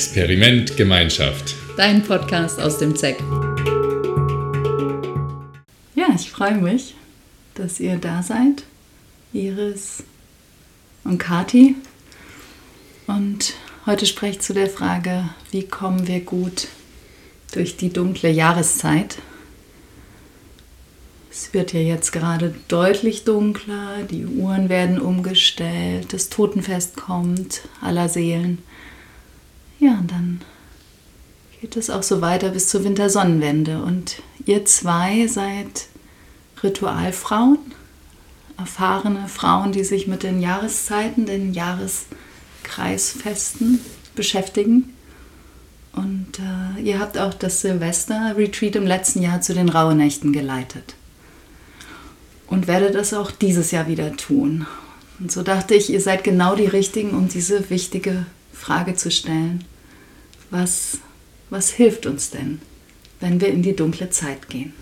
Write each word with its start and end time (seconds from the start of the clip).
Experiment 0.00 0.78
Gemeinschaft. 0.78 1.54
Dein 1.76 2.02
Podcast 2.02 2.58
aus 2.58 2.78
dem 2.78 2.96
ZEC. 2.96 3.20
Ja, 5.94 6.06
ich 6.16 6.30
freue 6.30 6.54
mich, 6.54 6.94
dass 7.54 7.78
ihr 7.80 7.96
da 7.96 8.22
seid. 8.22 8.62
Iris 9.34 10.02
und 11.04 11.18
Kati. 11.18 11.74
Und 13.08 13.52
heute 13.84 14.06
spreche 14.06 14.38
ich 14.38 14.40
zu 14.40 14.54
der 14.54 14.70
Frage, 14.70 15.28
wie 15.50 15.64
kommen 15.64 16.08
wir 16.08 16.20
gut 16.20 16.68
durch 17.52 17.76
die 17.76 17.92
dunkle 17.92 18.30
Jahreszeit? 18.30 19.18
Es 21.30 21.52
wird 21.52 21.74
ja 21.74 21.80
jetzt 21.80 22.10
gerade 22.12 22.54
deutlich 22.68 23.24
dunkler, 23.24 24.04
die 24.10 24.24
Uhren 24.24 24.70
werden 24.70 24.98
umgestellt, 24.98 26.14
das 26.14 26.30
Totenfest 26.30 26.96
kommt, 26.96 27.68
aller 27.82 28.08
Seelen. 28.08 28.62
Ja, 29.80 29.98
und 29.98 30.10
dann 30.10 30.40
geht 31.60 31.76
es 31.76 31.90
auch 31.90 32.02
so 32.02 32.20
weiter 32.20 32.48
bis 32.50 32.68
zur 32.68 32.84
Wintersonnenwende. 32.84 33.82
Und 33.82 34.22
ihr 34.46 34.64
zwei 34.66 35.26
seid 35.26 35.86
Ritualfrauen, 36.62 37.58
erfahrene 38.58 39.26
Frauen, 39.26 39.72
die 39.72 39.82
sich 39.84 40.06
mit 40.06 40.22
den 40.22 40.40
Jahreszeiten, 40.40 41.26
den 41.26 41.54
Jahreskreisfesten 41.54 43.80
beschäftigen. 44.14 44.94
Und 45.92 46.38
äh, 46.38 46.80
ihr 46.82 47.00
habt 47.00 47.18
auch 47.18 47.34
das 47.34 47.62
Silvester-Retreat 47.62 48.76
im 48.76 48.86
letzten 48.86 49.22
Jahr 49.22 49.40
zu 49.40 49.54
den 49.54 49.70
Rauhnächten 49.70 50.32
geleitet 50.32 50.94
und 52.46 52.66
werde 52.66 52.90
das 52.90 53.14
auch 53.14 53.30
dieses 53.30 53.70
Jahr 53.70 53.88
wieder 53.88 54.16
tun. 54.16 54.66
Und 55.18 55.32
so 55.32 55.42
dachte 55.42 55.74
ich, 55.74 55.90
ihr 55.90 56.00
seid 56.00 56.22
genau 56.22 56.54
die 56.54 56.66
Richtigen, 56.66 57.10
um 57.10 57.28
diese 57.28 57.70
wichtige 57.70 58.26
Frage 58.52 58.94
zu 58.94 59.10
stellen. 59.10 59.64
Was, 60.50 60.98
was 61.48 61.70
hilft 61.70 62.06
uns 62.06 62.30
denn, 62.30 62.60
wenn 63.20 63.40
wir 63.40 63.48
in 63.48 63.62
die 63.62 63.76
dunkle 63.76 64.10
Zeit 64.10 64.48
gehen? 64.48 64.74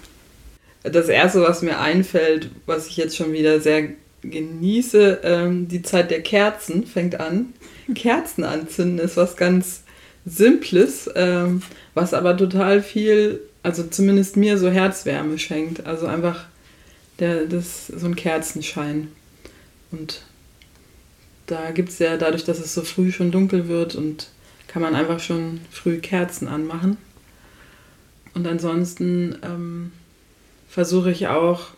Das 0.82 1.08
Erste, 1.08 1.42
was 1.42 1.62
mir 1.62 1.78
einfällt, 1.78 2.50
was 2.66 2.86
ich 2.86 2.96
jetzt 2.96 3.16
schon 3.16 3.32
wieder 3.32 3.60
sehr 3.60 3.90
genieße, 4.22 5.20
ähm, 5.22 5.68
die 5.68 5.82
Zeit 5.82 6.10
der 6.10 6.22
Kerzen 6.22 6.86
fängt 6.86 7.20
an. 7.20 7.52
Kerzen 7.94 8.44
anzünden 8.44 8.98
ist 8.98 9.16
was 9.16 9.36
ganz 9.36 9.82
Simples, 10.24 11.08
ähm, 11.14 11.62
was 11.94 12.14
aber 12.14 12.36
total 12.36 12.82
viel, 12.82 13.40
also 13.62 13.84
zumindest 13.84 14.36
mir 14.36 14.58
so 14.58 14.70
Herzwärme 14.70 15.38
schenkt. 15.38 15.86
Also 15.86 16.06
einfach 16.06 16.46
der, 17.18 17.46
das, 17.46 17.88
so 17.88 18.06
ein 18.06 18.16
Kerzenschein. 18.16 19.08
Und 19.90 20.22
da 21.46 21.70
gibt 21.70 21.90
es 21.90 21.98
ja 21.98 22.16
dadurch, 22.16 22.44
dass 22.44 22.58
es 22.58 22.74
so 22.74 22.82
früh 22.82 23.10
schon 23.10 23.30
dunkel 23.30 23.68
wird 23.68 23.94
und 23.94 24.28
kann 24.68 24.82
man 24.82 24.94
einfach 24.94 25.20
schon 25.20 25.60
früh 25.70 25.98
Kerzen 25.98 26.46
anmachen. 26.46 26.96
Und 28.34 28.46
ansonsten 28.46 29.36
ähm, 29.42 29.92
versuche 30.68 31.10
ich 31.10 31.26
auch 31.26 31.68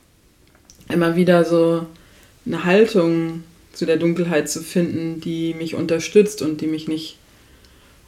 immer 0.90 1.16
wieder 1.16 1.44
so 1.44 1.86
eine 2.44 2.64
Haltung 2.64 3.44
zu 3.72 3.86
der 3.86 3.96
Dunkelheit 3.96 4.50
zu 4.50 4.60
finden, 4.60 5.20
die 5.20 5.54
mich 5.54 5.74
unterstützt 5.74 6.42
und 6.42 6.60
die 6.60 6.66
mich 6.66 6.88
nicht 6.88 7.16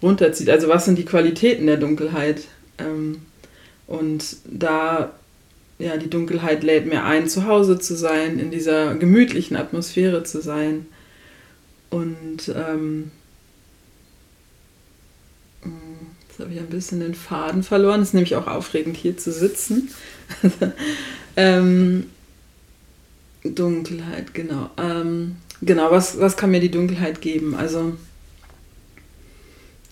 runterzieht. 0.02 0.50
Also 0.50 0.68
was 0.68 0.84
sind 0.84 0.98
die 0.98 1.04
Qualitäten 1.04 1.66
der 1.66 1.76
Dunkelheit? 1.76 2.42
Ähm, 2.78 3.22
und 3.86 4.36
da 4.44 5.12
ja, 5.78 5.96
die 5.96 6.10
Dunkelheit 6.10 6.62
lädt 6.62 6.86
mir 6.86 7.04
ein, 7.04 7.28
zu 7.28 7.46
Hause 7.46 7.78
zu 7.78 7.96
sein, 7.96 8.38
in 8.38 8.50
dieser 8.50 8.94
gemütlichen 8.94 9.56
Atmosphäre 9.56 10.22
zu 10.22 10.40
sein. 10.40 10.86
Und 11.90 12.52
ähm, 12.54 13.10
habe 16.42 16.52
ich 16.52 16.60
ein 16.60 16.66
bisschen 16.66 17.00
den 17.00 17.14
Faden 17.14 17.62
verloren. 17.62 18.02
Es 18.02 18.08
ist 18.08 18.14
nämlich 18.14 18.36
auch 18.36 18.46
aufregend, 18.46 18.96
hier 18.96 19.16
zu 19.16 19.32
sitzen. 19.32 19.90
ähm, 21.36 22.06
Dunkelheit, 23.44 24.34
genau. 24.34 24.70
Ähm, 24.76 25.36
genau, 25.60 25.90
was, 25.90 26.18
was 26.20 26.36
kann 26.36 26.50
mir 26.50 26.60
die 26.60 26.70
Dunkelheit 26.70 27.20
geben? 27.20 27.54
Also 27.54 27.94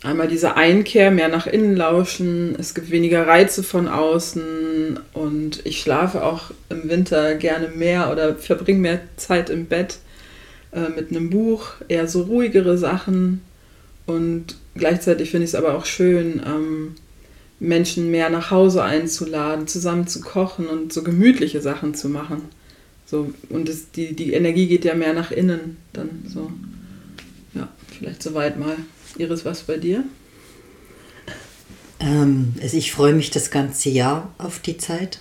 einmal 0.03 0.29
diese 0.29 0.57
Einkehr, 0.57 1.11
mehr 1.11 1.29
nach 1.29 1.47
innen 1.47 1.77
lauschen, 1.77 2.57
es 2.59 2.75
gibt 2.75 2.91
weniger 2.91 3.27
Reize 3.27 3.63
von 3.63 3.89
außen 3.89 4.99
und 5.13 5.65
ich 5.65 5.81
schlafe 5.81 6.25
auch 6.25 6.53
im 6.69 6.89
Winter 6.89 7.35
gerne 7.35 7.69
mehr 7.69 8.11
oder 8.11 8.35
verbringe 8.37 8.81
mehr 8.81 9.01
Zeit 9.17 9.51
im 9.51 9.67
Bett 9.67 9.99
äh, 10.73 10.89
mit 10.89 11.11
einem 11.11 11.31
Buch, 11.31 11.73
eher 11.89 12.07
so 12.07 12.23
ruhigere 12.23 12.79
Sachen 12.79 13.43
und 14.07 14.57
gleichzeitig 14.75 15.31
finde 15.31 15.45
ich 15.45 15.51
es 15.51 15.55
aber 15.55 15.75
auch 15.75 15.85
schön, 15.85 16.43
ähm, 16.45 16.95
Menschen 17.59 18.11
mehr 18.11 18.31
nach 18.31 18.51
Hause 18.51 18.83
einzuladen, 18.83 19.67
zusammen 19.67 20.07
zu 20.07 20.21
kochen 20.21 20.67
und 20.67 20.93
so 20.93 21.03
gemütliche 21.03 21.61
Sachen 21.61 21.95
zu 21.95 22.09
machen. 22.09 22.43
So, 23.07 23.33
und 23.49 23.69
es, 23.69 23.91
die, 23.91 24.15
die 24.15 24.33
Energie 24.33 24.67
geht 24.67 24.85
ja 24.85 24.95
mehr 24.95 25.13
nach 25.13 25.31
innen, 25.31 25.77
dann 25.93 26.25
so. 26.27 26.51
Ja, 27.55 27.69
vielleicht 27.99 28.23
soweit 28.23 28.59
mal. 28.59 28.77
Iris, 29.19 29.45
was 29.45 29.63
bei 29.63 29.77
dir? 29.77 30.05
Ähm, 31.99 32.55
also 32.63 32.77
ich 32.77 32.93
freue 32.93 33.13
mich 33.13 33.31
das 33.31 33.51
ganze 33.51 33.91
Jahr 33.91 34.33
auf 34.39 34.61
die 34.61 34.79
Zeit. 34.79 35.19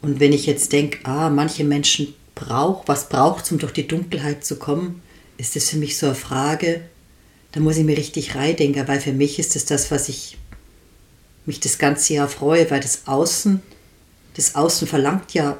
Und 0.00 0.18
wenn 0.18 0.32
ich 0.32 0.46
jetzt 0.46 0.72
denke, 0.72 0.98
ah, 1.04 1.30
manche 1.30 1.64
Menschen 1.64 2.14
brauchen, 2.34 2.84
was 2.86 3.08
braucht 3.08 3.44
es, 3.44 3.52
um 3.52 3.58
durch 3.58 3.72
die 3.72 3.86
Dunkelheit 3.86 4.44
zu 4.44 4.56
kommen, 4.56 5.02
ist 5.36 5.56
das 5.56 5.70
für 5.70 5.76
mich 5.76 5.98
so 5.98 6.06
eine 6.06 6.14
Frage, 6.14 6.82
da 7.52 7.60
muss 7.60 7.76
ich 7.76 7.84
mir 7.84 7.96
richtig 7.96 8.34
reindenken, 8.34 8.88
weil 8.88 9.00
für 9.00 9.12
mich 9.12 9.38
ist 9.38 9.54
das 9.54 9.66
das, 9.66 9.90
was 9.90 10.08
ich 10.08 10.38
mich 11.44 11.60
das 11.60 11.78
ganze 11.78 12.14
Jahr 12.14 12.28
freue, 12.28 12.70
weil 12.70 12.80
das 12.80 13.06
Außen, 13.06 13.60
das 14.34 14.54
Außen 14.54 14.88
verlangt 14.88 15.34
ja, 15.34 15.58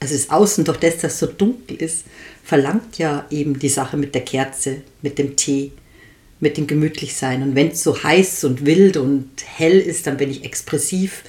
also 0.00 0.14
das 0.14 0.30
Außen, 0.30 0.64
durch 0.64 0.78
das 0.78 0.98
das 0.98 1.18
so 1.18 1.26
dunkel 1.26 1.76
ist, 1.76 2.04
verlangt 2.42 2.98
ja 2.98 3.26
eben 3.30 3.58
die 3.58 3.68
Sache 3.68 3.96
mit 3.96 4.14
der 4.14 4.24
Kerze, 4.24 4.82
mit 5.02 5.18
dem 5.18 5.36
Tee, 5.36 5.72
mit 6.40 6.56
dem 6.56 6.66
Gemütlichsein. 6.66 7.42
Und 7.42 7.54
wenn 7.54 7.68
es 7.68 7.82
so 7.82 8.02
heiß 8.02 8.44
und 8.44 8.64
wild 8.64 8.96
und 8.96 9.30
hell 9.44 9.78
ist, 9.78 10.06
dann 10.06 10.16
bin 10.16 10.30
ich 10.30 10.44
expressiv 10.44 11.24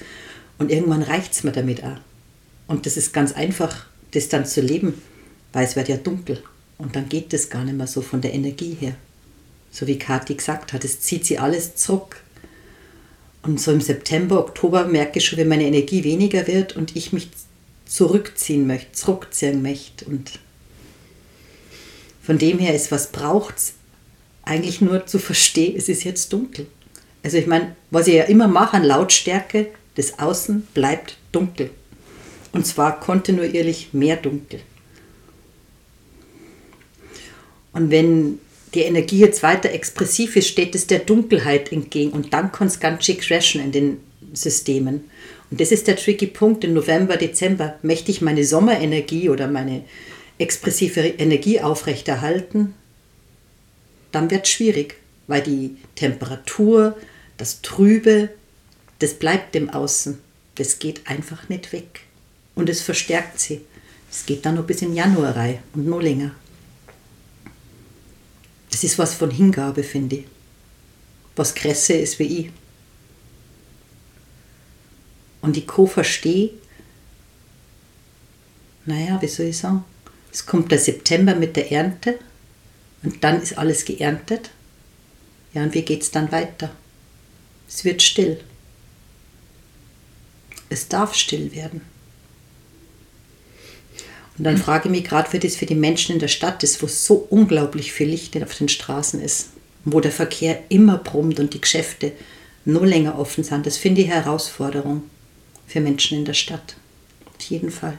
und 0.58 0.70
irgendwann 0.70 1.02
reicht 1.02 1.32
es 1.32 1.44
mir 1.44 1.52
damit 1.52 1.82
auch. 1.84 1.98
Und 2.66 2.86
das 2.86 2.96
ist 2.96 3.12
ganz 3.12 3.32
einfach, 3.32 3.86
das 4.12 4.28
dann 4.28 4.46
zu 4.46 4.60
leben, 4.60 4.94
weil 5.52 5.64
es 5.64 5.76
wird 5.76 5.88
ja 5.88 5.96
dunkel 5.96 6.42
und 6.78 6.96
dann 6.96 7.08
geht 7.08 7.32
das 7.32 7.48
gar 7.48 7.64
nicht 7.64 7.76
mehr 7.76 7.86
so 7.86 8.02
von 8.02 8.20
der 8.20 8.34
Energie 8.34 8.76
her. 8.78 8.96
So 9.78 9.86
wie 9.86 9.98
Kathi 9.98 10.36
gesagt 10.36 10.72
hat, 10.72 10.86
es 10.86 11.00
zieht 11.00 11.26
sie 11.26 11.38
alles 11.38 11.76
zurück. 11.76 12.22
Und 13.42 13.60
so 13.60 13.72
im 13.72 13.82
September, 13.82 14.38
Oktober 14.38 14.86
merke 14.86 15.18
ich 15.18 15.26
schon, 15.26 15.38
wenn 15.38 15.48
meine 15.48 15.66
Energie 15.66 16.02
weniger 16.02 16.46
wird 16.46 16.74
und 16.76 16.96
ich 16.96 17.12
mich 17.12 17.28
zurückziehen 17.84 18.66
möchte, 18.66 18.92
zurückziehen 18.92 19.60
möchte. 19.60 20.06
Und 20.06 20.38
von 22.22 22.38
dem 22.38 22.58
her 22.58 22.74
ist, 22.74 22.90
was 22.90 23.12
braucht 23.12 23.58
es 23.58 23.74
eigentlich 24.44 24.80
nur 24.80 25.04
zu 25.04 25.18
verstehen, 25.18 25.76
es 25.76 25.90
ist 25.90 26.04
jetzt 26.04 26.32
dunkel. 26.32 26.66
Also 27.22 27.36
ich 27.36 27.46
meine, 27.46 27.76
was 27.90 28.06
ich 28.06 28.14
ja 28.14 28.24
immer 28.24 28.48
mache 28.48 28.78
an 28.78 28.82
Lautstärke, 28.82 29.68
das 29.96 30.18
Außen 30.18 30.62
bleibt 30.72 31.18
dunkel. 31.32 31.68
Und 32.52 32.66
zwar 32.66 32.98
kontinuierlich 32.98 33.92
mehr 33.92 34.16
dunkel. 34.16 34.60
Und 37.74 37.90
wenn 37.90 38.38
die 38.76 38.82
Energie 38.82 39.18
jetzt 39.18 39.42
weiter 39.42 39.70
expressiv 39.70 40.36
ist, 40.36 40.48
steht 40.48 40.74
es 40.74 40.86
der 40.86 41.00
Dunkelheit 41.00 41.72
entgegen 41.72 42.10
und 42.10 42.32
dann 42.32 42.52
kann 42.52 42.66
es 42.66 42.78
ganz 42.78 43.04
schön 43.04 43.18
crashen 43.18 43.60
in 43.60 43.72
den 43.72 44.00
Systemen. 44.34 45.04
Und 45.50 45.60
das 45.60 45.72
ist 45.72 45.86
der 45.86 45.96
tricky 45.96 46.26
Punkt 46.26 46.62
im 46.62 46.74
November, 46.74 47.16
Dezember. 47.16 47.78
Möchte 47.82 48.10
ich 48.10 48.20
meine 48.20 48.44
Sommerenergie 48.44 49.30
oder 49.30 49.48
meine 49.48 49.84
expressive 50.38 51.00
Energie 51.00 51.60
aufrechterhalten, 51.60 52.74
dann 54.12 54.30
wird 54.30 54.44
es 54.44 54.52
schwierig, 54.52 54.96
weil 55.26 55.42
die 55.42 55.76
Temperatur, 55.94 56.96
das 57.38 57.62
Trübe, 57.62 58.28
das 58.98 59.14
bleibt 59.14 59.54
dem 59.54 59.70
Außen. 59.70 60.18
Das 60.56 60.78
geht 60.78 61.06
einfach 61.06 61.48
nicht 61.48 61.72
weg. 61.72 62.00
Und 62.54 62.68
es 62.68 62.82
verstärkt 62.82 63.40
sie. 63.40 63.62
Es 64.10 64.26
geht 64.26 64.46
dann 64.46 64.54
noch 64.54 64.64
bis 64.64 64.82
in 64.82 64.94
Januar 64.94 65.36
rein 65.36 65.58
und 65.74 65.86
noch 65.86 66.00
länger. 66.00 66.32
Das 68.76 68.84
ist 68.84 68.98
was 68.98 69.14
von 69.14 69.30
Hingabe, 69.30 69.82
finde 69.82 70.16
ich. 70.16 70.24
Was 71.34 71.54
größer 71.54 71.98
ist 71.98 72.18
wie 72.18 72.40
ich. 72.40 72.50
Und 75.40 75.56
ich 75.56 75.66
kann 75.66 75.86
verstehen, 75.86 76.50
naja, 78.84 79.16
wie 79.22 79.28
soll 79.28 79.46
ich 79.46 79.56
sagen, 79.56 79.82
es 80.30 80.44
kommt 80.44 80.70
der 80.70 80.78
September 80.78 81.34
mit 81.34 81.56
der 81.56 81.72
Ernte 81.72 82.18
und 83.02 83.24
dann 83.24 83.40
ist 83.40 83.56
alles 83.56 83.82
geerntet. 83.86 84.50
Ja, 85.54 85.62
und 85.62 85.72
wie 85.72 85.80
geht 85.80 86.02
es 86.02 86.10
dann 86.10 86.30
weiter? 86.30 86.70
Es 87.66 87.82
wird 87.82 88.02
still. 88.02 88.44
Es 90.68 90.86
darf 90.86 91.14
still 91.14 91.50
werden. 91.52 91.80
Und 94.38 94.44
dann 94.44 94.58
frage 94.58 94.88
ich 94.88 94.90
mich 94.90 95.04
gerade, 95.04 95.32
wie 95.32 95.38
das 95.38 95.56
für 95.56 95.66
die 95.66 95.74
Menschen 95.74 96.12
in 96.12 96.18
der 96.18 96.28
Stadt 96.28 96.62
ist, 96.62 96.82
wo 96.82 96.86
so 96.86 97.26
unglaublich 97.30 97.92
viel 97.92 98.08
Licht 98.08 98.40
auf 98.42 98.54
den 98.54 98.68
Straßen 98.68 99.20
ist. 99.20 99.50
wo 99.88 100.00
der 100.00 100.10
Verkehr 100.10 100.64
immer 100.68 100.98
brummt 100.98 101.38
und 101.38 101.54
die 101.54 101.60
Geschäfte 101.60 102.10
nur 102.64 102.84
länger 102.84 103.20
offen 103.20 103.44
sind. 103.44 103.66
Das 103.66 103.76
finde 103.76 104.00
ich 104.00 104.08
Herausforderung 104.08 105.04
für 105.68 105.80
Menschen 105.80 106.18
in 106.18 106.24
der 106.24 106.34
Stadt. 106.34 106.74
Auf 107.26 107.44
jeden 107.44 107.70
Fall. 107.70 107.96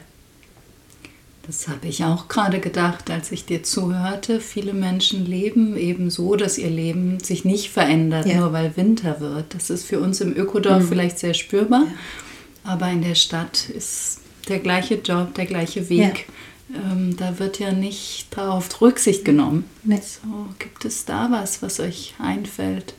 Das 1.46 1.66
habe 1.66 1.88
ich 1.88 2.04
auch 2.04 2.28
gerade 2.28 2.60
gedacht, 2.60 3.10
als 3.10 3.32
ich 3.32 3.46
dir 3.46 3.62
zuhörte. 3.62 4.38
Viele 4.38 4.74
Menschen 4.74 5.24
leben 5.24 5.78
eben 5.78 6.10
so, 6.10 6.36
dass 6.36 6.58
ihr 6.58 6.68
Leben 6.68 7.20
sich 7.20 7.46
nicht 7.46 7.70
verändert, 7.70 8.26
ja. 8.26 8.36
nur 8.36 8.52
weil 8.52 8.76
Winter 8.76 9.18
wird. 9.20 9.54
Das 9.54 9.70
ist 9.70 9.86
für 9.86 9.98
uns 9.98 10.20
im 10.20 10.36
Ökodorf 10.36 10.82
mhm. 10.82 10.88
vielleicht 10.88 11.18
sehr 11.18 11.32
spürbar, 11.32 11.84
ja. 11.86 12.70
aber 12.70 12.90
in 12.90 13.00
der 13.00 13.14
Stadt 13.14 13.70
ist 13.70 14.20
der 14.48 14.58
gleiche 14.58 14.96
Job, 14.96 15.34
der 15.34 15.46
gleiche 15.46 15.88
Weg. 15.88 16.26
Ja. 16.68 16.92
Ähm, 16.92 17.16
da 17.16 17.38
wird 17.38 17.58
ja 17.58 17.72
nicht 17.72 18.26
darauf 18.30 18.80
Rücksicht 18.80 19.24
genommen. 19.24 19.64
Nee. 19.84 20.00
So, 20.02 20.28
gibt 20.58 20.84
es 20.84 21.04
da 21.04 21.28
was, 21.30 21.62
was 21.62 21.80
euch 21.80 22.14
einfällt? 22.18 22.94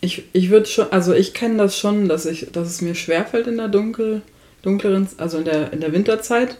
Ich, 0.00 0.24
ich 0.32 0.48
würde 0.48 0.66
schon, 0.66 0.90
also 0.90 1.12
ich 1.12 1.34
kenne 1.34 1.58
das 1.58 1.76
schon, 1.76 2.08
dass, 2.08 2.24
ich, 2.24 2.48
dass 2.52 2.68
es 2.68 2.80
mir 2.80 2.94
schwerfällt 2.94 3.46
in 3.46 3.58
der 3.58 3.68
dunkel, 3.68 4.22
dunkleren, 4.62 5.08
also 5.18 5.38
in 5.38 5.44
der, 5.44 5.72
in 5.72 5.80
der 5.80 5.92
Winterzeit 5.92 6.56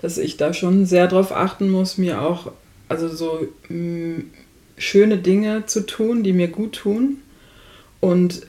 dass 0.00 0.18
ich 0.18 0.36
da 0.36 0.54
schon 0.54 0.86
sehr 0.86 1.08
darauf 1.08 1.32
achten 1.32 1.68
muss, 1.68 1.98
mir 1.98 2.22
auch 2.22 2.52
also 2.88 3.08
so 3.08 3.48
mh, 3.68 4.22
schöne 4.76 5.18
Dinge 5.18 5.66
zu 5.66 5.84
tun, 5.84 6.22
die 6.22 6.32
mir 6.32 6.48
gut 6.48 6.76
tun. 6.76 7.18
Und 8.00 8.42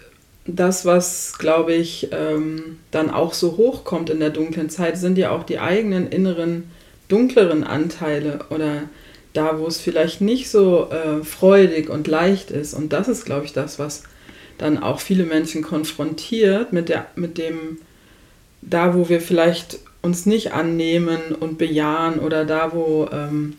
das, 0.55 0.85
was, 0.85 1.37
glaube 1.37 1.73
ich, 1.73 2.09
ähm, 2.11 2.77
dann 2.91 3.09
auch 3.09 3.33
so 3.33 3.57
hochkommt 3.57 4.09
in 4.09 4.19
der 4.19 4.29
dunklen 4.29 4.69
Zeit, 4.69 4.97
sind 4.97 5.17
ja 5.17 5.31
auch 5.31 5.43
die 5.43 5.59
eigenen 5.59 6.07
inneren, 6.07 6.71
dunkleren 7.07 7.63
Anteile 7.63 8.39
oder 8.49 8.83
da, 9.33 9.59
wo 9.59 9.67
es 9.67 9.79
vielleicht 9.79 10.21
nicht 10.21 10.49
so 10.49 10.89
äh, 10.89 11.23
freudig 11.23 11.89
und 11.89 12.07
leicht 12.07 12.51
ist. 12.51 12.73
Und 12.73 12.93
das 12.93 13.07
ist, 13.07 13.25
glaube 13.25 13.45
ich, 13.45 13.53
das, 13.53 13.79
was 13.79 14.03
dann 14.57 14.77
auch 14.77 14.99
viele 14.99 15.23
Menschen 15.23 15.61
konfrontiert 15.61 16.73
mit, 16.73 16.89
der, 16.89 17.07
mit 17.15 17.37
dem, 17.37 17.77
da, 18.61 18.95
wo 18.95 19.09
wir 19.09 19.21
vielleicht 19.21 19.79
uns 20.01 20.25
nicht 20.25 20.53
annehmen 20.53 21.19
und 21.39 21.57
bejahen 21.57 22.19
oder 22.19 22.45
da, 22.45 22.73
wo, 22.73 23.07
ähm, 23.11 23.55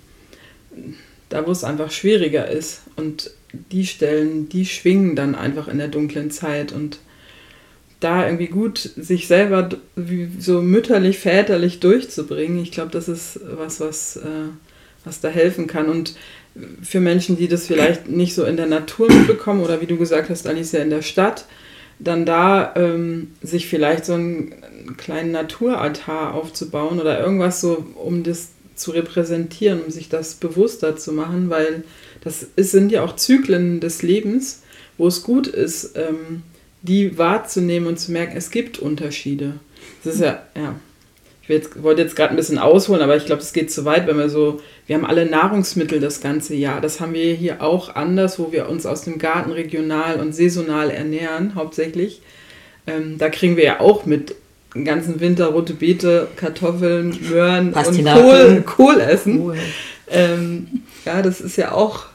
da, 1.28 1.46
wo 1.46 1.50
es 1.50 1.64
einfach 1.64 1.90
schwieriger 1.90 2.48
ist. 2.48 2.82
Und 2.96 3.30
die 3.52 3.86
Stellen, 3.86 4.48
die 4.48 4.66
schwingen 4.66 5.16
dann 5.16 5.34
einfach 5.34 5.68
in 5.68 5.78
der 5.78 5.88
dunklen 5.88 6.30
Zeit 6.30 6.72
und 6.72 6.98
da 8.00 8.24
irgendwie 8.24 8.46
gut 8.46 8.78
sich 8.78 9.26
selber 9.26 9.68
so 10.38 10.62
mütterlich, 10.62 11.18
väterlich 11.18 11.80
durchzubringen, 11.80 12.62
ich 12.62 12.72
glaube, 12.72 12.90
das 12.90 13.08
ist 13.08 13.40
was, 13.44 13.80
was, 13.80 14.16
äh, 14.16 14.48
was 15.04 15.20
da 15.20 15.28
helfen 15.28 15.66
kann. 15.66 15.88
Und 15.88 16.14
für 16.82 17.00
Menschen, 17.00 17.36
die 17.36 17.46
das 17.46 17.66
vielleicht 17.66 18.08
nicht 18.08 18.34
so 18.34 18.44
in 18.44 18.56
der 18.56 18.66
Natur 18.66 19.08
mitbekommen 19.12 19.62
oder 19.62 19.80
wie 19.80 19.86
du 19.86 19.98
gesagt 19.98 20.30
hast, 20.30 20.46
Alicia, 20.46 20.80
in 20.80 20.90
der 20.90 21.02
Stadt, 21.02 21.44
dann 21.98 22.24
da 22.24 22.74
ähm, 22.76 23.32
sich 23.42 23.68
vielleicht 23.68 24.06
so 24.06 24.14
einen 24.14 24.54
kleinen 24.96 25.32
Naturaltar 25.32 26.34
aufzubauen 26.34 26.98
oder 26.98 27.20
irgendwas 27.20 27.60
so, 27.60 27.84
um 27.94 28.22
das 28.22 28.48
zu 28.74 28.92
repräsentieren, 28.92 29.82
um 29.82 29.90
sich 29.90 30.08
das 30.08 30.36
bewusster 30.36 30.96
zu 30.96 31.12
machen, 31.12 31.50
weil 31.50 31.84
das 32.22 32.46
ist, 32.56 32.72
sind 32.72 32.92
ja 32.92 33.02
auch 33.02 33.16
Zyklen 33.16 33.80
des 33.80 34.02
Lebens, 34.02 34.62
wo 34.98 35.06
es 35.06 35.22
gut 35.22 35.46
ist, 35.46 35.96
ähm, 35.96 36.42
die 36.82 37.18
wahrzunehmen 37.18 37.88
und 37.88 37.98
zu 37.98 38.12
merken, 38.12 38.36
es 38.36 38.50
gibt 38.50 38.78
Unterschiede. 38.78 39.54
Das 40.04 40.14
ist 40.14 40.20
ja, 40.20 40.42
ja. 40.54 40.74
Ich 41.42 41.48
jetzt, 41.48 41.82
wollte 41.82 42.02
jetzt 42.02 42.14
gerade 42.14 42.30
ein 42.30 42.36
bisschen 42.36 42.58
ausholen, 42.58 43.02
aber 43.02 43.16
ich 43.16 43.26
glaube, 43.26 43.42
es 43.42 43.52
geht 43.52 43.72
zu 43.72 43.84
weit, 43.84 44.06
wenn 44.06 44.18
wir 44.18 44.28
so, 44.28 44.60
wir 44.86 44.96
haben 44.96 45.04
alle 45.04 45.26
Nahrungsmittel 45.26 45.98
das 45.98 46.20
ganze 46.20 46.54
Jahr. 46.54 46.80
Das 46.80 47.00
haben 47.00 47.12
wir 47.12 47.34
hier 47.34 47.60
auch 47.62 47.96
anders, 47.96 48.38
wo 48.38 48.52
wir 48.52 48.68
uns 48.68 48.86
aus 48.86 49.02
dem 49.02 49.18
Garten 49.18 49.50
regional 49.50 50.20
und 50.20 50.34
saisonal 50.34 50.90
ernähren, 50.90 51.54
hauptsächlich. 51.56 52.22
Ähm, 52.86 53.18
da 53.18 53.28
kriegen 53.30 53.56
wir 53.56 53.64
ja 53.64 53.80
auch 53.80 54.06
mit 54.06 54.36
den 54.74 54.84
ganzen 54.84 55.20
Winter 55.20 55.46
rote 55.46 55.74
Beete, 55.74 56.28
Kartoffeln, 56.36 57.18
Möhren 57.28 57.72
und 57.72 58.04
Kohl, 58.04 58.62
Kohl 58.64 59.00
essen. 59.00 59.40
Cool. 59.40 59.56
Ähm, 60.08 60.68
ja, 61.04 61.22
das 61.22 61.40
ist 61.40 61.56
ja 61.56 61.72
auch, 61.72 62.06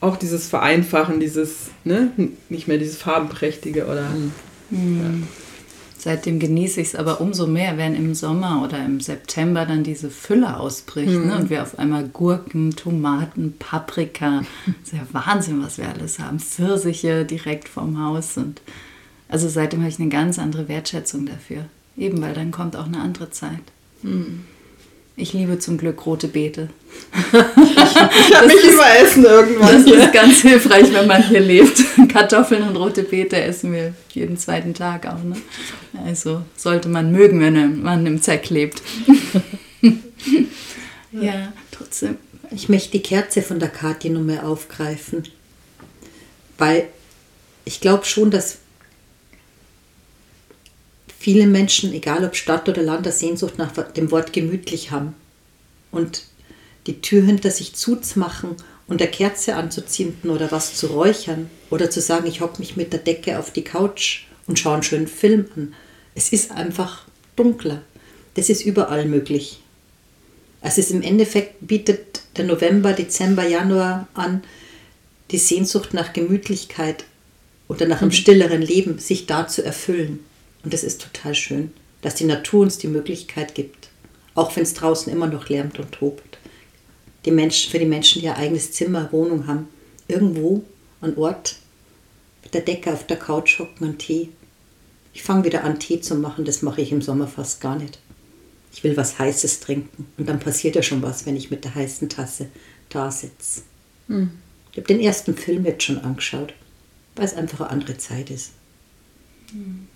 auch 0.00 0.16
dieses 0.16 0.48
Vereinfachen, 0.48 1.20
dieses, 1.20 1.70
ne, 1.84 2.10
nicht 2.48 2.68
mehr 2.68 2.78
dieses 2.78 2.96
farbenprächtige 2.96 3.86
oder. 3.86 4.08
Mhm. 4.70 5.00
Ja. 5.00 5.26
Seitdem 6.00 6.38
genieße 6.38 6.80
ich 6.80 6.88
es 6.88 6.94
aber 6.94 7.20
umso 7.20 7.48
mehr, 7.48 7.76
wenn 7.76 7.96
im 7.96 8.14
Sommer 8.14 8.62
oder 8.64 8.84
im 8.84 9.00
September 9.00 9.66
dann 9.66 9.82
diese 9.82 10.10
Fülle 10.10 10.58
ausbricht 10.58 11.12
mhm. 11.12 11.26
ne? 11.26 11.36
und 11.36 11.50
wir 11.50 11.62
auf 11.62 11.76
einmal 11.76 12.04
Gurken, 12.04 12.70
Tomaten, 12.76 13.54
Paprika, 13.58 14.44
das 14.66 14.74
ist 14.84 14.92
ja 14.92 15.06
Wahnsinn, 15.10 15.60
was 15.62 15.76
wir 15.78 15.88
alles 15.88 16.20
haben, 16.20 16.38
Pfirsiche 16.38 17.24
direkt 17.24 17.68
vom 17.68 18.00
Haus 18.00 18.36
und 18.36 18.60
also 19.28 19.48
seitdem 19.48 19.80
habe 19.80 19.90
ich 19.90 20.00
eine 20.00 20.08
ganz 20.08 20.38
andere 20.38 20.68
Wertschätzung 20.68 21.26
dafür. 21.26 21.66
Eben, 21.96 22.22
weil 22.22 22.32
dann 22.32 22.50
kommt 22.50 22.76
auch 22.76 22.86
eine 22.86 23.00
andere 23.00 23.30
Zeit. 23.30 23.60
Hm. 24.02 24.44
Ich 25.20 25.32
liebe 25.32 25.58
zum 25.58 25.78
Glück 25.78 26.06
rote 26.06 26.28
Beete. 26.28 26.68
ich 27.32 28.36
habe 28.36 28.46
mich 28.46 28.56
ist, 28.56 28.72
überessen 28.72 29.24
irgendwann. 29.24 29.74
Das 29.74 29.84
hier. 29.84 30.04
ist 30.04 30.12
ganz 30.12 30.40
hilfreich, 30.42 30.92
wenn 30.92 31.08
man 31.08 31.28
hier 31.28 31.40
lebt. 31.40 31.82
Kartoffeln 32.08 32.62
und 32.62 32.76
rote 32.76 33.02
Beete 33.02 33.36
essen 33.36 33.72
wir 33.72 33.94
jeden 34.10 34.38
zweiten 34.38 34.74
Tag 34.74 35.06
auch. 35.06 35.24
Ne? 35.24 35.34
Also 36.06 36.42
sollte 36.56 36.88
man 36.88 37.10
mögen, 37.10 37.40
wenn 37.40 37.82
man 37.82 38.06
im 38.06 38.22
Zeck 38.22 38.48
lebt. 38.50 38.80
ja, 41.10 41.52
trotzdem. 41.72 42.16
Ich 42.52 42.68
möchte 42.68 42.92
die 42.92 43.02
Kerze 43.02 43.42
von 43.42 43.58
der 43.58 43.70
Kathi 43.70 44.10
nur 44.10 44.22
mehr 44.22 44.46
aufgreifen. 44.46 45.24
Weil 46.58 46.86
ich 47.64 47.80
glaube 47.80 48.04
schon, 48.04 48.30
dass 48.30 48.58
viele 51.28 51.46
Menschen, 51.46 51.92
egal 51.92 52.24
ob 52.24 52.36
Stadt 52.36 52.70
oder 52.70 52.82
Land, 52.82 53.06
eine 53.06 53.14
Sehnsucht 53.14 53.58
nach 53.58 53.72
dem 53.92 54.10
Wort 54.10 54.32
gemütlich 54.32 54.92
haben. 54.92 55.14
Und 55.90 56.22
die 56.86 57.02
Tür 57.02 57.22
hinter 57.22 57.50
sich 57.50 57.74
zuzumachen 57.74 58.56
und 58.86 59.02
der 59.02 59.10
Kerze 59.10 59.54
anzuzünden 59.54 60.30
oder 60.30 60.50
was 60.52 60.76
zu 60.76 60.86
räuchern 60.86 61.50
oder 61.68 61.90
zu 61.90 62.00
sagen, 62.00 62.26
ich 62.26 62.40
hocke 62.40 62.60
mich 62.60 62.76
mit 62.76 62.94
der 62.94 63.00
Decke 63.00 63.38
auf 63.38 63.52
die 63.52 63.62
Couch 63.62 64.22
und 64.46 64.58
schaue 64.58 64.72
einen 64.72 64.82
schönen 64.82 65.06
Film 65.06 65.44
an. 65.54 65.74
Es 66.14 66.32
ist 66.32 66.50
einfach 66.50 67.04
dunkler. 67.36 67.82
Das 68.32 68.48
ist 68.48 68.64
überall 68.64 69.04
möglich. 69.04 69.60
Also 70.62 70.80
es 70.80 70.90
im 70.90 71.02
Endeffekt 71.02 71.56
bietet 71.60 72.22
der 72.38 72.46
November, 72.46 72.94
Dezember, 72.94 73.46
Januar 73.46 74.08
an, 74.14 74.42
die 75.30 75.36
Sehnsucht 75.36 75.92
nach 75.92 76.14
Gemütlichkeit 76.14 77.04
oder 77.68 77.86
nach 77.86 78.00
einem 78.00 78.08
mhm. 78.08 78.14
stilleren 78.14 78.62
Leben, 78.62 78.98
sich 78.98 79.26
da 79.26 79.46
zu 79.46 79.62
erfüllen. 79.62 80.20
Und 80.64 80.72
das 80.72 80.84
ist 80.84 81.00
total 81.00 81.34
schön, 81.34 81.72
dass 82.02 82.14
die 82.14 82.24
Natur 82.24 82.62
uns 82.62 82.78
die 82.78 82.88
Möglichkeit 82.88 83.54
gibt, 83.54 83.88
auch 84.34 84.54
wenn 84.56 84.62
es 84.62 84.74
draußen 84.74 85.12
immer 85.12 85.26
noch 85.26 85.48
lärmt 85.48 85.78
und 85.78 85.92
tobt. 85.92 86.38
Die 87.24 87.30
Menschen, 87.30 87.70
für 87.70 87.78
die 87.78 87.86
Menschen, 87.86 88.20
die 88.20 88.26
ihr 88.26 88.36
eigenes 88.36 88.72
Zimmer, 88.72 89.10
Wohnung 89.12 89.46
haben, 89.46 89.68
irgendwo 90.06 90.64
an 91.00 91.16
Ort 91.16 91.56
mit 92.42 92.54
der 92.54 92.62
Decke 92.62 92.92
auf 92.92 93.06
der 93.06 93.18
Couch 93.18 93.58
hocken 93.58 93.88
und 93.88 93.98
Tee. 93.98 94.30
Ich 95.12 95.22
fange 95.22 95.44
wieder 95.44 95.64
an, 95.64 95.78
Tee 95.78 96.00
zu 96.00 96.14
machen, 96.14 96.44
das 96.44 96.62
mache 96.62 96.80
ich 96.80 96.92
im 96.92 97.02
Sommer 97.02 97.26
fast 97.26 97.60
gar 97.60 97.76
nicht. 97.76 97.98
Ich 98.72 98.84
will 98.84 98.96
was 98.96 99.18
Heißes 99.18 99.60
trinken 99.60 100.06
und 100.16 100.28
dann 100.28 100.40
passiert 100.40 100.76
ja 100.76 100.82
schon 100.82 101.02
was, 101.02 101.26
wenn 101.26 101.36
ich 101.36 101.50
mit 101.50 101.64
der 101.64 101.74
heißen 101.74 102.08
Tasse 102.08 102.48
da 102.88 103.10
sitze. 103.10 103.62
Hm. 104.06 104.30
Ich 104.70 104.78
habe 104.78 104.86
den 104.86 105.00
ersten 105.00 105.36
Film 105.36 105.64
jetzt 105.64 105.82
schon 105.82 105.98
angeschaut, 105.98 106.54
weil 107.16 107.24
es 107.24 107.34
einfach 107.34 107.60
eine 107.60 107.70
andere 107.70 107.98
Zeit 107.98 108.30
ist. 108.30 108.52
Hm. 109.50 109.88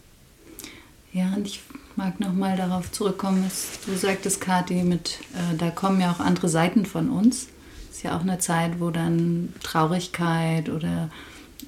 Ja, 1.12 1.34
und 1.36 1.46
ich 1.46 1.60
mag 1.96 2.20
nochmal 2.20 2.56
darauf 2.56 2.90
zurückkommen, 2.90 3.44
was 3.44 3.80
du 3.84 3.94
sagtest, 3.96 4.40
Kathi, 4.40 4.82
mit, 4.82 5.18
äh, 5.34 5.56
da 5.58 5.70
kommen 5.70 6.00
ja 6.00 6.10
auch 6.10 6.20
andere 6.20 6.48
Seiten 6.48 6.86
von 6.86 7.10
uns. 7.10 7.48
Ist 7.90 8.02
ja 8.02 8.16
auch 8.16 8.22
eine 8.22 8.38
Zeit, 8.38 8.80
wo 8.80 8.90
dann 8.90 9.52
Traurigkeit 9.62 10.70
oder 10.70 11.10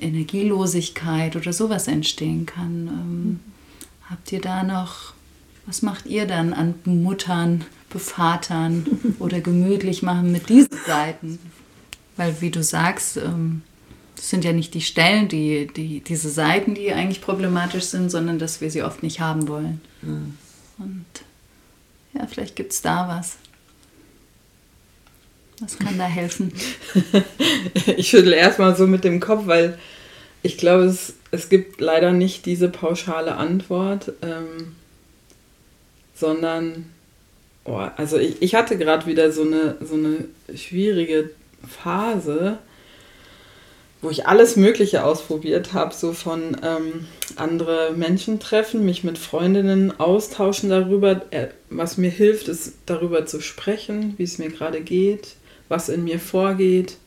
Energielosigkeit 0.01 1.37
oder 1.37 1.53
sowas 1.53 1.89
entstehen 1.89 2.47
kann. 2.47 2.89
Ähm, 2.89 3.25
mhm. 3.25 3.41
Habt 4.09 4.33
ihr 4.33 4.41
da 4.41 4.63
noch, 4.63 5.13
was 5.67 5.83
macht 5.83 6.07
ihr 6.07 6.27
dann 6.27 6.55
an 6.55 6.75
Muttern, 6.85 7.65
Bevatern 7.91 8.87
oder 9.19 9.41
gemütlich 9.41 10.03
machen 10.03 10.33
mit 10.33 10.49
diesen 10.49 10.79
Seiten? 10.87 11.39
Weil, 12.17 12.41
wie 12.41 12.51
du 12.51 12.63
sagst, 12.63 13.19
ähm, 13.19 13.63
das 14.17 14.31
sind 14.31 14.45
ja 14.45 14.53
nicht 14.53 14.75
die 14.75 14.81
Stellen, 14.81 15.29
die, 15.29 15.67
die, 15.67 16.01
diese 16.01 16.31
Seiten, 16.31 16.75
die 16.75 16.93
eigentlich 16.93 17.21
problematisch 17.21 17.85
sind, 17.85 18.11
sondern 18.11 18.39
dass 18.39 18.61
wir 18.61 18.71
sie 18.71 18.83
oft 18.83 19.03
nicht 19.03 19.21
haben 19.21 19.49
wollen. 19.49 19.81
Mhm. 20.03 20.39
Und 20.79 21.05
ja, 22.15 22.27
vielleicht 22.27 22.57
gibt 22.57 22.73
es 22.73 22.83
da 22.83 23.09
was. 23.09 23.37
Was 25.61 25.79
kann 25.79 25.99
da 25.99 26.07
helfen? 26.07 26.53
ich 27.97 28.09
schüttel 28.09 28.33
erstmal 28.33 28.77
so 28.77 28.87
mit 28.87 29.05
dem 29.05 29.21
Kopf, 29.21 29.47
weil 29.47 29.79
ich 30.43 30.59
glaube, 30.59 30.85
es, 30.85 31.15
es 31.31 31.49
gibt 31.49 31.81
leider 31.81 32.13
nicht 32.13 32.45
diese 32.47 32.69
pauschale 32.69 33.37
Antwort, 33.37 34.13
ähm, 34.23 34.75
sondern, 36.15 36.87
oh, 37.65 37.87
also 37.97 38.19
ich, 38.19 38.43
ich 38.43 38.55
hatte 38.55 38.77
gerade 38.77 39.07
wieder 39.07 39.33
so 39.33 39.43
eine, 39.43 39.77
so 39.81 39.95
eine 39.95 40.25
schwierige 40.55 41.31
Phase 41.67 42.59
wo 44.05 44.11
ich 44.11 44.27
alles 44.27 44.57
Mögliche 44.57 45.03
ausprobiert 45.03 45.73
habe, 45.73 45.95
so 45.95 46.13
von 46.13 46.59
ähm, 46.63 47.07
andere 47.37 47.95
Menschen 47.97 48.39
treffen, 48.39 48.85
mich 48.85 49.03
mit 49.03 49.17
Freundinnen 49.17 49.99
austauschen 49.99 50.69
darüber. 50.69 51.23
Äh, 51.31 51.49
was 51.71 51.97
mir 51.97 52.11
hilft, 52.11 52.49
ist 52.49 52.75
darüber 52.85 53.25
zu 53.25 53.41
sprechen, 53.41 54.13
wie 54.19 54.25
es 54.25 54.39
mir 54.39 54.51
gerade 54.51 54.83
geht, 54.83 55.37
was 55.71 55.89
in 55.89 56.05
mir 56.05 56.19
vorgeht. 56.19 56.99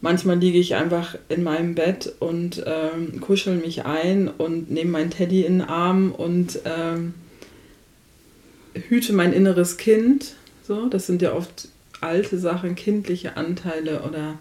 Manchmal 0.00 0.38
liege 0.38 0.58
ich 0.58 0.76
einfach 0.76 1.18
in 1.28 1.42
meinem 1.42 1.74
Bett 1.74 2.14
und 2.20 2.62
ähm, 2.64 3.20
kuschel 3.20 3.56
mich 3.56 3.84
ein 3.84 4.28
und 4.28 4.70
nehme 4.70 4.92
mein 4.92 5.10
Teddy 5.10 5.42
in 5.42 5.58
den 5.58 5.68
Arm 5.68 6.12
und 6.12 6.60
ähm, 6.64 7.12
hüte 8.88 9.12
mein 9.12 9.32
inneres 9.32 9.78
Kind. 9.78 10.36
So, 10.62 10.86
das 10.86 11.08
sind 11.08 11.22
ja 11.22 11.34
oft 11.34 11.66
alte 12.00 12.38
Sachen, 12.38 12.76
kindliche 12.76 13.36
Anteile 13.36 14.02
oder 14.02 14.38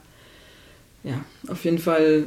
ja, 1.04 1.24
auf 1.48 1.66
jeden 1.66 1.80
Fall, 1.80 2.26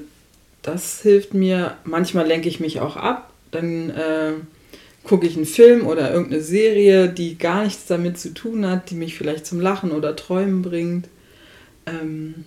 das 0.62 1.02
hilft 1.02 1.35
mir. 1.35 1.76
Manchmal 1.85 2.26
lenke 2.26 2.49
ich 2.49 2.61
mich 2.61 2.81
auch 2.81 2.97
ab, 2.97 3.33
dann 3.50 3.91
äh, 3.91 4.33
gucke 5.05 5.26
ich 5.26 5.37
einen 5.37 5.47
Film 5.47 5.87
oder 5.87 6.12
irgendeine 6.12 6.43
Serie, 6.43 7.09
die 7.09 7.38
gar 7.38 7.64
nichts 7.64 7.87
damit 7.87 8.19
zu 8.19 8.33
tun 8.33 8.67
hat, 8.67 8.91
die 8.91 8.95
mich 8.95 9.17
vielleicht 9.17 9.47
zum 9.47 9.61
Lachen 9.61 9.91
oder 9.91 10.17
Träumen 10.17 10.62
bringt. 10.62 11.09
Ähm, 11.87 12.45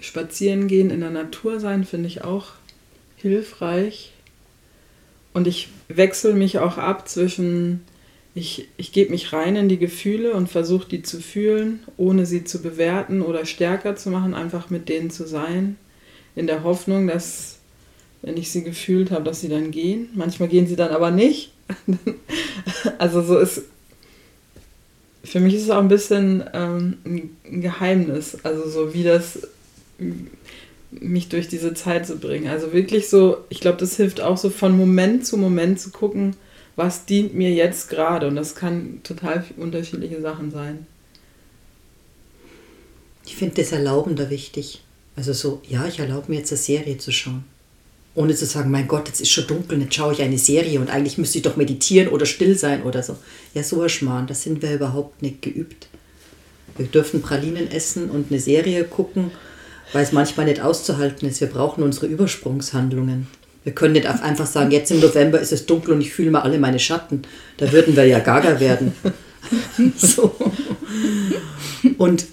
spazieren 0.00 0.68
gehen, 0.68 0.90
in 0.90 1.00
der 1.00 1.10
Natur 1.10 1.60
sein, 1.60 1.84
finde 1.84 2.06
ich 2.06 2.22
auch 2.22 2.52
hilfreich. 3.16 4.12
Und 5.32 5.46
ich 5.46 5.68
wechsle 5.88 6.34
mich 6.34 6.58
auch 6.58 6.78
ab 6.78 7.08
zwischen, 7.08 7.84
ich, 8.38 8.68
ich 8.76 8.92
gebe 8.92 9.10
mich 9.10 9.32
rein 9.32 9.56
in 9.56 9.68
die 9.68 9.78
Gefühle 9.78 10.32
und 10.32 10.48
versuche 10.48 10.88
die 10.88 11.02
zu 11.02 11.20
fühlen, 11.20 11.80
ohne 11.96 12.24
sie 12.24 12.44
zu 12.44 12.62
bewerten 12.62 13.20
oder 13.20 13.44
stärker 13.44 13.96
zu 13.96 14.10
machen, 14.10 14.32
einfach 14.32 14.70
mit 14.70 14.88
denen 14.88 15.10
zu 15.10 15.26
sein, 15.26 15.76
in 16.36 16.46
der 16.46 16.62
Hoffnung, 16.62 17.08
dass, 17.08 17.58
wenn 18.22 18.36
ich 18.36 18.50
sie 18.50 18.62
gefühlt 18.62 19.10
habe, 19.10 19.24
dass 19.24 19.40
sie 19.40 19.48
dann 19.48 19.72
gehen. 19.72 20.10
Manchmal 20.14 20.48
gehen 20.48 20.68
sie 20.68 20.76
dann 20.76 20.90
aber 20.90 21.10
nicht. 21.10 21.52
also 22.98 23.22
so 23.22 23.38
ist, 23.38 23.62
für 25.24 25.40
mich 25.40 25.54
ist 25.54 25.64
es 25.64 25.70
auch 25.70 25.82
ein 25.82 25.88
bisschen 25.88 26.44
ähm, 26.54 26.98
ein 27.04 27.60
Geheimnis, 27.60 28.38
also 28.44 28.68
so 28.68 28.94
wie 28.94 29.02
das 29.02 29.48
mich 30.92 31.28
durch 31.28 31.48
diese 31.48 31.74
Zeit 31.74 32.06
zu 32.06 32.18
bringen. 32.18 32.46
Also 32.46 32.72
wirklich 32.72 33.08
so, 33.08 33.38
ich 33.48 33.60
glaube, 33.60 33.78
das 33.78 33.96
hilft 33.96 34.20
auch 34.20 34.38
so 34.38 34.48
von 34.48 34.76
Moment 34.76 35.26
zu 35.26 35.36
Moment 35.36 35.80
zu 35.80 35.90
gucken, 35.90 36.36
was 36.78 37.04
dient 37.04 37.34
mir 37.34 37.50
jetzt 37.50 37.90
gerade. 37.90 38.28
Und 38.28 38.36
das 38.36 38.54
kann 38.54 39.00
total 39.02 39.44
unterschiedliche 39.56 40.20
Sachen 40.20 40.50
sein. 40.50 40.86
Ich 43.26 43.36
finde 43.36 43.56
das 43.56 43.72
Erlauben 43.72 44.16
da 44.16 44.30
wichtig. 44.30 44.82
Also 45.16 45.32
so, 45.32 45.60
ja, 45.68 45.86
ich 45.86 45.98
erlaube 45.98 46.30
mir 46.30 46.38
jetzt 46.38 46.52
eine 46.52 46.58
Serie 46.58 46.96
zu 46.98 47.12
schauen. 47.12 47.44
Ohne 48.14 48.34
zu 48.34 48.46
sagen, 48.46 48.70
mein 48.70 48.88
Gott, 48.88 49.08
jetzt 49.08 49.20
ist 49.20 49.30
schon 49.30 49.46
dunkel, 49.46 49.80
jetzt 49.80 49.94
schaue 49.94 50.12
ich 50.12 50.22
eine 50.22 50.38
Serie 50.38 50.80
und 50.80 50.90
eigentlich 50.90 51.18
müsste 51.18 51.38
ich 51.38 51.44
doch 51.44 51.56
meditieren 51.56 52.08
oder 52.08 52.26
still 52.26 52.56
sein 52.56 52.82
oder 52.82 53.02
so. 53.02 53.16
Ja, 53.54 53.62
so 53.62 53.82
ein 53.82 53.88
Schmarrn, 53.88 54.26
das 54.26 54.42
sind 54.42 54.62
wir 54.62 54.74
überhaupt 54.74 55.22
nicht 55.22 55.42
geübt. 55.42 55.88
Wir 56.76 56.86
dürfen 56.86 57.22
Pralinen 57.22 57.70
essen 57.70 58.10
und 58.10 58.30
eine 58.30 58.40
Serie 58.40 58.84
gucken 58.84 59.30
weil 59.92 60.02
es 60.02 60.12
manchmal 60.12 60.46
nicht 60.46 60.60
auszuhalten 60.60 61.28
ist. 61.28 61.40
Wir 61.40 61.48
brauchen 61.48 61.82
unsere 61.82 62.06
Übersprungshandlungen. 62.06 63.26
Wir 63.68 63.74
können 63.74 63.92
nicht 63.92 64.06
einfach 64.06 64.46
sagen, 64.46 64.70
jetzt 64.70 64.90
im 64.90 65.00
November 65.00 65.38
ist 65.38 65.52
es 65.52 65.66
dunkel 65.66 65.92
und 65.92 66.00
ich 66.00 66.10
fühle 66.10 66.30
mal 66.30 66.40
alle 66.40 66.58
meine 66.58 66.78
Schatten. 66.78 67.20
Da 67.58 67.70
würden 67.70 67.96
wir 67.96 68.06
ja 68.06 68.18
gaga 68.18 68.60
werden. 68.60 68.94
so. 69.98 70.34
Und 71.98 72.24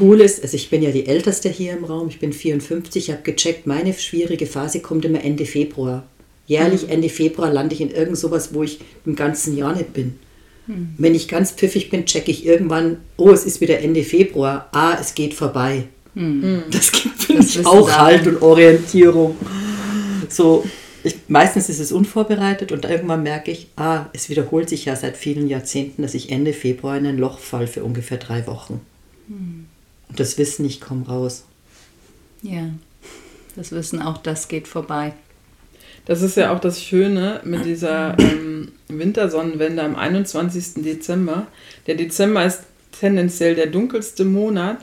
cool 0.00 0.20
ist, 0.20 0.40
also 0.40 0.54
ich 0.54 0.70
bin 0.70 0.80
ja 0.80 0.92
die 0.92 1.06
Älteste 1.06 1.48
hier 1.48 1.72
im 1.72 1.82
Raum, 1.82 2.06
ich 2.06 2.20
bin 2.20 2.32
54, 2.32 3.08
ich 3.08 3.10
habe 3.10 3.24
gecheckt, 3.24 3.66
meine 3.66 3.92
schwierige 3.92 4.46
Phase 4.46 4.78
kommt 4.78 5.04
immer 5.04 5.24
Ende 5.24 5.46
Februar. 5.46 6.04
Jährlich 6.46 6.88
Ende 6.90 7.08
Februar 7.08 7.52
lande 7.52 7.74
ich 7.74 7.80
in 7.80 7.90
irgend 7.90 8.16
sowas, 8.16 8.54
wo 8.54 8.62
ich 8.62 8.78
im 9.04 9.16
ganzen 9.16 9.56
Jahr 9.56 9.74
nicht 9.74 9.92
bin. 9.92 10.16
Hm. 10.66 10.90
Wenn 10.96 11.16
ich 11.16 11.26
ganz 11.26 11.50
pfiffig 11.50 11.90
bin, 11.90 12.06
checke 12.06 12.30
ich 12.30 12.46
irgendwann, 12.46 12.98
oh, 13.16 13.30
es 13.30 13.44
ist 13.44 13.60
wieder 13.60 13.80
Ende 13.80 14.04
Februar, 14.04 14.68
ah, 14.70 14.96
es 15.00 15.16
geht 15.16 15.34
vorbei. 15.34 15.88
Hm. 16.14 16.62
Das 16.70 16.92
gibt 16.92 17.20
für 17.20 17.32
mich 17.32 17.66
auch 17.66 17.90
Halt 17.90 18.28
und 18.28 18.42
Orientierung. 18.42 19.36
So, 20.32 20.64
ich, 21.04 21.16
meistens 21.28 21.68
ist 21.68 21.80
es 21.80 21.92
unvorbereitet 21.92 22.72
und 22.72 22.84
irgendwann 22.84 23.22
merke 23.22 23.50
ich, 23.50 23.68
ah, 23.76 24.06
es 24.12 24.28
wiederholt 24.28 24.68
sich 24.68 24.84
ja 24.84 24.96
seit 24.96 25.16
vielen 25.16 25.48
Jahrzehnten, 25.48 26.02
dass 26.02 26.14
ich 26.14 26.30
Ende 26.30 26.52
Februar 26.52 26.96
in 26.96 27.06
ein 27.06 27.18
Loch 27.18 27.38
fall 27.38 27.66
für 27.66 27.84
ungefähr 27.84 28.18
drei 28.18 28.46
Wochen. 28.46 28.80
Hm. 29.28 29.66
Und 30.08 30.20
das 30.20 30.38
Wissen, 30.38 30.64
ich 30.64 30.80
komme 30.80 31.06
raus. 31.06 31.44
Ja, 32.42 32.70
das 33.56 33.72
Wissen 33.72 34.00
auch, 34.00 34.18
das 34.18 34.48
geht 34.48 34.68
vorbei. 34.68 35.12
Das 36.04 36.22
ist 36.22 36.36
ja 36.36 36.52
auch 36.52 36.60
das 36.60 36.82
Schöne 36.82 37.40
mit 37.44 37.64
dieser 37.64 38.18
ähm, 38.18 38.72
Wintersonnenwende 38.88 39.82
am 39.82 39.94
21. 39.94 40.82
Dezember. 40.82 41.46
Der 41.86 41.94
Dezember 41.94 42.44
ist 42.44 42.62
tendenziell 42.98 43.54
der 43.54 43.68
dunkelste 43.68 44.24
Monat 44.24 44.78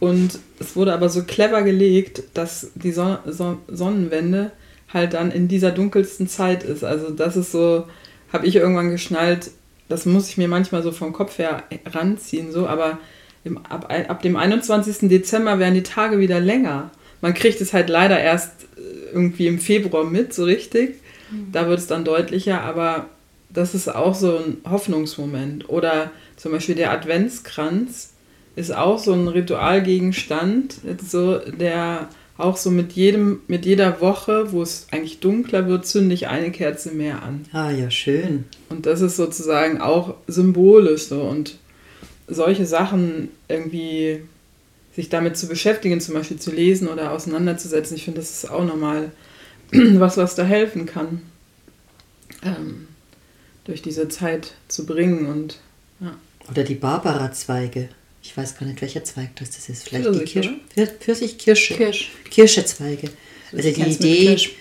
und 0.00 0.40
es 0.58 0.74
wurde 0.74 0.92
aber 0.92 1.08
so 1.08 1.22
clever 1.22 1.62
gelegt, 1.62 2.22
dass 2.34 2.72
die 2.74 2.92
Son 2.92 3.18
Son 3.26 3.58
Sonnenwende 3.68 4.52
halt 4.92 5.14
dann 5.14 5.30
in 5.30 5.48
dieser 5.48 5.70
dunkelsten 5.70 6.28
Zeit 6.28 6.62
ist. 6.62 6.84
Also 6.84 7.10
das 7.10 7.36
ist 7.36 7.52
so, 7.52 7.86
habe 8.32 8.46
ich 8.46 8.56
irgendwann 8.56 8.90
geschnallt, 8.90 9.50
das 9.88 10.06
muss 10.06 10.28
ich 10.28 10.36
mir 10.36 10.48
manchmal 10.48 10.82
so 10.82 10.92
vom 10.92 11.12
Kopf 11.12 11.38
her 11.38 11.62
ranziehen, 11.86 12.50
so, 12.52 12.66
aber 12.66 12.98
im, 13.44 13.58
ab, 13.58 13.92
ab 14.08 14.22
dem 14.22 14.36
21. 14.36 15.08
Dezember 15.08 15.58
werden 15.58 15.74
die 15.74 15.82
Tage 15.82 16.18
wieder 16.18 16.40
länger. 16.40 16.90
Man 17.20 17.34
kriegt 17.34 17.60
es 17.60 17.72
halt 17.72 17.88
leider 17.88 18.18
erst 18.18 18.64
äh, 18.76 19.12
irgendwie 19.12 19.46
im 19.46 19.58
Februar 19.58 20.04
mit, 20.04 20.34
so 20.34 20.44
richtig. 20.44 20.96
Mhm. 21.30 21.52
Da 21.52 21.68
wird 21.68 21.78
es 21.78 21.86
dann 21.86 22.04
deutlicher, 22.04 22.62
aber 22.62 23.06
das 23.48 23.74
ist 23.74 23.88
auch 23.88 24.14
so 24.14 24.38
ein 24.38 24.58
Hoffnungsmoment. 24.68 25.68
Oder 25.68 26.10
zum 26.36 26.52
Beispiel 26.52 26.74
der 26.74 26.90
Adventskranz 26.90 28.12
ist 28.56 28.74
auch 28.74 28.98
so 28.98 29.12
ein 29.12 29.28
Ritualgegenstand, 29.28 30.80
so, 31.06 31.38
der 31.38 32.08
auch 32.38 32.56
so 32.56 32.70
mit 32.70 32.92
jedem, 32.92 33.40
mit 33.46 33.64
jeder 33.64 34.00
Woche, 34.00 34.52
wo 34.52 34.62
es 34.62 34.86
eigentlich 34.90 35.20
dunkler 35.20 35.68
wird, 35.68 35.86
zünde 35.86 36.14
ich 36.14 36.28
eine 36.28 36.50
Kerze 36.50 36.92
mehr 36.92 37.22
an. 37.22 37.46
Ah 37.52 37.70
ja, 37.70 37.90
schön. 37.90 38.44
Und 38.68 38.86
das 38.86 39.00
ist 39.00 39.16
sozusagen 39.16 39.80
auch 39.80 40.14
symbolisch 40.26 41.04
so. 41.04 41.22
Und 41.22 41.56
solche 42.28 42.66
Sachen 42.66 43.30
irgendwie 43.48 44.20
sich 44.94 45.08
damit 45.08 45.36
zu 45.36 45.46
beschäftigen, 45.46 46.00
zum 46.00 46.14
Beispiel 46.14 46.38
zu 46.38 46.50
lesen 46.50 46.88
oder 46.88 47.12
auseinanderzusetzen, 47.12 47.96
ich 47.96 48.04
finde, 48.04 48.20
das 48.20 48.30
ist 48.30 48.50
auch 48.50 48.64
nochmal 48.64 49.12
was, 49.72 50.16
was 50.16 50.34
da 50.34 50.42
helfen 50.42 50.86
kann, 50.86 51.22
ähm, 52.42 52.88
durch 53.64 53.82
diese 53.82 54.08
Zeit 54.08 54.54
zu 54.68 54.86
bringen 54.86 55.26
und 55.26 55.58
ja. 56.00 56.16
Oder 56.50 56.62
die 56.62 56.74
Barbara-Zweige 56.74 57.88
ich 58.26 58.36
weiß 58.36 58.58
gar 58.58 58.66
nicht, 58.66 58.80
welcher 58.82 59.04
Zweig 59.04 59.36
das 59.36 59.68
ist. 59.68 59.88
Vielleicht 59.88 60.04
Pfirsich, 60.04 60.24
die 60.24 60.40
Kirsch, 60.40 60.98
Pfirsich, 61.00 61.38
Kirsche. 61.38 61.74
Kirsch. 61.74 62.10
Kirschezweige. 62.28 63.10
Also 63.52 63.70
die 63.70 63.82
Idee, 63.82 64.34
ich 64.34 64.56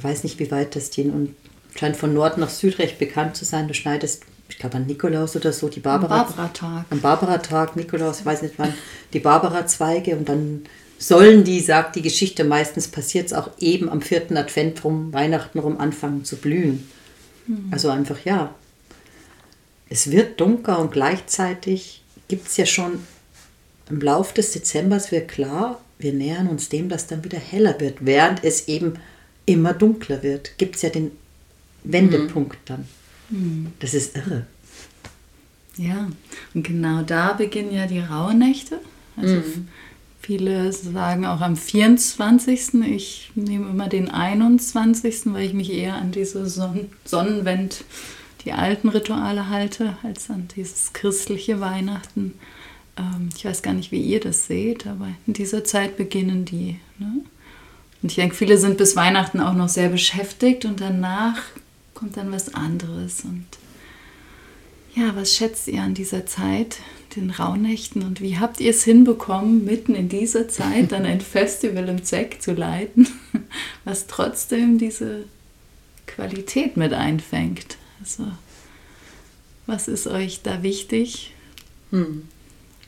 weiß 0.00 0.22
nicht, 0.22 0.38
wie 0.38 0.50
weit 0.50 0.76
das 0.76 0.90
gehen 0.90 1.10
und 1.10 1.34
scheint 1.76 1.96
von 1.96 2.14
Nord 2.14 2.38
nach 2.38 2.48
Süd 2.48 2.78
recht 2.78 2.98
bekannt 2.98 3.36
zu 3.36 3.44
sein. 3.44 3.66
Du 3.66 3.74
schneidest, 3.74 4.22
ich 4.48 4.58
glaube 4.58 4.76
an 4.76 4.86
Nikolaus 4.86 5.34
oder 5.34 5.52
so, 5.52 5.68
die 5.68 5.80
Barbara. 5.80 6.20
Am 6.20 6.26
Barbara-Tag. 6.28 6.84
Am 6.90 7.00
Barbara-Tag, 7.00 7.76
Nikolaus, 7.76 8.20
ich 8.20 8.26
weiß 8.26 8.42
nicht 8.42 8.54
wann, 8.56 8.72
die 9.12 9.20
Barbara-Zweige 9.20 10.16
und 10.16 10.28
dann 10.28 10.62
sollen 10.98 11.44
die, 11.44 11.60
sagt 11.60 11.96
die 11.96 12.02
Geschichte, 12.02 12.44
meistens 12.44 12.86
passiert 12.86 13.26
es 13.26 13.32
auch 13.32 13.50
eben 13.58 13.88
am 13.88 14.02
vierten 14.02 14.36
Advent 14.36 14.84
rum, 14.84 15.12
Weihnachten 15.12 15.58
rum 15.58 15.80
anfangen 15.80 16.24
zu 16.24 16.36
blühen. 16.36 16.88
Hm. 17.46 17.68
Also 17.72 17.88
einfach 17.88 18.24
ja. 18.24 18.54
Es 19.88 20.12
wird 20.12 20.40
dunkel 20.40 20.76
und 20.76 20.92
gleichzeitig 20.92 22.02
gibt 22.30 22.46
es 22.46 22.56
ja 22.56 22.64
schon 22.64 23.00
im 23.90 24.00
Lauf 24.00 24.32
des 24.32 24.52
Dezembers 24.52 25.10
wird 25.10 25.28
klar, 25.28 25.80
wir 25.98 26.12
nähern 26.12 26.46
uns 26.46 26.68
dem, 26.68 26.88
dass 26.88 27.08
dann 27.08 27.24
wieder 27.24 27.38
heller 27.38 27.78
wird, 27.80 28.06
während 28.06 28.44
es 28.44 28.68
eben 28.68 28.94
immer 29.46 29.74
dunkler 29.74 30.22
wird. 30.22 30.56
Gibt 30.56 30.76
es 30.76 30.82
ja 30.82 30.90
den 30.90 31.10
Wendepunkt 31.82 32.56
mhm. 32.56 32.64
dann. 32.66 32.88
Mhm. 33.30 33.72
Das 33.80 33.94
ist 33.94 34.16
irre. 34.16 34.46
Ja, 35.76 36.08
und 36.54 36.62
genau 36.62 37.02
da 37.02 37.32
beginnen 37.32 37.72
ja 37.72 37.86
die 37.86 37.98
Rauhnächte. 37.98 38.78
Also 39.16 39.36
mhm. 39.36 39.68
viele 40.20 40.72
sagen 40.72 41.26
auch 41.26 41.40
am 41.40 41.56
24. 41.56 42.74
Ich 42.84 43.32
nehme 43.34 43.70
immer 43.70 43.88
den 43.88 44.08
21., 44.08 45.32
weil 45.32 45.46
ich 45.46 45.52
mich 45.52 45.72
eher 45.72 45.96
an 45.96 46.12
diese 46.12 46.48
Son 46.48 46.90
Sonnenwend 47.04 47.84
die 48.44 48.52
alten 48.52 48.88
Rituale 48.88 49.48
halte, 49.48 49.96
als 50.02 50.30
an 50.30 50.48
dieses 50.56 50.92
christliche 50.92 51.60
Weihnachten. 51.60 52.34
Ähm, 52.96 53.28
ich 53.36 53.44
weiß 53.44 53.62
gar 53.62 53.74
nicht, 53.74 53.92
wie 53.92 54.02
ihr 54.02 54.20
das 54.20 54.46
seht, 54.46 54.86
aber 54.86 55.08
in 55.26 55.34
dieser 55.34 55.64
Zeit 55.64 55.96
beginnen 55.96 56.44
die. 56.44 56.78
Ne? 56.98 57.22
Und 58.02 58.10
ich 58.10 58.16
denke, 58.16 58.34
viele 58.34 58.56
sind 58.56 58.78
bis 58.78 58.96
Weihnachten 58.96 59.40
auch 59.40 59.54
noch 59.54 59.68
sehr 59.68 59.90
beschäftigt 59.90 60.64
und 60.64 60.80
danach 60.80 61.38
kommt 61.94 62.16
dann 62.16 62.32
was 62.32 62.54
anderes. 62.54 63.24
Und 63.24 63.46
ja, 64.94 65.14
was 65.14 65.34
schätzt 65.34 65.68
ihr 65.68 65.82
an 65.82 65.94
dieser 65.94 66.24
Zeit, 66.26 66.78
den 67.16 67.30
Rauhnächten 67.30 68.02
und 68.02 68.20
wie 68.20 68.38
habt 68.38 68.60
ihr 68.60 68.70
es 68.70 68.84
hinbekommen, 68.84 69.64
mitten 69.64 69.94
in 69.94 70.08
dieser 70.08 70.48
Zeit 70.48 70.92
dann 70.92 71.04
ein 71.04 71.20
Festival 71.20 71.88
im 71.88 72.04
ZEC 72.04 72.40
zu 72.40 72.52
leiten, 72.52 73.08
was 73.84 74.06
trotzdem 74.06 74.78
diese 74.78 75.24
Qualität 76.06 76.76
mit 76.76 76.92
einfängt? 76.92 77.76
Also, 78.00 78.26
was 79.66 79.88
ist 79.88 80.06
euch 80.06 80.42
da 80.42 80.62
wichtig? 80.62 81.34
Hm. 81.90 82.28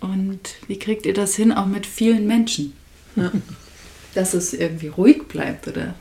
Und 0.01 0.41
wie 0.67 0.79
kriegt 0.79 1.07
ihr 1.07 1.15
das 1.15 1.35
hin, 1.35 1.53
auch 1.53 1.67
mit 1.67 1.87
vielen 1.87 2.27
Menschen? 2.27 2.73
Ja. 3.17 3.31
Dass 4.15 4.35
es 4.35 4.53
irgendwie 4.53 4.89
ruhig 4.89 5.29
bleibt, 5.29 5.69
oder? 5.69 5.95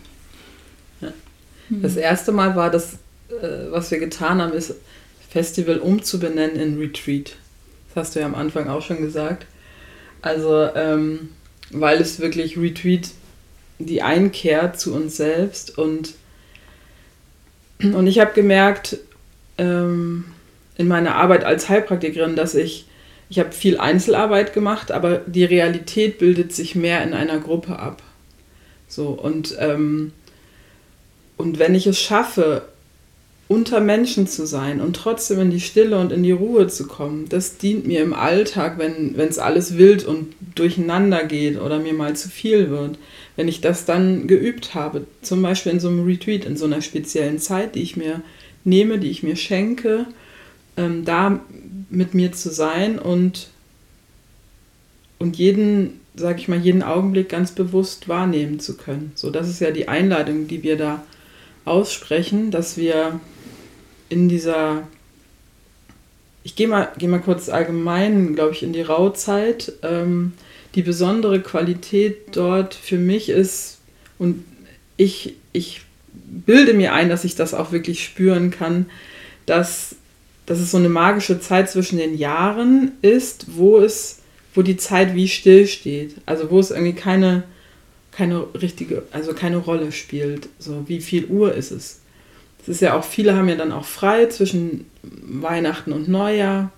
Ja. 1.00 1.14
Das 1.70 1.96
erste 1.96 2.32
Mal 2.32 2.56
war 2.56 2.70
das, 2.70 2.96
äh, 3.30 3.72
was 3.72 3.92
wir 3.92 4.00
getan 4.00 4.42
haben, 4.42 4.54
ist 4.54 4.76
Festival 5.30 5.78
umzubenennen 5.78 6.58
in 6.58 6.78
Retreat. 6.78 7.38
Das 7.88 8.04
hast 8.04 8.16
du 8.16 8.20
ja 8.20 8.26
am 8.26 8.36
Anfang 8.36 8.68
auch 8.68 8.82
schon 8.82 9.02
gesagt. 9.02 9.46
Also, 10.22 10.70
ähm, 10.76 11.30
weil 11.72 12.02
es 12.02 12.20
wirklich 12.20 12.58
Retreat 12.58 13.12
die 13.80 14.02
Einkehr 14.02 14.74
zu 14.74 14.94
uns 14.94 15.18
selbst 15.18 15.78
und, 15.78 16.16
und 17.84 18.08
ich 18.08 18.20
habe 18.20 18.34
gemerkt 18.34 18.98
ähm, 19.58 20.26
in 20.78 20.88
meiner 20.88 21.16
Arbeit 21.16 21.44
als 21.44 21.70
Heilpraktikerin, 21.70 22.36
dass 22.36 22.56
ich, 22.56 22.86
ich 23.30 23.40
habe 23.40 23.52
viel 23.52 23.78
Einzelarbeit 23.78 24.54
gemacht, 24.54 24.92
aber 24.92 25.18
die 25.26 25.46
Realität 25.46 26.20
bildet 26.20 26.54
sich 26.54 26.76
mehr 26.76 27.04
in 27.04 27.14
einer 27.14 27.40
Gruppe 27.40 27.80
ab. 27.80 28.02
So, 28.88 29.08
und, 29.08 29.56
ähm, 29.60 30.12
und 31.38 31.60
wenn 31.60 31.76
ich 31.76 31.88
es 31.88 32.00
schaffe, 32.00 32.64
unter 33.52 33.82
Menschen 33.82 34.28
zu 34.28 34.48
sein 34.48 34.80
und 34.80 34.96
trotzdem 34.96 35.42
in 35.42 35.52
die 35.52 35.60
Stille 35.60 36.00
und 36.00 36.14
in 36.14 36.24
die 36.24 36.32
Ruhe 36.32 36.68
zu 36.68 36.88
kommen, 36.88 37.28
das 37.28 37.58
dient 37.58 37.86
mir 37.86 38.02
im 38.02 38.14
Alltag, 38.14 38.80
wenn 38.80 39.14
es 39.18 39.40
alles 39.40 39.78
wild 39.78 40.06
und 40.06 40.34
durcheinander 40.56 41.26
geht 41.26 41.60
oder 41.60 41.80
mir 41.80 41.94
mal 41.94 42.16
zu 42.16 42.30
viel 42.30 42.70
wird. 42.70 42.98
Wenn 43.36 43.48
ich 43.48 43.62
das 43.62 43.86
dann 43.86 44.28
geübt 44.28 44.76
habe, 44.76 45.08
zum 45.22 45.42
Beispiel 45.42 45.72
in 45.72 45.80
so 45.80 45.88
einem 45.88 46.06
Retreat, 46.06 46.46
in 46.46 46.58
so 46.58 46.66
einer 46.66 46.82
speziellen 46.82 47.40
Zeit, 47.40 47.76
die 47.76 47.82
ich 47.82 47.96
mir 47.96 48.22
nehme, 48.64 49.00
die 49.00 49.10
ich 49.10 49.24
mir 49.24 49.36
schenke, 49.36 50.06
ähm, 50.78 51.06
da 51.06 51.40
mit 51.90 52.14
mir 52.14 52.32
zu 52.32 52.50
sein 52.50 53.00
und, 53.00 53.50
und 55.20 55.38
jeden, 55.38 56.00
sag 56.16 56.40
ich 56.40 56.48
mal, 56.48 56.60
jeden 56.60 56.84
Augenblick 56.84 57.30
ganz 57.30 57.52
bewusst 57.52 58.08
wahrnehmen 58.08 58.60
zu 58.60 58.78
können. 58.78 59.12
So, 59.16 59.30
das 59.30 59.50
ist 59.50 59.62
ja 59.62 59.72
die 59.72 59.88
Einladung, 59.88 60.48
die 60.48 60.64
wir 60.64 60.78
da 60.78 61.04
aussprechen, 61.66 62.52
dass 62.52 62.78
wir 62.78 63.20
in 64.10 64.28
dieser, 64.30 64.88
ich 66.44 66.56
gehe 66.56 66.68
mal, 66.68 66.90
geh 66.98 67.08
mal 67.08 67.20
kurz 67.20 67.50
allgemein, 67.50 68.36
glaube 68.36 68.54
ich, 68.54 68.64
in 68.64 68.74
die 68.74 68.82
Rauhzeit. 68.82 69.74
Ähm, 69.84 70.34
die 70.76 70.82
besondere 70.82 71.42
Qualität 71.42 72.36
dort 72.36 72.74
für 72.74 72.98
mich 72.98 73.30
ist, 73.30 73.80
und 74.18 74.46
ich, 74.98 75.34
ich 75.52 75.82
bilde 76.14 76.76
mir 76.76 76.94
ein, 76.94 77.10
dass 77.10 77.24
ich 77.24 77.36
das 77.36 77.56
auch 77.56 77.72
wirklich 77.72 78.04
spüren 78.04 78.52
kann, 78.52 78.86
dass, 79.46 79.96
dass 80.46 80.60
es 80.60 80.70
so 80.70 80.78
eine 80.78 80.90
magische 80.90 81.40
Zeit 81.40 81.72
zwischen 81.72 81.98
den 81.98 82.16
Jahren 82.16 82.92
ist, 83.02 83.58
wo 83.58 83.80
es, 83.80 84.20
wo 84.54 84.62
die 84.62 84.78
Zeit 84.78 85.16
wie 85.16 85.28
still 85.28 85.66
steht. 85.66 86.16
Also 86.26 86.52
wo 86.52 86.60
es 86.60 86.70
irgendwie 86.72 86.94
keine, 86.94 87.44
keine 88.12 88.46
richtige, 88.54 89.04
also 89.12 89.34
keine 89.34 89.58
Rolle 89.58 89.92
spielt. 89.92 90.50
So, 90.60 90.88
wie 90.88 91.02
viel 91.02 91.26
Uhr 91.26 91.56
ist 91.56 91.72
es? 91.72 92.02
Es 92.62 92.70
ist 92.70 92.82
ja 92.82 92.94
auch, 92.94 93.04
viele 93.04 93.36
haben 93.36 93.50
ja 93.50 93.56
dann 93.56 93.72
auch 93.72 93.86
frei 93.86 94.28
zwischen 94.28 94.86
Weihnachten 95.02 95.94
und 95.94 96.08
Neujahr, 96.08 96.72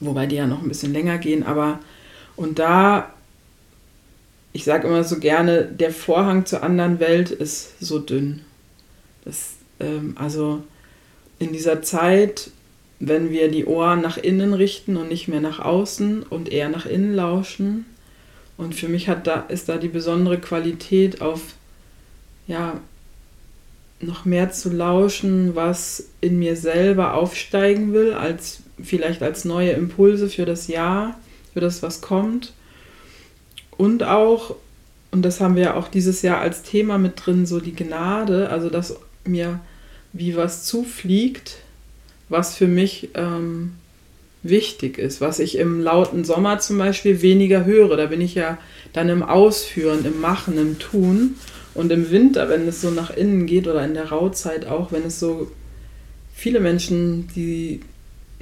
wobei 0.00 0.26
die 0.26 0.36
ja 0.36 0.46
noch 0.46 0.60
ein 0.62 0.68
bisschen 0.68 0.92
länger 0.92 1.16
gehen, 1.16 1.42
aber 1.42 1.80
und 2.36 2.58
da, 2.58 3.12
ich 4.52 4.64
sage 4.64 4.88
immer 4.88 5.04
so 5.04 5.18
gerne, 5.18 5.64
der 5.64 5.92
Vorhang 5.92 6.46
zur 6.46 6.62
anderen 6.62 7.00
Welt 7.00 7.30
ist 7.30 7.78
so 7.80 7.98
dünn. 7.98 8.42
Das, 9.24 9.54
ähm, 9.80 10.16
also 10.18 10.62
in 11.38 11.52
dieser 11.52 11.82
Zeit, 11.82 12.50
wenn 13.00 13.30
wir 13.30 13.50
die 13.50 13.66
Ohren 13.66 14.00
nach 14.00 14.16
innen 14.16 14.54
richten 14.54 14.96
und 14.96 15.08
nicht 15.08 15.28
mehr 15.28 15.40
nach 15.40 15.58
außen 15.58 16.22
und 16.22 16.48
eher 16.48 16.68
nach 16.68 16.86
innen 16.86 17.14
lauschen. 17.14 17.84
Und 18.56 18.74
für 18.74 18.88
mich 18.88 19.08
hat 19.08 19.26
da, 19.26 19.40
ist 19.48 19.68
da 19.68 19.76
die 19.76 19.88
besondere 19.88 20.38
Qualität 20.38 21.20
auf 21.20 21.40
ja, 22.46 22.80
noch 24.00 24.24
mehr 24.24 24.52
zu 24.52 24.70
lauschen, 24.70 25.54
was 25.54 26.08
in 26.20 26.38
mir 26.38 26.56
selber 26.56 27.14
aufsteigen 27.14 27.92
will, 27.92 28.12
als 28.12 28.62
vielleicht 28.82 29.22
als 29.22 29.44
neue 29.44 29.72
Impulse 29.72 30.28
für 30.28 30.44
das 30.44 30.68
Jahr, 30.68 31.18
für 31.52 31.60
das, 31.60 31.82
was 31.82 32.00
kommt. 32.00 32.52
Und 33.76 34.02
auch, 34.04 34.56
und 35.10 35.22
das 35.22 35.40
haben 35.40 35.56
wir 35.56 35.76
auch 35.76 35.88
dieses 35.88 36.22
Jahr 36.22 36.40
als 36.40 36.62
Thema 36.62 36.98
mit 36.98 37.14
drin, 37.16 37.46
so 37.46 37.60
die 37.60 37.74
Gnade, 37.74 38.50
also 38.50 38.70
dass 38.70 38.96
mir 39.24 39.60
wie 40.12 40.36
was 40.36 40.64
zufliegt, 40.64 41.56
was 42.28 42.54
für 42.54 42.66
mich 42.66 43.10
ähm, 43.14 43.72
wichtig 44.42 44.98
ist, 44.98 45.20
was 45.20 45.38
ich 45.38 45.56
im 45.58 45.80
lauten 45.80 46.24
Sommer 46.24 46.58
zum 46.58 46.78
Beispiel 46.78 47.22
weniger 47.22 47.64
höre. 47.64 47.96
Da 47.96 48.06
bin 48.06 48.20
ich 48.20 48.34
ja 48.34 48.58
dann 48.92 49.08
im 49.08 49.22
Ausführen, 49.22 50.04
im 50.04 50.20
Machen, 50.20 50.58
im 50.58 50.78
Tun. 50.78 51.36
Und 51.74 51.90
im 51.90 52.10
Winter, 52.10 52.48
wenn 52.50 52.68
es 52.68 52.82
so 52.82 52.90
nach 52.90 53.16
innen 53.16 53.46
geht 53.46 53.66
oder 53.66 53.84
in 53.84 53.94
der 53.94 54.10
Rauhzeit 54.10 54.66
auch, 54.66 54.92
wenn 54.92 55.04
es 55.04 55.18
so 55.18 55.50
viele 56.34 56.60
Menschen, 56.60 57.28
die 57.34 57.80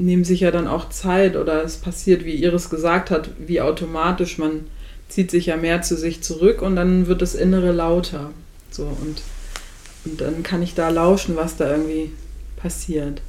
nehmen 0.00 0.24
sich 0.24 0.40
ja 0.40 0.50
dann 0.50 0.66
auch 0.66 0.88
Zeit 0.88 1.36
oder 1.36 1.62
es 1.62 1.76
passiert, 1.76 2.24
wie 2.24 2.34
Iris 2.34 2.70
gesagt 2.70 3.10
hat, 3.10 3.30
wie 3.38 3.60
automatisch, 3.60 4.38
man 4.38 4.66
zieht 5.08 5.30
sich 5.30 5.46
ja 5.46 5.56
mehr 5.56 5.82
zu 5.82 5.96
sich 5.96 6.22
zurück 6.22 6.62
und 6.62 6.76
dann 6.76 7.06
wird 7.06 7.22
das 7.22 7.34
Innere 7.34 7.72
lauter. 7.72 8.30
So 8.70 8.84
und, 8.84 9.22
und 10.04 10.20
dann 10.20 10.42
kann 10.42 10.62
ich 10.62 10.74
da 10.74 10.88
lauschen, 10.88 11.36
was 11.36 11.56
da 11.56 11.70
irgendwie 11.70 12.12
passiert. 12.56 13.20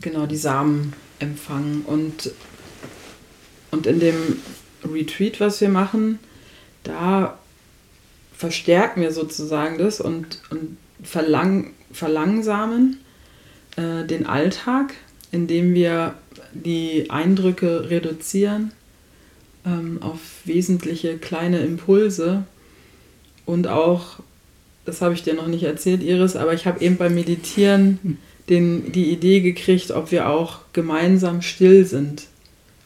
Genau, 0.00 0.26
die 0.26 0.36
Samen 0.36 0.92
empfangen. 1.18 1.82
Und, 1.86 2.32
und 3.70 3.86
in 3.86 4.00
dem 4.00 4.16
Retreat, 4.84 5.40
was 5.40 5.60
wir 5.60 5.68
machen, 5.68 6.18
da 6.82 7.38
verstärken 8.36 9.00
wir 9.00 9.12
sozusagen 9.12 9.78
das 9.78 10.00
und, 10.00 10.42
und 10.50 10.76
verlang, 11.02 11.72
verlangsamen 11.92 12.98
äh, 13.76 14.04
den 14.06 14.26
Alltag, 14.26 14.94
indem 15.30 15.74
wir 15.74 16.14
die 16.52 17.10
Eindrücke 17.10 17.90
reduzieren 17.90 18.72
ähm, 19.64 19.98
auf 20.00 20.18
wesentliche 20.44 21.16
kleine 21.18 21.60
Impulse 21.60 22.44
und 23.46 23.68
auch, 23.68 24.20
das 24.84 25.00
habe 25.00 25.14
ich 25.14 25.22
dir 25.22 25.34
noch 25.34 25.46
nicht 25.46 25.62
erzählt, 25.62 26.02
Iris, 26.02 26.36
aber 26.36 26.52
ich 26.54 26.66
habe 26.66 26.80
eben 26.80 26.96
beim 26.96 27.14
Meditieren 27.14 28.18
den, 28.48 28.92
die 28.92 29.10
Idee 29.10 29.40
gekriegt, 29.40 29.90
ob 29.92 30.10
wir 30.10 30.28
auch 30.28 30.60
gemeinsam 30.72 31.42
still 31.42 31.86
sind 31.86 32.24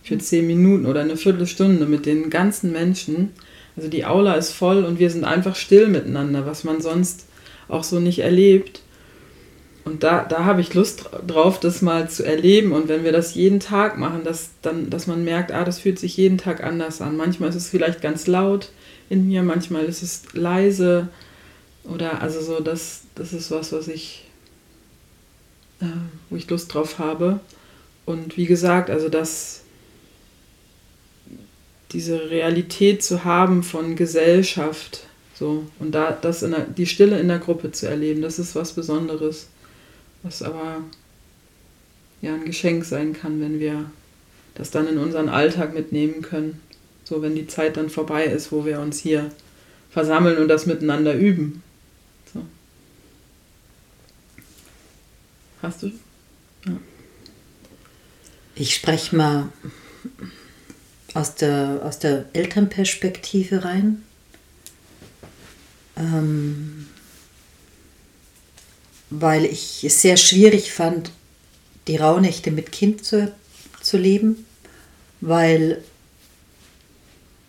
für 0.02 0.18
zehn 0.18 0.46
Minuten 0.46 0.86
oder 0.86 1.00
eine 1.00 1.16
Viertelstunde 1.16 1.86
mit 1.86 2.06
den 2.06 2.30
ganzen 2.30 2.70
Menschen 2.70 3.30
also 3.76 3.88
die 3.88 4.06
Aula 4.06 4.34
ist 4.34 4.52
voll 4.52 4.84
und 4.84 4.98
wir 4.98 5.10
sind 5.10 5.24
einfach 5.24 5.54
still 5.54 5.88
miteinander, 5.88 6.46
was 6.46 6.64
man 6.64 6.80
sonst 6.80 7.26
auch 7.68 7.84
so 7.84 8.00
nicht 8.00 8.20
erlebt. 8.20 8.80
Und 9.86 10.02
da, 10.02 10.24
da 10.24 10.44
habe 10.44 10.60
ich 10.60 10.74
Lust 10.74 11.08
drauf, 11.28 11.60
das 11.60 11.80
mal 11.80 12.10
zu 12.10 12.26
erleben. 12.26 12.72
Und 12.72 12.88
wenn 12.88 13.04
wir 13.04 13.12
das 13.12 13.36
jeden 13.36 13.60
Tag 13.60 13.96
machen, 13.98 14.24
dass, 14.24 14.50
dann, 14.60 14.90
dass 14.90 15.06
man 15.06 15.22
merkt, 15.22 15.52
ah, 15.52 15.62
das 15.62 15.78
fühlt 15.78 16.00
sich 16.00 16.16
jeden 16.16 16.38
Tag 16.38 16.64
anders 16.64 17.00
an. 17.00 17.16
Manchmal 17.16 17.50
ist 17.50 17.54
es 17.54 17.68
vielleicht 17.68 18.02
ganz 18.02 18.26
laut 18.26 18.72
in 19.08 19.28
mir, 19.28 19.44
manchmal 19.44 19.84
ist 19.84 20.02
es 20.02 20.24
leise. 20.32 21.06
Oder 21.84 22.20
also 22.20 22.40
so, 22.40 22.58
das, 22.58 23.02
das 23.14 23.32
ist 23.32 23.52
was, 23.52 23.70
was 23.70 23.86
ich, 23.86 24.24
äh, 25.80 25.84
wo 26.30 26.36
ich 26.36 26.50
Lust 26.50 26.74
drauf 26.74 26.98
habe. 26.98 27.38
Und 28.06 28.36
wie 28.36 28.46
gesagt, 28.46 28.90
also 28.90 29.08
das 29.08 29.62
diese 31.92 32.28
Realität 32.30 33.04
zu 33.04 33.22
haben 33.22 33.62
von 33.62 33.94
Gesellschaft. 33.94 35.04
So, 35.38 35.64
und 35.78 35.94
da 35.94 36.10
das 36.10 36.42
in 36.42 36.50
der, 36.50 36.62
die 36.62 36.86
Stille 36.86 37.20
in 37.20 37.28
der 37.28 37.38
Gruppe 37.38 37.70
zu 37.70 37.86
erleben, 37.88 38.22
das 38.22 38.40
ist 38.40 38.56
was 38.56 38.72
Besonderes, 38.72 39.48
was 40.26 40.42
aber 40.42 40.82
ja 42.20 42.34
ein 42.34 42.44
Geschenk 42.44 42.84
sein 42.84 43.12
kann, 43.12 43.40
wenn 43.40 43.60
wir 43.60 43.90
das 44.54 44.70
dann 44.70 44.88
in 44.88 44.98
unseren 44.98 45.28
Alltag 45.28 45.72
mitnehmen 45.72 46.20
können. 46.22 46.60
So, 47.04 47.22
wenn 47.22 47.36
die 47.36 47.46
Zeit 47.46 47.76
dann 47.76 47.88
vorbei 47.90 48.24
ist, 48.24 48.50
wo 48.50 48.64
wir 48.64 48.80
uns 48.80 48.98
hier 48.98 49.30
versammeln 49.90 50.38
und 50.38 50.48
das 50.48 50.66
miteinander 50.66 51.14
üben. 51.14 51.62
So. 52.32 52.44
Hast 55.62 55.84
du? 55.84 55.92
Ja. 56.66 56.76
Ich 58.56 58.74
spreche 58.74 59.14
mal 59.14 59.50
aus 61.14 61.36
der, 61.36 61.80
aus 61.84 62.00
der 62.00 62.24
Elternperspektive 62.32 63.64
rein. 63.64 64.02
Ähm, 65.96 66.85
weil 69.10 69.44
ich 69.44 69.84
es 69.84 70.02
sehr 70.02 70.16
schwierig 70.16 70.72
fand, 70.72 71.10
die 71.86 71.96
Rauhnächte 71.96 72.50
mit 72.50 72.72
Kind 72.72 73.04
zu, 73.04 73.32
zu 73.80 73.96
leben, 73.96 74.44
weil 75.20 75.82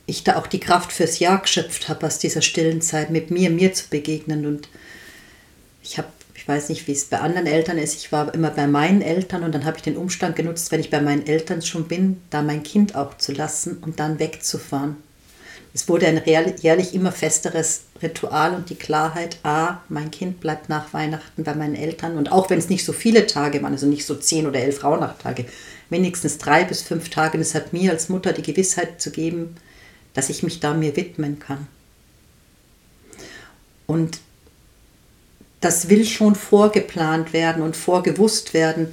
ich 0.05 0.23
da 0.23 0.37
auch 0.37 0.47
die 0.47 0.59
Kraft 0.59 0.93
fürs 0.93 1.19
Jahr 1.19 1.41
geschöpft 1.41 1.89
habe, 1.89 2.05
aus 2.05 2.19
dieser 2.19 2.41
stillen 2.41 2.81
Zeit 2.81 3.09
mit 3.09 3.29
mir, 3.31 3.49
mir 3.49 3.73
zu 3.73 3.89
begegnen. 3.89 4.45
Und 4.45 4.69
ich 5.83 5.97
habe, 5.97 6.07
ich 6.35 6.47
weiß 6.47 6.69
nicht, 6.69 6.87
wie 6.87 6.93
es 6.93 7.05
bei 7.05 7.19
anderen 7.19 7.47
Eltern 7.47 7.77
ist, 7.77 7.95
ich 7.95 8.11
war 8.11 8.33
immer 8.33 8.51
bei 8.51 8.67
meinen 8.67 9.01
Eltern 9.01 9.43
und 9.43 9.53
dann 9.53 9.65
habe 9.65 9.77
ich 9.77 9.83
den 9.83 9.97
Umstand 9.97 10.35
genutzt, 10.35 10.71
wenn 10.71 10.79
ich 10.79 10.89
bei 10.89 11.01
meinen 11.01 11.27
Eltern 11.27 11.61
schon 11.61 11.87
bin, 11.87 12.21
da 12.29 12.41
mein 12.41 12.63
Kind 12.63 12.95
auch 12.95 13.17
zu 13.17 13.33
lassen 13.33 13.77
und 13.81 13.99
dann 13.99 14.19
wegzufahren. 14.19 14.95
Es 15.73 15.87
wurde 15.87 16.07
ein 16.07 16.21
jährlich 16.25 16.93
immer 16.93 17.11
festeres 17.11 17.81
Ritual 18.01 18.55
und 18.55 18.69
die 18.69 18.75
Klarheit, 18.75 19.37
ah, 19.43 19.81
mein 19.89 20.11
Kind 20.11 20.39
bleibt 20.39 20.69
nach 20.69 20.93
Weihnachten 20.93 21.43
bei 21.43 21.53
meinen 21.53 21.75
Eltern. 21.75 22.17
Und 22.17 22.31
auch 22.31 22.49
wenn 22.49 22.59
es 22.59 22.69
nicht 22.69 22.85
so 22.85 22.93
viele 22.93 23.27
Tage 23.27 23.61
waren, 23.61 23.73
also 23.73 23.85
nicht 23.85 24.05
so 24.05 24.15
zehn 24.15 24.47
oder 24.47 24.59
elf 24.59 24.83
Rauhnachtage, 24.83 25.45
wenigstens 25.89 26.37
drei 26.37 26.63
bis 26.63 26.81
fünf 26.81 27.09
Tage, 27.09 27.37
das 27.37 27.53
hat 27.53 27.73
mir 27.73 27.91
als 27.91 28.09
Mutter 28.09 28.33
die 28.33 28.41
Gewissheit 28.41 29.01
zu 29.01 29.11
geben, 29.11 29.55
dass 30.13 30.29
ich 30.29 30.43
mich 30.43 30.59
da 30.59 30.73
mir 30.73 30.95
widmen 30.95 31.39
kann. 31.39 31.67
Und 33.85 34.19
das 35.61 35.89
will 35.89 36.05
schon 36.05 36.35
vorgeplant 36.35 37.33
werden 37.33 37.63
und 37.63 37.75
vorgewusst 37.75 38.53
werden. 38.53 38.91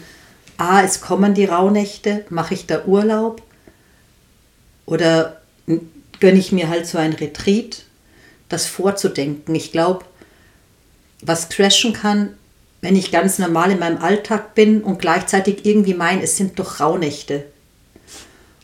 Ah, 0.57 0.83
es 0.83 1.01
kommen 1.01 1.35
die 1.35 1.45
Rauhnächte, 1.45 2.25
mache 2.31 2.55
ich 2.55 2.67
da 2.67 2.85
Urlaub? 2.85 3.43
Oder 4.87 5.41
gönne 6.25 6.39
ich 6.39 6.53
mir 6.53 6.71
halt 6.71 6.87
so 6.87 6.97
ein 6.97 7.13
Retreat, 7.13 7.83
das 8.49 8.65
vorzudenken. 8.65 9.55
Ich 9.55 9.73
glaube, 9.73 10.07
was 11.21 11.51
crashen 11.51 11.93
kann, 11.93 12.31
wenn 12.81 12.97
ich 12.97 13.13
ganz 13.13 13.39
normal 13.39 13.73
in 13.73 13.79
meinem 13.79 13.99
Alltag 13.99 14.55
bin 14.55 14.83
und 14.83 14.99
gleichzeitig 14.99 15.67
irgendwie 15.67 15.93
meine, 15.93 16.23
es 16.23 16.39
sind 16.39 16.59
doch 16.59 16.81
Rauhnächte. 16.81 17.45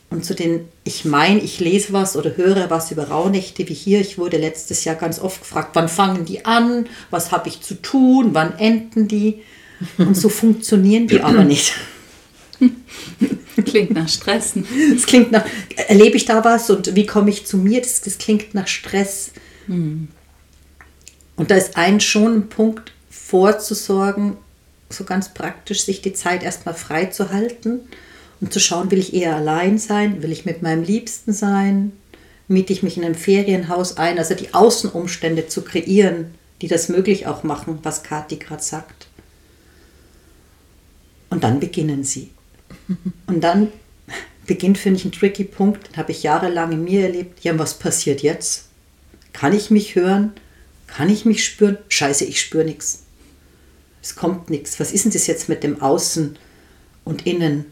Und 0.09 0.25
zu 0.25 0.33
den, 0.33 0.69
ich 0.85 1.05
meine, 1.05 1.39
ich 1.39 1.59
lese 1.59 1.93
was 1.93 2.15
oder 2.15 2.35
höre 2.35 2.71
was 2.71 2.89
über 2.89 3.09
Rauhnächte 3.09 3.69
wie 3.69 3.75
hier. 3.75 4.01
Ich 4.01 4.17
wurde 4.17 4.37
letztes 4.37 4.83
Jahr 4.83 4.95
ganz 4.95 5.19
oft 5.19 5.41
gefragt, 5.41 5.69
wann 5.73 5.87
fangen 5.87 6.25
die 6.25 6.43
an? 6.45 6.89
Was 7.11 7.31
habe 7.31 7.47
ich 7.47 7.61
zu 7.61 7.75
tun? 7.75 8.29
Wann 8.33 8.57
enden 8.57 9.07
die? 9.07 9.43
Und 9.99 10.17
so 10.17 10.29
funktionieren 10.29 11.05
die 11.05 11.21
aber 11.21 11.43
nicht. 11.43 11.75
Klingt 13.65 13.91
nach 13.91 14.07
Stress. 14.07 14.53
Es 14.95 15.05
klingt 15.05 15.31
nach, 15.31 15.45
erlebe 15.87 16.17
ich 16.17 16.25
da 16.25 16.43
was 16.43 16.69
und 16.69 16.95
wie 16.95 17.05
komme 17.05 17.29
ich 17.29 17.45
zu 17.45 17.57
mir? 17.57 17.81
Das, 17.81 18.01
das 18.01 18.17
klingt 18.17 18.53
nach 18.53 18.67
Stress. 18.67 19.31
Hm. 19.67 20.07
Und 21.35 21.51
da 21.51 21.55
ist 21.55 21.77
ein 21.77 21.99
schon 21.99 22.35
ein 22.35 22.49
Punkt 22.49 22.93
vorzusorgen, 23.09 24.37
so 24.89 25.03
ganz 25.05 25.33
praktisch, 25.33 25.83
sich 25.83 26.01
die 26.01 26.13
Zeit 26.13 26.43
erstmal 26.43 26.75
frei 26.75 27.05
zu 27.05 27.31
halten 27.31 27.81
und 28.41 28.53
zu 28.53 28.59
schauen, 28.59 28.91
will 28.91 28.99
ich 28.99 29.13
eher 29.13 29.35
allein 29.35 29.77
sein, 29.77 30.21
will 30.21 30.31
ich 30.31 30.45
mit 30.45 30.61
meinem 30.61 30.83
Liebsten 30.83 31.33
sein, 31.33 31.93
miete 32.47 32.73
ich 32.73 32.83
mich 32.83 32.97
in 32.97 33.05
einem 33.05 33.15
Ferienhaus 33.15 33.97
ein, 33.97 34.19
also 34.19 34.35
die 34.35 34.53
Außenumstände 34.53 35.47
zu 35.47 35.61
kreieren, 35.61 36.35
die 36.61 36.67
das 36.67 36.89
möglich 36.89 37.25
auch 37.25 37.43
machen, 37.43 37.79
was 37.83 38.03
Kathi 38.03 38.35
gerade 38.35 38.61
sagt. 38.61 39.07
Und 41.29 41.43
dann 41.43 41.59
beginnen 41.59 42.03
sie. 42.03 42.31
Und 43.27 43.41
dann 43.41 43.67
beginnt, 44.45 44.77
finde 44.77 44.99
ich, 44.99 45.05
ein 45.05 45.11
tricky 45.11 45.43
Punkt, 45.43 45.89
den 45.89 45.97
habe 45.97 46.11
ich 46.11 46.23
jahrelang 46.23 46.71
in 46.71 46.83
mir 46.83 47.03
erlebt. 47.03 47.43
Ja, 47.43 47.57
was 47.57 47.75
passiert 47.75 48.21
jetzt? 48.21 48.65
Kann 49.33 49.53
ich 49.53 49.71
mich 49.71 49.95
hören? 49.95 50.33
Kann 50.87 51.09
ich 51.09 51.25
mich 51.25 51.45
spüren? 51.45 51.77
Scheiße, 51.89 52.25
ich 52.25 52.41
spüre 52.41 52.65
nichts. 52.65 53.03
Es 54.01 54.15
kommt 54.15 54.49
nichts. 54.49 54.79
Was 54.79 54.91
ist 54.91 55.05
denn 55.05 55.11
das 55.11 55.27
jetzt 55.27 55.47
mit 55.47 55.63
dem 55.63 55.81
Außen 55.81 56.37
und 57.05 57.25
Innen? 57.25 57.65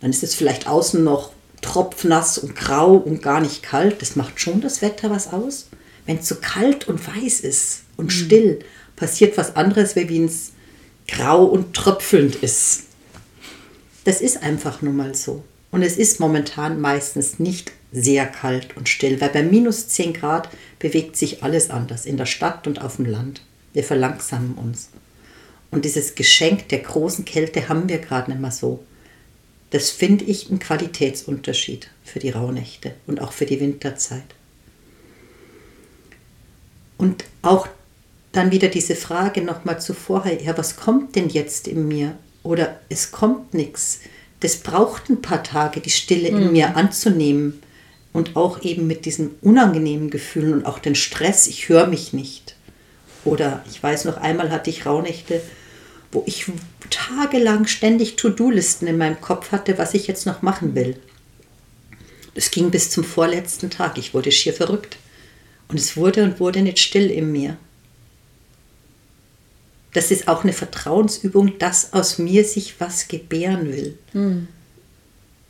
Dann 0.00 0.10
ist 0.10 0.22
es 0.22 0.34
vielleicht 0.34 0.68
außen 0.68 1.02
noch 1.02 1.32
tropfnass 1.62 2.38
und 2.38 2.54
grau 2.54 2.94
und 2.94 3.22
gar 3.22 3.40
nicht 3.40 3.62
kalt. 3.62 4.02
Das 4.02 4.16
macht 4.16 4.40
schon 4.40 4.60
das 4.60 4.82
Wetter 4.82 5.10
was 5.10 5.32
aus. 5.32 5.68
Wenn 6.04 6.18
es 6.18 6.28
so 6.28 6.36
kalt 6.36 6.86
und 6.86 7.04
weiß 7.04 7.40
ist 7.40 7.80
und 7.96 8.06
mhm. 8.06 8.10
still, 8.10 8.58
passiert 8.94 9.36
was 9.36 9.56
anderes, 9.56 9.96
wie 9.96 10.08
wenn 10.08 10.26
es 10.26 10.52
grau 11.08 11.44
und 11.44 11.74
tröpfelnd 11.74 12.36
ist. 12.36 12.84
Das 14.06 14.20
ist 14.20 14.44
einfach 14.44 14.82
nun 14.82 14.94
mal 14.94 15.16
so. 15.16 15.42
Und 15.72 15.82
es 15.82 15.96
ist 15.96 16.20
momentan 16.20 16.80
meistens 16.80 17.40
nicht 17.40 17.72
sehr 17.90 18.24
kalt 18.24 18.76
und 18.76 18.88
still, 18.88 19.20
weil 19.20 19.30
bei 19.30 19.42
minus 19.42 19.88
10 19.88 20.12
Grad 20.12 20.48
bewegt 20.78 21.16
sich 21.16 21.42
alles 21.42 21.70
anders 21.70 22.06
in 22.06 22.16
der 22.16 22.26
Stadt 22.26 22.68
und 22.68 22.80
auf 22.80 22.96
dem 22.96 23.06
Land. 23.06 23.42
Wir 23.72 23.82
verlangsamen 23.82 24.54
uns. 24.54 24.90
Und 25.72 25.84
dieses 25.84 26.14
Geschenk 26.14 26.68
der 26.68 26.78
großen 26.78 27.24
Kälte 27.24 27.68
haben 27.68 27.88
wir 27.88 27.98
gerade 27.98 28.30
nicht 28.30 28.40
mehr 28.40 28.52
so. 28.52 28.84
Das 29.70 29.90
finde 29.90 30.24
ich 30.24 30.50
ein 30.50 30.60
Qualitätsunterschied 30.60 31.90
für 32.04 32.20
die 32.20 32.30
Rauhnächte 32.30 32.94
und 33.08 33.20
auch 33.20 33.32
für 33.32 33.44
die 33.44 33.58
Winterzeit. 33.58 34.36
Und 36.96 37.24
auch 37.42 37.66
dann 38.30 38.52
wieder 38.52 38.68
diese 38.68 38.94
Frage 38.94 39.42
nochmal 39.42 39.80
zuvor, 39.80 40.26
ja, 40.28 40.56
was 40.56 40.76
kommt 40.76 41.16
denn 41.16 41.28
jetzt 41.28 41.66
in 41.66 41.88
mir? 41.88 42.16
Oder 42.46 42.80
es 42.88 43.10
kommt 43.10 43.54
nichts. 43.54 44.00
Das 44.40 44.58
braucht 44.58 45.08
ein 45.10 45.20
paar 45.20 45.42
Tage, 45.42 45.80
die 45.80 45.90
Stille 45.90 46.28
in 46.28 46.46
mhm. 46.46 46.52
mir 46.52 46.76
anzunehmen 46.76 47.62
und 48.12 48.36
auch 48.36 48.62
eben 48.62 48.86
mit 48.86 49.04
diesen 49.04 49.32
unangenehmen 49.42 50.10
Gefühlen 50.10 50.54
und 50.54 50.66
auch 50.66 50.78
den 50.78 50.94
Stress, 50.94 51.46
ich 51.48 51.68
höre 51.68 51.86
mich 51.86 52.12
nicht. 52.12 52.54
Oder 53.24 53.64
ich 53.70 53.82
weiß 53.82 54.04
noch 54.04 54.16
einmal 54.18 54.50
hatte 54.50 54.70
ich 54.70 54.86
Rauhnächte, 54.86 55.42
wo 56.12 56.22
ich 56.26 56.46
tagelang 56.88 57.66
ständig 57.66 58.16
To-Do-Listen 58.16 58.86
in 58.86 58.98
meinem 58.98 59.20
Kopf 59.20 59.50
hatte, 59.50 59.76
was 59.78 59.94
ich 59.94 60.06
jetzt 60.06 60.26
noch 60.26 60.42
machen 60.42 60.74
will. 60.74 60.96
Das 62.34 62.50
ging 62.50 62.70
bis 62.70 62.90
zum 62.90 63.02
vorletzten 63.02 63.70
Tag. 63.70 63.98
Ich 63.98 64.14
wurde 64.14 64.30
schier 64.30 64.52
verrückt. 64.52 64.98
Und 65.68 65.80
es 65.80 65.96
wurde 65.96 66.22
und 66.22 66.38
wurde 66.38 66.62
nicht 66.62 66.78
still 66.78 67.10
in 67.10 67.32
mir 67.32 67.56
das 69.96 70.10
ist 70.10 70.28
auch 70.28 70.42
eine 70.42 70.52
Vertrauensübung, 70.52 71.56
dass 71.58 71.94
aus 71.94 72.18
mir 72.18 72.44
sich 72.44 72.78
was 72.80 73.08
gebären 73.08 73.72
will. 73.72 73.98
Mhm. 74.12 74.48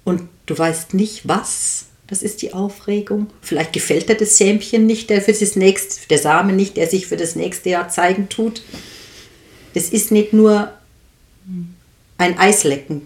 Und 0.04 0.28
du 0.46 0.56
weißt 0.56 0.94
nicht, 0.94 1.26
was. 1.26 1.86
Das 2.06 2.22
ist 2.22 2.42
die 2.42 2.54
Aufregung. 2.54 3.26
Vielleicht 3.42 3.72
gefällt 3.72 4.08
dir 4.08 4.14
das 4.14 4.38
Sämchen 4.38 4.86
nicht, 4.86 5.10
der 5.10 5.20
für 5.20 5.32
das 5.32 5.56
nächste, 5.56 6.06
der 6.08 6.18
Samen 6.18 6.54
nicht, 6.54 6.76
der 6.76 6.86
sich 6.86 7.08
für 7.08 7.16
das 7.16 7.34
nächste 7.34 7.70
Jahr 7.70 7.88
zeigen 7.88 8.28
tut. 8.28 8.62
Es 9.74 9.90
ist 9.90 10.12
nicht 10.12 10.32
nur 10.32 10.72
ein 12.16 12.38
Eislecken. 12.38 13.02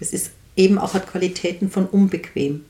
Es 0.00 0.12
ist 0.12 0.32
eben 0.56 0.78
auch 0.78 0.94
hat 0.94 1.06
Qualitäten 1.06 1.70
von 1.70 1.86
unbequem. 1.86 2.64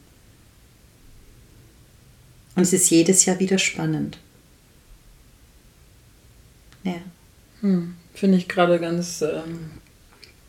Und 2.57 2.63
es 2.63 2.75
ist 2.75 2.91
jedes 2.91 3.25
Jahr 3.25 3.41
wieder 3.41 3.57
spannend. 3.57 4.19
Ja. 6.85 7.01
Hm, 7.61 7.95
Finde 8.15 8.39
ich 8.39 8.49
gerade 8.49 8.79
ganz, 8.79 9.23
ähm, 9.23 9.71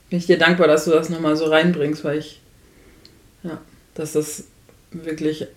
bin 0.09 0.19
ich 0.19 0.25
dir 0.25 0.37
dankbar, 0.37 0.67
dass 0.67 0.85
du 0.85 0.91
das 0.91 1.09
nochmal 1.09 1.35
so 1.35 1.45
reinbringst, 1.45 2.03
weil 2.03 2.19
ich, 2.19 2.41
ja, 3.43 3.59
dass 3.95 4.13
das 4.13 4.45
wirklich, 4.91 5.47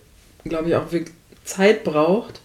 glaube 0.43 0.69
ich, 0.69 0.75
auch 0.75 0.91
wirklich 0.91 1.15
Zeit 1.43 1.83
braucht, 1.83 2.41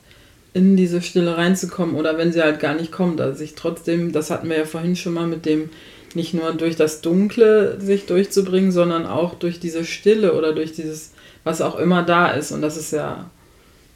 in 0.55 0.77
diese 0.77 1.03
Stille 1.03 1.37
reinzukommen 1.37 1.95
oder 1.95 2.19
wenn 2.19 2.33
sie 2.33 2.43
halt 2.43 2.61
gar 2.61 2.75
nicht 2.75 2.91
kommt. 2.91 3.21
Also 3.21 3.39
sich 3.39 3.55
trotzdem, 3.55 4.13
das 4.13 4.31
hatten 4.31 4.49
wir 4.49 4.59
ja 4.59 4.65
vorhin 4.65 4.97
schon 4.97 5.15
mal 5.15 5.27
mit 5.27 5.47
dem, 5.47 5.71
nicht 6.15 6.35
nur 6.35 6.53
durch 6.55 6.77
das 6.77 7.01
Dunkle 7.01 7.81
sich 7.81 8.07
durchzubringen, 8.07 8.73
sondern 8.73 9.07
auch 9.07 9.35
durch 9.35 9.61
diese 9.61 9.85
Stille 9.85 10.35
oder 10.35 10.55
durch 10.55 10.73
dieses, 10.73 11.13
was 11.45 11.61
auch 11.61 11.79
immer 11.79 12.03
da 12.03 12.31
ist. 12.31 12.51
Und 12.51 12.63
das 12.63 12.77
ist 12.77 12.93
ja, 12.93 13.31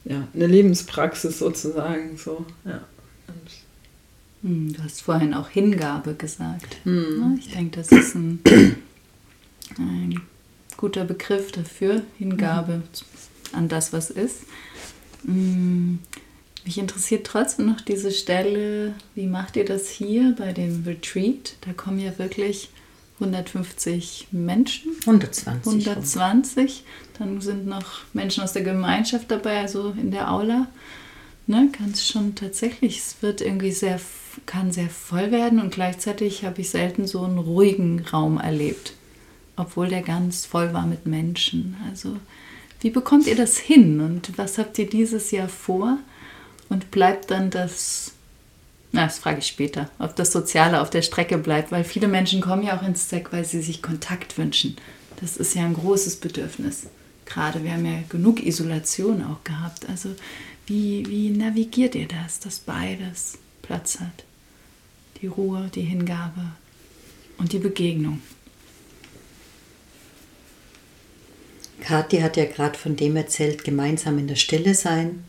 ja 0.05 0.29
eine 0.35 0.47
Lebenspraxis 0.47 1.39
sozusagen. 1.39 2.17
So, 2.17 2.45
ja. 2.65 2.81
Hm, 4.43 4.73
du 4.73 4.83
hast 4.83 5.03
vorhin 5.03 5.35
auch 5.35 5.49
Hingabe 5.49 6.15
gesagt. 6.15 6.85
Mhm. 6.85 7.37
Ich 7.39 7.53
denke, 7.53 7.77
das 7.81 7.89
ist 7.93 8.15
ein, 8.15 8.41
ein, 9.79 10.21
guter 10.77 11.05
Begriff 11.05 11.53
dafür, 11.53 12.03
Hingabe 12.19 12.79
mhm. 12.79 12.83
an 13.53 13.69
das, 13.69 13.93
was 13.93 14.11
ist. 14.11 14.41
Hm, 15.25 16.01
mich 16.65 16.79
interessiert 16.79 17.27
trotzdem 17.27 17.67
noch 17.67 17.81
diese 17.81 18.11
Stelle, 18.11 18.95
wie 19.15 19.27
macht 19.27 19.57
ihr 19.57 19.65
das 19.65 19.89
hier 19.89 20.35
bei 20.37 20.53
dem 20.53 20.85
Retreat? 20.85 21.57
Da 21.63 21.73
kommen 21.73 21.99
ja 21.99 22.19
wirklich 22.19 22.71
150 23.21 24.29
Menschen. 24.33 24.93
120. 25.01 25.87
120. 25.87 26.85
Dann 27.19 27.41
sind 27.41 27.67
noch 27.67 28.01
Menschen 28.13 28.43
aus 28.43 28.53
der 28.53 28.63
Gemeinschaft 28.63 29.31
dabei, 29.31 29.61
also 29.61 29.91
in 29.91 30.11
der 30.11 30.31
Aula. 30.31 30.69
Ne, 31.47 31.69
es 31.93 32.07
schon 32.07 32.37
tatsächlich, 32.37 32.99
es 32.99 33.17
wird 33.21 33.41
irgendwie 33.41 33.73
sehr 33.73 34.01
kann 34.47 34.73
sehr 34.73 34.89
voll 34.89 35.31
werden 35.31 35.61
und 35.61 35.73
gleichzeitig 35.73 36.45
habe 36.45 36.61
ich 36.61 36.71
selten 36.71 37.07
so 37.07 37.23
einen 37.25 37.39
ruhigen 37.39 38.05
Raum 38.13 38.39
erlebt, 38.39 38.95
obwohl 39.57 39.89
der 39.89 40.03
ganz 40.03 40.47
voll 40.47 40.73
war 40.73 40.87
mit 40.87 41.07
Menschen. 41.07 41.77
Also 41.89 42.17
wie 42.81 42.91
bekommt 42.91 43.27
ihr 43.27 43.37
das 43.37 43.59
hin 43.59 44.01
und 44.01 44.37
was 44.39 44.59
habt 44.59 44.79
ihr 44.79 44.89
dieses 44.89 45.31
Jahr 45.31 45.49
vor? 45.49 45.99
Und 46.69 46.91
bleibt 46.91 47.31
dann 47.31 47.51
das, 47.51 48.13
na, 48.93 49.05
das 49.05 49.19
frage 49.19 49.41
ich 49.41 49.47
später, 49.47 49.91
ob 49.99 50.17
das 50.17 50.33
Soziale 50.33 50.81
auf 50.81 50.91
der 50.91 51.03
Strecke 51.03 51.37
bleibt, 51.37 51.71
weil 51.71 51.85
viele 51.85 52.09
Menschen 52.09 52.41
kommen 52.41 52.63
ja 52.63 52.79
auch 52.79 52.87
ins 52.87 53.09
ZEC, 53.09 53.33
weil 53.33 53.45
sie 53.45 53.61
sich 53.61 53.83
Kontakt 53.83 54.39
wünschen. 54.39 54.77
Das 55.21 55.37
ist 55.37 55.55
ja 55.55 55.63
ein 55.63 55.75
großes 55.75 56.17
Bedürfnis. 56.17 56.87
Gerade 57.27 57.63
wir 57.63 57.73
haben 57.73 57.85
ja 57.85 58.03
genug 58.09 58.45
Isolation 58.45 59.23
auch 59.23 59.45
gehabt. 59.45 59.89
Also 59.89 60.15
wie, 60.67 61.05
wie 61.09 61.31
navigiert 61.31 61.95
ihr 61.95 62.09
das, 62.09 62.41
dass 62.41 62.59
beides 62.59 63.39
Platz 63.63 64.01
hat? 64.01 64.25
Die 65.21 65.27
Ruhe, 65.27 65.71
die 65.75 65.83
Hingabe 65.83 66.53
und 67.39 67.53
die 67.53 67.59
Begegnung. 67.59 68.21
Kathi 71.81 72.21
hat 72.21 72.37
ja 72.37 72.45
gerade 72.45 72.79
von 72.79 72.97
dem 72.97 73.17
erzählt, 73.17 73.65
gemeinsam 73.65 74.19
in 74.19 74.29
der 74.29 74.37
Stille 74.37 74.75
sein. 74.75 75.25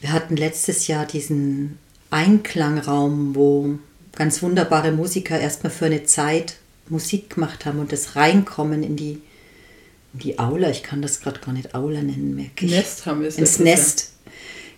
Wir 0.00 0.12
hatten 0.12 0.36
letztes 0.36 0.86
Jahr 0.86 1.06
diesen 1.06 1.78
Einklangraum, 2.10 3.34
wo 3.34 3.78
ganz 4.16 4.42
wunderbare 4.42 4.92
Musiker 4.92 5.38
erstmal 5.38 5.70
für 5.70 5.86
eine 5.86 6.04
Zeit 6.04 6.56
Musik 6.88 7.30
gemacht 7.34 7.64
haben 7.64 7.78
und 7.78 7.92
das 7.92 8.16
Reinkommen 8.16 8.82
in 8.82 8.96
die, 8.96 9.20
in 10.12 10.18
die 10.18 10.38
Aula, 10.38 10.70
ich 10.70 10.82
kann 10.82 11.02
das 11.02 11.20
gerade 11.20 11.40
gar 11.40 11.52
nicht 11.52 11.74
Aula 11.74 12.02
nennen, 12.02 12.34
merke 12.34 12.66
ich. 12.66 12.72
Nest 12.72 13.06
haben 13.06 13.20
wir 13.20 13.28
es. 13.28 13.38
Ins 13.38 13.58
Nest. 13.58 14.12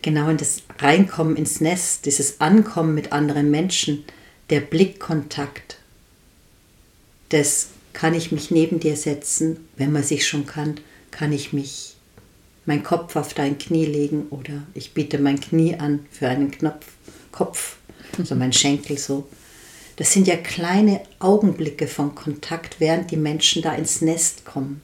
Genau, 0.05 0.29
in 0.29 0.37
das 0.37 0.59
Reinkommen 0.81 1.35
ins 1.35 1.63
Nest, 1.63 2.05
dieses 2.05 2.39
Ankommen 2.43 2.95
mit 2.95 3.13
anderen 3.13 3.51
Menschen, 3.51 4.05
der 4.51 4.61
Blickkontakt, 4.61 5.79
das 7.31 7.69
kann 7.95 8.13
ich 8.13 8.31
mich 8.31 8.51
neben 8.51 8.81
dir 8.81 8.97
setzen, 8.97 9.67
wenn 9.79 9.93
man 9.93 10.03
sich 10.03 10.29
schon 10.29 10.45
kann, 10.45 10.75
kann 11.11 11.33
ich 11.33 11.55
mich 11.55 11.97
mein 12.67 12.83
Kopf 12.83 13.17
auf 13.17 13.33
dein 13.33 13.57
Knie 13.57 13.87
legen 13.87 14.27
oder 14.29 14.65
ich 14.75 14.93
biete 14.93 15.19
mein 15.19 15.41
Knie 15.41 15.77
an 15.77 16.05
für 16.11 16.29
einen 16.29 16.51
Knopf, 16.51 16.85
Kopf, 17.33 17.77
also 18.19 18.35
mein 18.35 18.53
Schenkel 18.53 18.99
so. 18.99 19.27
Das 19.97 20.13
sind 20.13 20.29
ja 20.29 20.37
kleine 20.37 21.01
Augenblicke 21.19 21.87
von 21.87 22.15
Kontakt, 22.15 22.79
während 22.79 23.11
die 23.11 23.17
Menschen 23.17 23.63
da 23.63 23.75
ins 23.75 24.03
Nest 24.03 24.45
kommen. 24.45 24.83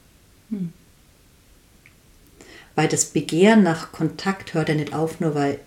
Hm. 0.49 0.73
Weil 2.81 2.87
das 2.87 3.05
Begehren 3.05 3.61
nach 3.61 3.91
Kontakt 3.91 4.55
hört 4.55 4.69
ja 4.69 4.73
nicht 4.73 4.91
auf, 4.91 5.19
nur 5.19 5.35
weil 5.35 5.59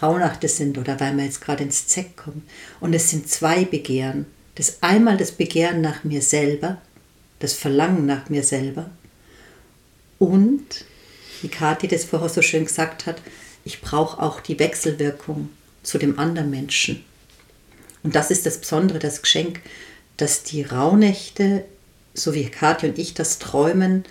Raunachte 0.00 0.48
sind 0.48 0.78
oder 0.78 0.98
weil 1.00 1.12
man 1.12 1.26
jetzt 1.26 1.42
gerade 1.42 1.64
ins 1.64 1.86
Zeck 1.86 2.16
kommt. 2.16 2.48
Und 2.80 2.94
es 2.94 3.10
sind 3.10 3.28
zwei 3.28 3.66
Begehren. 3.66 4.24
Das 4.54 4.78
einmal 4.82 5.18
das 5.18 5.32
Begehren 5.32 5.82
nach 5.82 6.02
mir 6.02 6.22
selber, 6.22 6.80
das 7.40 7.52
Verlangen 7.52 8.06
nach 8.06 8.30
mir 8.30 8.42
selber 8.42 8.88
und, 10.18 10.86
wie 11.42 11.48
Kathi 11.48 11.88
das 11.88 12.04
vorher 12.04 12.30
so 12.30 12.40
schön 12.40 12.64
gesagt 12.64 13.04
hat, 13.04 13.20
ich 13.66 13.82
brauche 13.82 14.22
auch 14.22 14.40
die 14.40 14.58
Wechselwirkung 14.58 15.50
zu 15.82 15.98
dem 15.98 16.18
anderen 16.18 16.48
Menschen. 16.48 17.04
Und 18.02 18.14
das 18.14 18.30
ist 18.30 18.46
das 18.46 18.58
Besondere, 18.58 18.98
das 18.98 19.20
Geschenk, 19.20 19.60
dass 20.16 20.42
die 20.42 20.62
Rauhnächte, 20.62 21.66
so 22.14 22.32
wie 22.32 22.48
Kathi 22.48 22.86
und 22.86 22.98
ich 22.98 23.12
das 23.12 23.38
träumen, 23.38 24.06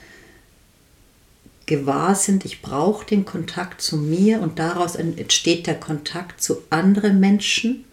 gewahr 1.72 2.16
sind, 2.16 2.44
ich 2.44 2.62
brauche 2.62 3.06
den 3.06 3.24
Kontakt 3.24 3.82
zu 3.82 3.96
mir 3.96 4.42
und 4.42 4.60
daraus 4.60 4.96
entsteht 4.96 5.68
der 5.68 5.80
Kontakt 5.80 6.44
zu 6.44 6.64
anderen 6.70 7.22
Menschen 7.22 7.86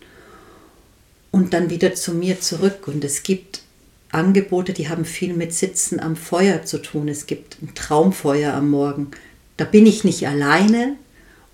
und 1.30 1.54
dann 1.54 1.70
wieder 1.70 1.94
zu 1.94 2.12
mir 2.12 2.40
zurück. 2.40 2.88
Und 2.88 3.04
es 3.04 3.22
gibt 3.22 3.62
Angebote, 4.10 4.72
die 4.72 4.88
haben 4.88 5.04
viel 5.04 5.32
mit 5.32 5.54
Sitzen 5.54 6.00
am 6.00 6.16
Feuer 6.16 6.64
zu 6.64 6.78
tun. 6.78 7.06
Es 7.06 7.26
gibt 7.26 7.62
ein 7.62 7.72
Traumfeuer 7.76 8.52
am 8.52 8.68
Morgen. 8.68 9.12
Da 9.56 9.64
bin 9.64 9.86
ich 9.86 10.02
nicht 10.02 10.26
alleine 10.26 10.96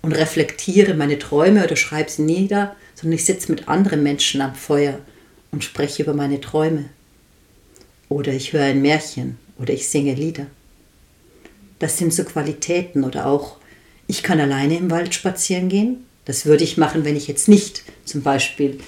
und 0.01 0.11
reflektiere 0.13 0.95
meine 0.95 1.19
Träume 1.19 1.63
oder 1.63 1.75
schreibe 1.75 2.09
sie 2.09 2.23
nieder, 2.23 2.75
sondern 2.95 3.19
ich 3.19 3.25
sitze 3.25 3.51
mit 3.51 3.67
anderen 3.67 4.01
Menschen 4.01 4.41
am 4.41 4.55
Feuer 4.55 4.97
und 5.51 5.63
spreche 5.63 6.01
über 6.01 6.15
meine 6.15 6.41
Träume. 6.41 6.85
Oder 8.09 8.33
ich 8.33 8.51
höre 8.51 8.63
ein 8.63 8.81
Märchen 8.81 9.37
oder 9.59 9.75
ich 9.75 9.87
singe 9.87 10.15
Lieder. 10.15 10.47
Das 11.79 11.97
sind 11.97 12.13
so 12.13 12.23
Qualitäten 12.23 13.03
oder 13.03 13.25
auch, 13.25 13.57
ich 14.07 14.23
kann 14.23 14.39
alleine 14.39 14.77
im 14.77 14.91
Wald 14.91 15.13
spazieren 15.13 15.69
gehen. 15.69 16.05
Das 16.25 16.45
würde 16.45 16.63
ich 16.63 16.77
machen, 16.77 17.05
wenn 17.05 17.15
ich 17.15 17.27
jetzt 17.27 17.47
nicht 17.47 17.83
zum 18.05 18.21
Beispiel 18.21 18.79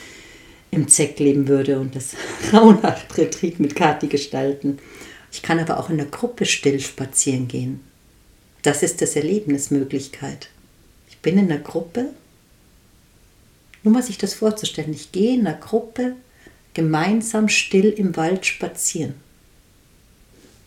im 0.71 0.87
Zeck 0.87 1.19
leben 1.19 1.47
würde 1.47 1.79
und 1.79 1.95
das 1.95 2.15
Rauhnachtretreat 2.53 3.59
mit 3.59 3.75
Kati 3.75 4.07
gestalten. 4.07 4.79
Ich 5.31 5.41
kann 5.41 5.59
aber 5.59 5.79
auch 5.79 5.89
in 5.89 5.97
der 5.97 6.07
Gruppe 6.07 6.45
still 6.45 6.79
spazieren 6.79 7.47
gehen. 7.47 7.81
Das 8.63 8.83
ist 8.83 9.01
das 9.01 9.15
Erlebnismöglichkeit. 9.15 10.49
Ich 11.09 11.17
bin 11.19 11.37
in 11.37 11.47
der 11.47 11.59
Gruppe, 11.59 12.09
nur 13.83 13.93
mal 13.93 14.03
sich 14.03 14.17
das 14.17 14.33
vorzustellen, 14.33 14.93
ich 14.93 15.11
gehe 15.11 15.35
in 15.35 15.45
der 15.45 15.53
Gruppe 15.53 16.15
gemeinsam 16.73 17.49
still 17.49 17.89
im 17.89 18.15
Wald 18.15 18.45
spazieren. 18.45 19.15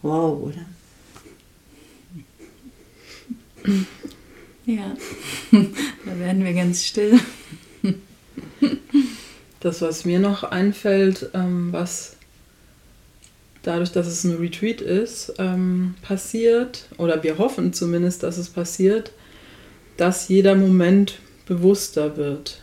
Wow, 0.02 0.42
oder? 0.42 0.64
Ja, 4.66 4.96
da 5.52 6.18
werden 6.18 6.44
wir 6.44 6.54
ganz 6.54 6.84
still. 6.84 7.18
Das, 9.60 9.82
was 9.82 10.04
mir 10.04 10.18
noch 10.18 10.42
einfällt, 10.44 11.30
ähm, 11.34 11.72
was 11.72 12.16
dadurch, 13.62 13.92
dass 13.92 14.06
es 14.06 14.24
ein 14.24 14.36
Retreat 14.36 14.80
ist, 14.80 15.34
ähm, 15.38 15.94
passiert, 16.02 16.88
oder 16.96 17.22
wir 17.22 17.38
hoffen 17.38 17.72
zumindest, 17.72 18.22
dass 18.22 18.38
es 18.38 18.48
passiert, 18.48 19.12
dass 19.96 20.28
jeder 20.28 20.54
Moment 20.54 21.18
bewusster 21.46 22.16
wird. 22.16 22.62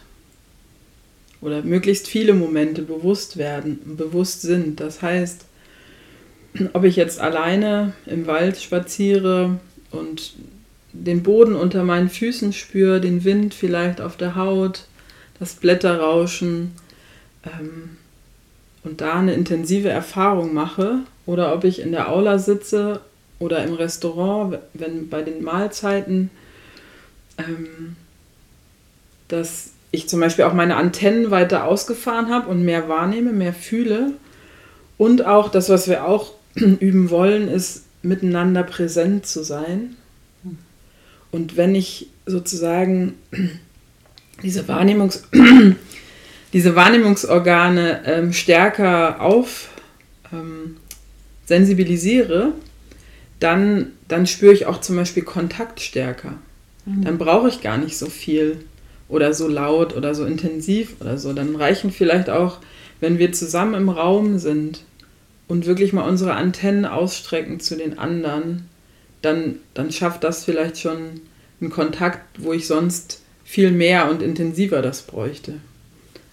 Oder 1.39 1.61
möglichst 1.61 2.07
viele 2.07 2.33
Momente 2.33 2.81
bewusst 2.81 3.37
werden, 3.37 3.79
bewusst 3.97 4.41
sind. 4.41 4.79
Das 4.79 5.03
heißt, 5.03 5.45
ob 6.73 6.83
ich 6.83 6.95
jetzt 6.95 7.19
alleine 7.19 7.93
im 8.07 8.25
Wald 8.25 8.57
spaziere 8.57 9.59
und 9.91 10.33
den 11.05 11.23
Boden 11.23 11.55
unter 11.55 11.83
meinen 11.83 12.09
Füßen 12.09 12.53
spüre, 12.53 13.01
den 13.01 13.23
Wind 13.23 13.53
vielleicht 13.53 14.01
auf 14.01 14.17
der 14.17 14.35
Haut, 14.35 14.85
das 15.39 15.53
Blätterrauschen, 15.53 16.73
ähm, 17.43 17.97
und 18.87 19.01
da 19.01 19.19
eine 19.19 19.33
intensive 19.33 19.89
Erfahrung 19.89 20.53
mache 20.53 20.99
oder 21.25 21.53
ob 21.53 21.65
ich 21.65 21.81
in 21.81 21.91
der 21.91 22.09
Aula 22.09 22.39
sitze 22.39 23.01
oder 23.37 23.63
im 23.63 23.73
Restaurant, 23.73 24.59
wenn 24.73 25.09
bei 25.09 25.21
den 25.21 25.43
Mahlzeiten, 25.43 26.29
ähm, 27.37 27.97
dass 29.27 29.71
ich 29.91 30.07
zum 30.07 30.19
Beispiel 30.21 30.45
auch 30.45 30.53
meine 30.53 30.77
Antennen 30.77 31.31
weiter 31.31 31.65
ausgefahren 31.65 32.29
habe 32.29 32.49
und 32.49 32.63
mehr 32.63 32.87
wahrnehme, 32.87 33.33
mehr 33.33 33.53
fühle. 33.53 34.13
Und 34.97 35.25
auch 35.25 35.49
das, 35.49 35.69
was 35.69 35.87
wir 35.87 36.05
auch 36.05 36.33
üben 36.55 37.09
wollen, 37.09 37.49
ist 37.49 37.83
miteinander 38.01 38.63
präsent 38.63 39.25
zu 39.25 39.43
sein. 39.43 39.97
Und 41.37 41.55
wenn 41.55 41.75
ich 41.75 42.07
sozusagen 42.25 43.13
diese 44.41 44.67
Wahrnehmungs 44.67 45.27
diese 46.53 46.75
Wahrnehmungsorgane 46.75 48.01
ähm, 48.05 48.33
stärker 48.33 49.21
auf 49.21 49.69
ähm, 50.33 50.77
sensibilisiere, 51.45 52.53
dann, 53.39 53.91
dann 54.07 54.25
spüre 54.25 54.51
ich 54.51 54.65
auch 54.65 54.81
zum 54.81 54.95
Beispiel 54.95 55.21
Kontakt 55.21 55.79
stärker. 55.79 56.39
Mhm. 56.85 57.03
Dann 57.03 57.17
brauche 57.19 57.49
ich 57.49 57.61
gar 57.61 57.77
nicht 57.77 57.99
so 57.99 58.07
viel 58.07 58.57
oder 59.07 59.35
so 59.35 59.47
laut 59.47 59.95
oder 59.95 60.15
so 60.15 60.25
intensiv 60.25 60.95
oder 61.01 61.19
so. 61.19 61.33
Dann 61.33 61.55
reichen 61.55 61.91
vielleicht 61.91 62.31
auch, 62.31 62.57
wenn 62.99 63.19
wir 63.19 63.31
zusammen 63.31 63.75
im 63.75 63.89
Raum 63.89 64.39
sind 64.39 64.85
und 65.47 65.67
wirklich 65.67 65.93
mal 65.93 66.09
unsere 66.09 66.33
Antennen 66.33 66.85
ausstrecken 66.85 67.59
zu 67.59 67.75
den 67.75 67.99
anderen, 67.99 68.67
dann, 69.21 69.57
dann 69.75 69.91
schafft 69.91 70.23
das 70.23 70.43
vielleicht 70.43 70.79
schon 70.79 71.21
einen 71.61 71.69
Kontakt, 71.69 72.19
wo 72.39 72.53
ich 72.53 72.67
sonst 72.67 73.21
viel 73.43 73.71
mehr 73.71 74.09
und 74.09 74.21
intensiver 74.21 74.81
das 74.81 75.01
bräuchte. 75.01 75.53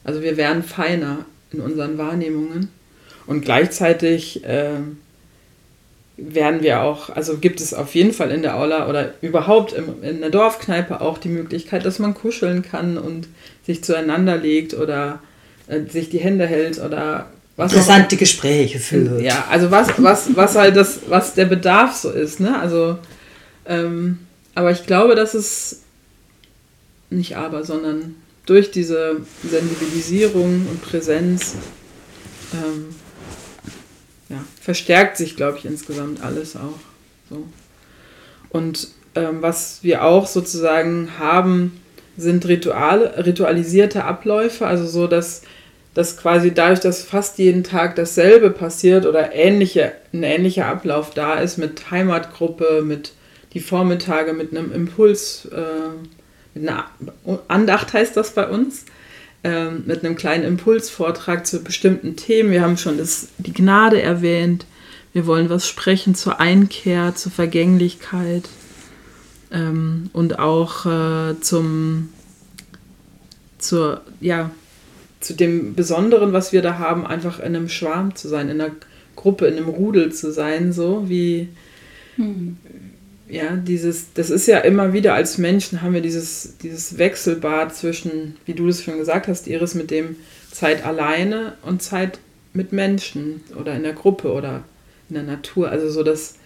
Also 0.02 0.22
wir 0.22 0.36
werden 0.36 0.62
feiner 0.62 1.24
in 1.52 1.60
unseren 1.60 1.96
Wahrnehmungen 1.98 2.68
und 3.26 3.42
gleichzeitig 3.42 4.44
äh, 4.44 4.80
werden 6.16 6.62
wir 6.62 6.82
auch, 6.82 7.10
also 7.10 7.38
gibt 7.38 7.60
es 7.60 7.74
auf 7.74 7.94
jeden 7.94 8.12
Fall 8.12 8.30
in 8.30 8.42
der 8.42 8.56
Aula 8.56 8.88
oder 8.88 9.14
überhaupt 9.20 9.72
im, 9.72 10.02
in 10.02 10.20
der 10.20 10.30
Dorfkneipe 10.30 11.00
auch 11.00 11.18
die 11.18 11.28
Möglichkeit, 11.28 11.84
dass 11.84 11.98
man 11.98 12.14
kuscheln 12.14 12.62
kann 12.62 12.98
und 12.98 13.28
sich 13.64 13.82
zueinander 13.82 14.36
legt 14.36 14.74
oder 14.74 15.20
äh, 15.66 15.80
sich 15.88 16.10
die 16.10 16.18
Hände 16.18 16.46
hält 16.46 16.78
oder 16.78 17.30
was 17.56 17.72
interessante 17.72 18.16
auch, 18.16 18.18
Gespräche 18.18 18.78
führt. 18.78 19.22
Ja, 19.22 19.46
also 19.48 19.70
was, 19.70 19.88
was, 19.98 20.36
was 20.36 20.56
halt 20.56 20.76
das, 20.76 21.00
was 21.08 21.34
der 21.34 21.46
Bedarf 21.46 21.94
so 21.94 22.10
ist, 22.10 22.40
ne? 22.40 22.58
Also, 22.58 22.98
ähm, 23.66 24.18
aber 24.54 24.70
ich 24.70 24.86
glaube, 24.86 25.14
dass 25.14 25.34
es 25.34 25.82
nicht 27.10 27.36
aber, 27.36 27.64
sondern 27.64 28.16
durch 28.46 28.70
diese 28.70 29.20
Sensibilisierung 29.48 30.66
und 30.68 30.82
Präsenz 30.82 31.54
ähm, 32.52 32.94
ja, 34.28 34.44
verstärkt 34.60 35.16
sich, 35.16 35.36
glaube 35.36 35.58
ich, 35.58 35.64
insgesamt 35.64 36.22
alles 36.22 36.56
auch. 36.56 36.78
So. 37.30 37.46
Und 38.50 38.88
ähm, 39.14 39.42
was 39.42 39.78
wir 39.82 40.04
auch 40.04 40.26
sozusagen 40.26 41.18
haben, 41.18 41.80
sind 42.16 42.46
Rituale, 42.46 43.24
ritualisierte 43.24 44.04
Abläufe, 44.04 44.66
also 44.66 44.86
so, 44.86 45.06
dass 45.06 45.42
dass 45.94 46.16
quasi 46.16 46.52
dadurch, 46.52 46.80
dass 46.80 47.04
fast 47.04 47.38
jeden 47.38 47.62
Tag 47.62 47.94
dasselbe 47.94 48.50
passiert 48.50 49.06
oder 49.06 49.32
ähnliche, 49.32 49.92
ein 50.12 50.24
ähnlicher 50.24 50.66
Ablauf 50.66 51.10
da 51.14 51.34
ist 51.34 51.56
mit 51.56 51.90
Heimatgruppe, 51.90 52.82
mit 52.84 53.12
die 53.54 53.60
Vormittage, 53.60 54.32
mit 54.32 54.50
einem 54.50 54.72
Impuls, 54.72 55.46
äh, 55.46 56.58
mit 56.58 56.68
einer 56.68 56.86
Andacht 57.48 57.92
heißt 57.92 58.16
das 58.16 58.34
bei 58.34 58.48
uns, 58.48 58.84
äh, 59.44 59.70
mit 59.70 60.04
einem 60.04 60.16
kleinen 60.16 60.44
Impulsvortrag 60.44 61.46
zu 61.46 61.62
bestimmten 61.62 62.16
Themen. 62.16 62.50
Wir 62.50 62.62
haben 62.62 62.76
schon 62.76 62.98
das, 62.98 63.28
die 63.38 63.52
Gnade 63.52 64.02
erwähnt. 64.02 64.66
Wir 65.12 65.26
wollen 65.26 65.48
was 65.48 65.68
sprechen 65.68 66.16
zur 66.16 66.40
Einkehr, 66.40 67.14
zur 67.14 67.30
Vergänglichkeit 67.30 68.48
ähm, 69.52 70.10
und 70.12 70.40
auch 70.40 70.86
äh, 70.86 71.40
zum, 71.40 72.08
zur, 73.58 74.00
ja, 74.20 74.50
zu 75.20 75.34
dem 75.34 75.74
Besonderen, 75.74 76.32
was 76.32 76.52
wir 76.52 76.60
da 76.60 76.78
haben, 76.78 77.06
einfach 77.06 77.38
in 77.38 77.46
einem 77.46 77.68
Schwarm 77.68 78.16
zu 78.16 78.28
sein, 78.28 78.48
in 78.48 78.60
einer 78.60 78.72
Gruppe, 79.14 79.46
in 79.46 79.56
einem 79.56 79.68
Rudel 79.68 80.12
zu 80.12 80.32
sein, 80.32 80.72
so 80.72 81.08
wie, 81.08 81.48
hm. 82.16 82.56
Ja, 83.34 83.56
dieses, 83.56 84.12
das 84.14 84.30
ist 84.30 84.46
ja 84.46 84.60
immer 84.60 84.92
wieder 84.92 85.14
als 85.14 85.38
Menschen 85.38 85.82
haben 85.82 85.92
wir 85.92 86.00
dieses, 86.00 86.56
dieses 86.62 86.98
Wechselbad 86.98 87.74
zwischen, 87.74 88.36
wie 88.46 88.54
du 88.54 88.68
das 88.68 88.84
schon 88.84 88.96
gesagt 88.96 89.26
hast, 89.26 89.48
Iris, 89.48 89.74
mit 89.74 89.90
dem 89.90 90.14
Zeit 90.52 90.86
alleine 90.86 91.56
und 91.62 91.82
Zeit 91.82 92.20
mit 92.52 92.72
Menschen 92.72 93.42
oder 93.58 93.74
in 93.74 93.82
der 93.82 93.92
Gruppe 93.92 94.32
oder 94.32 94.62
in 95.08 95.16
der 95.16 95.24
Natur. 95.24 95.68
Also 95.68 95.90
so 95.90 96.04
das, 96.04 96.36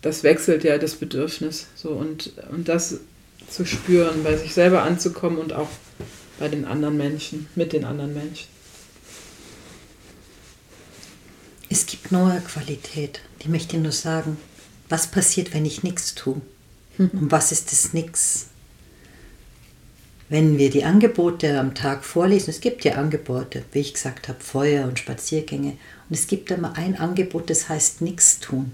das 0.00 0.22
wechselt 0.22 0.64
ja 0.64 0.78
das 0.78 0.94
Bedürfnis. 0.94 1.66
So 1.74 1.90
und, 1.90 2.32
und 2.50 2.68
das 2.68 3.00
zu 3.50 3.66
spüren, 3.66 4.24
bei 4.24 4.36
sich 4.36 4.54
selber 4.54 4.84
anzukommen 4.84 5.38
und 5.38 5.52
auch 5.52 5.68
bei 6.38 6.48
den 6.48 6.64
anderen 6.64 6.96
Menschen, 6.96 7.46
mit 7.54 7.74
den 7.74 7.84
anderen 7.84 8.14
Menschen. 8.14 8.46
Es 11.68 11.84
gibt 11.84 12.10
neue 12.10 12.40
Qualität, 12.40 13.20
die 13.42 13.50
möchte 13.50 13.76
ich 13.76 13.82
nur 13.82 13.92
sagen. 13.92 14.38
Was 14.90 15.06
passiert, 15.06 15.54
wenn 15.54 15.64
ich 15.64 15.82
nichts 15.82 16.14
tue? 16.14 16.42
Und 16.98 17.30
was 17.30 17.50
ist 17.50 17.72
das 17.72 17.94
Nix? 17.94 18.46
Wenn 20.28 20.58
wir 20.58 20.70
die 20.70 20.84
Angebote 20.84 21.58
am 21.58 21.74
Tag 21.74 22.04
vorlesen, 22.04 22.50
es 22.50 22.60
gibt 22.60 22.84
ja 22.84 22.96
Angebote, 22.96 23.64
wie 23.72 23.80
ich 23.80 23.94
gesagt 23.94 24.28
habe, 24.28 24.38
Feuer 24.40 24.86
und 24.86 24.98
Spaziergänge. 24.98 25.70
Und 25.70 26.14
es 26.14 26.26
gibt 26.26 26.50
immer 26.50 26.76
ein 26.76 26.98
Angebot, 26.98 27.50
das 27.50 27.68
heißt 27.68 28.02
nichts 28.02 28.38
tun. 28.38 28.72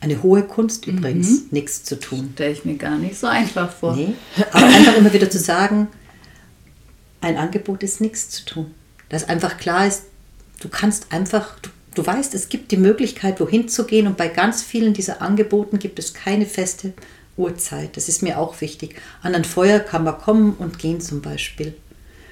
Eine 0.00 0.22
hohe 0.22 0.44
Kunst 0.44 0.86
übrigens, 0.86 1.28
mhm. 1.28 1.48
nichts 1.50 1.84
zu 1.84 1.98
tun. 1.98 2.30
Stelle 2.34 2.52
ich 2.52 2.64
mir 2.64 2.76
gar 2.76 2.96
nicht 2.96 3.18
so 3.18 3.26
einfach 3.26 3.70
vor. 3.70 3.96
Nee, 3.96 4.14
aber 4.52 4.66
einfach 4.66 4.96
immer 4.96 5.12
wieder 5.12 5.28
zu 5.28 5.38
sagen, 5.38 5.88
ein 7.20 7.36
Angebot 7.36 7.82
ist 7.82 8.00
nichts 8.00 8.30
zu 8.30 8.44
tun. 8.44 8.74
Dass 9.10 9.28
einfach 9.28 9.58
klar 9.58 9.86
ist, 9.86 10.04
du 10.60 10.68
kannst 10.68 11.12
einfach, 11.12 11.58
du, 11.60 11.68
du 11.94 12.06
weißt, 12.06 12.34
es 12.34 12.48
gibt 12.48 12.70
die 12.72 12.76
Möglichkeit, 12.76 13.40
wohin 13.40 13.68
zu 13.68 13.84
gehen 13.84 14.06
und 14.06 14.16
bei 14.16 14.28
ganz 14.28 14.62
vielen 14.62 14.94
dieser 14.94 15.22
Angeboten 15.22 15.78
gibt 15.78 15.98
es 15.98 16.14
keine 16.14 16.46
feste 16.46 16.92
Uhrzeit. 17.36 17.96
Das 17.96 18.08
ist 18.08 18.22
mir 18.22 18.38
auch 18.38 18.60
wichtig. 18.60 18.96
An 19.22 19.34
ein 19.34 19.44
Feuer 19.44 19.80
kann 19.80 20.04
man 20.04 20.18
kommen 20.18 20.54
und 20.58 20.78
gehen 20.78 21.00
zum 21.00 21.22
Beispiel. 21.22 21.74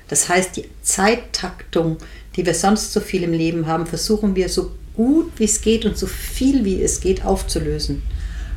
Das 0.08 0.28
heißt, 0.28 0.56
die 0.56 0.64
Zeittaktung, 0.82 1.98
die 2.36 2.46
wir 2.46 2.54
sonst 2.54 2.92
so 2.92 3.00
viel 3.00 3.22
im 3.22 3.32
Leben 3.32 3.66
haben, 3.66 3.86
versuchen 3.86 4.36
wir 4.36 4.48
so 4.48 4.72
gut 4.94 5.32
wie 5.36 5.44
es 5.44 5.60
geht 5.60 5.84
und 5.84 5.96
so 5.96 6.06
viel 6.06 6.64
wie 6.64 6.82
es 6.82 7.00
geht 7.00 7.24
aufzulösen. 7.24 8.02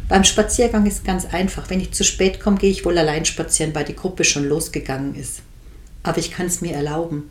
Beim 0.08 0.24
Spaziergang 0.24 0.86
ist 0.86 1.06
ganz 1.06 1.26
einfach. 1.26 1.70
Wenn 1.70 1.80
ich 1.80 1.92
zu 1.92 2.04
spät 2.04 2.40
komme, 2.40 2.58
gehe 2.58 2.72
ich 2.72 2.84
wohl 2.86 2.98
allein 2.98 3.26
spazieren, 3.26 3.74
weil 3.76 3.86
die 3.86 3.96
Gruppe 3.96 4.24
schon 4.24 4.48
losgegangen 4.48 5.16
ist 5.16 5.42
aber 6.04 6.18
ich 6.18 6.32
kann 6.32 6.48
es 6.48 6.62
mir 6.62 6.74
erlauben. 6.74 7.30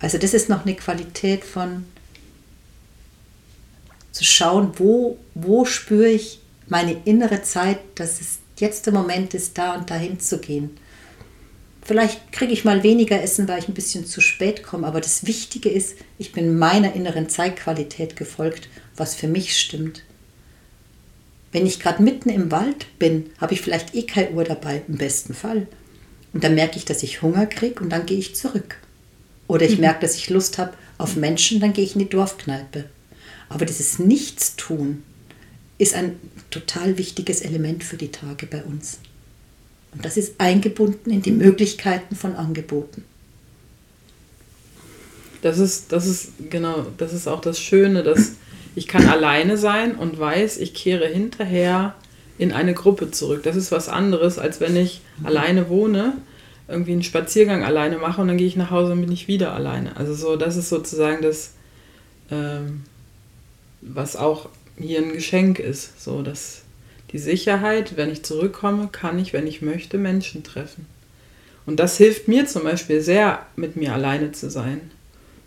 Also 0.00 0.18
das 0.18 0.34
ist 0.34 0.48
noch 0.48 0.64
eine 0.64 0.74
Qualität 0.74 1.44
von 1.44 1.84
zu 4.16 4.24
schauen, 4.24 4.72
wo, 4.78 5.18
wo 5.34 5.66
spüre 5.66 6.08
ich 6.08 6.40
meine 6.68 6.96
innere 7.04 7.42
Zeit, 7.42 7.78
dass 7.96 8.20
es 8.20 8.38
jetzt 8.56 8.86
der 8.86 8.94
Moment 8.94 9.34
ist, 9.34 9.58
da 9.58 9.74
und 9.74 9.90
dahin 9.90 10.18
zu 10.20 10.38
gehen. 10.38 10.70
Vielleicht 11.82 12.32
kriege 12.32 12.52
ich 12.52 12.64
mal 12.64 12.82
weniger 12.82 13.22
Essen, 13.22 13.46
weil 13.46 13.58
ich 13.58 13.68
ein 13.68 13.74
bisschen 13.74 14.06
zu 14.06 14.22
spät 14.22 14.62
komme, 14.62 14.86
aber 14.86 15.02
das 15.02 15.26
Wichtige 15.26 15.68
ist, 15.68 15.96
ich 16.18 16.32
bin 16.32 16.58
meiner 16.58 16.94
inneren 16.94 17.28
Zeitqualität 17.28 18.16
gefolgt, 18.16 18.70
was 18.96 19.14
für 19.14 19.28
mich 19.28 19.60
stimmt. 19.60 20.02
Wenn 21.52 21.66
ich 21.66 21.78
gerade 21.78 22.02
mitten 22.02 22.30
im 22.30 22.50
Wald 22.50 22.98
bin, 22.98 23.30
habe 23.38 23.52
ich 23.52 23.60
vielleicht 23.60 23.94
eh 23.94 24.04
keine 24.04 24.30
Uhr 24.30 24.44
dabei, 24.44 24.82
im 24.88 24.96
besten 24.96 25.34
Fall. 25.34 25.68
Und 26.32 26.42
dann 26.42 26.54
merke 26.54 26.78
ich, 26.78 26.86
dass 26.86 27.02
ich 27.02 27.20
Hunger 27.20 27.44
kriege 27.44 27.82
und 27.82 27.90
dann 27.90 28.06
gehe 28.06 28.18
ich 28.18 28.34
zurück. 28.34 28.78
Oder 29.46 29.66
ich 29.66 29.76
mhm. 29.76 29.82
merke, 29.82 30.00
dass 30.00 30.16
ich 30.16 30.30
Lust 30.30 30.56
habe 30.56 30.72
auf 30.96 31.16
Menschen, 31.16 31.60
dann 31.60 31.74
gehe 31.74 31.84
ich 31.84 31.94
in 31.94 32.00
die 32.00 32.08
Dorfkneipe. 32.08 32.86
Aber 33.48 33.64
dieses 33.64 33.98
Nichtstun 33.98 35.02
ist 35.78 35.94
ein 35.94 36.18
total 36.50 36.98
wichtiges 36.98 37.42
Element 37.42 37.84
für 37.84 37.96
die 37.96 38.10
Tage 38.10 38.46
bei 38.46 38.62
uns. 38.62 38.98
Und 39.92 40.04
das 40.04 40.16
ist 40.16 40.40
eingebunden 40.40 41.10
in 41.10 41.22
die 41.22 41.32
Möglichkeiten 41.32 42.16
von 42.16 42.34
Angeboten. 42.34 43.04
Das 45.42 45.58
ist, 45.58 45.92
das 45.92 46.06
ist, 46.06 46.32
genau, 46.50 46.86
das 46.98 47.12
ist 47.12 47.28
auch 47.28 47.40
das 47.40 47.60
Schöne, 47.60 48.02
dass 48.02 48.32
ich 48.74 48.88
kann 48.88 49.06
alleine 49.08 49.56
sein 49.56 49.94
und 49.94 50.18
weiß, 50.18 50.58
ich 50.58 50.74
kehre 50.74 51.06
hinterher 51.06 51.94
in 52.38 52.52
eine 52.52 52.74
Gruppe 52.74 53.10
zurück. 53.10 53.42
Das 53.42 53.56
ist 53.56 53.72
was 53.72 53.88
anderes, 53.88 54.38
als 54.38 54.60
wenn 54.60 54.76
ich 54.76 55.00
alleine 55.24 55.68
wohne, 55.68 56.14
irgendwie 56.68 56.92
einen 56.92 57.02
Spaziergang 57.02 57.64
alleine 57.64 57.98
mache 57.98 58.20
und 58.20 58.28
dann 58.28 58.36
gehe 58.36 58.46
ich 58.46 58.56
nach 58.56 58.70
Hause 58.70 58.92
und 58.92 59.00
bin 59.00 59.12
ich 59.12 59.28
wieder 59.28 59.54
alleine. 59.54 59.96
Also 59.96 60.14
so, 60.14 60.36
das 60.36 60.56
ist 60.56 60.68
sozusagen 60.68 61.22
das, 61.22 61.54
ähm, 62.30 62.82
was 63.80 64.16
auch 64.16 64.48
hier 64.78 65.00
ein 65.00 65.12
Geschenk 65.12 65.58
ist. 65.58 66.02
So, 66.02 66.22
dass 66.22 66.62
die 67.12 67.18
Sicherheit, 67.18 67.96
wenn 67.96 68.10
ich 68.10 68.24
zurückkomme, 68.24 68.88
kann 68.90 69.18
ich, 69.18 69.32
wenn 69.32 69.46
ich 69.46 69.62
möchte, 69.62 69.98
Menschen 69.98 70.42
treffen. 70.42 70.86
Und 71.64 71.80
das 71.80 71.96
hilft 71.96 72.28
mir 72.28 72.46
zum 72.46 72.62
Beispiel 72.62 73.00
sehr, 73.00 73.44
mit 73.56 73.76
mir 73.76 73.92
alleine 73.92 74.32
zu 74.32 74.50
sein. 74.50 74.90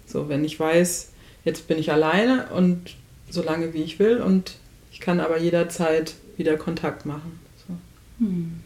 So, 0.05 0.27
wenn 0.27 0.43
ich 0.43 0.59
weiß, 0.59 1.09
jetzt 1.45 1.67
bin 1.67 1.77
ich 1.77 1.91
alleine 1.91 2.47
und 2.47 2.95
so 3.29 3.41
lange 3.43 3.73
wie 3.73 3.83
ich 3.83 3.99
will 3.99 4.21
und 4.21 4.55
ich 4.91 4.99
kann 4.99 5.19
aber 5.19 5.37
jederzeit 5.37 6.15
wieder 6.35 6.57
Kontakt 6.57 7.05
machen. 7.05 7.39
So. 7.67 8.25
Hm. 8.25 8.59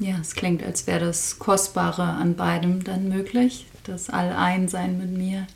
Ja, 0.00 0.16
es 0.20 0.34
klingt, 0.34 0.62
als 0.62 0.86
wäre 0.86 1.06
das 1.06 1.38
Kostbare 1.38 2.02
an 2.02 2.34
beidem 2.34 2.84
dann 2.84 3.08
möglich. 3.08 3.66
Das 3.84 4.10
Alleinsein 4.10 4.98
mit 4.98 5.10
mir 5.10 5.46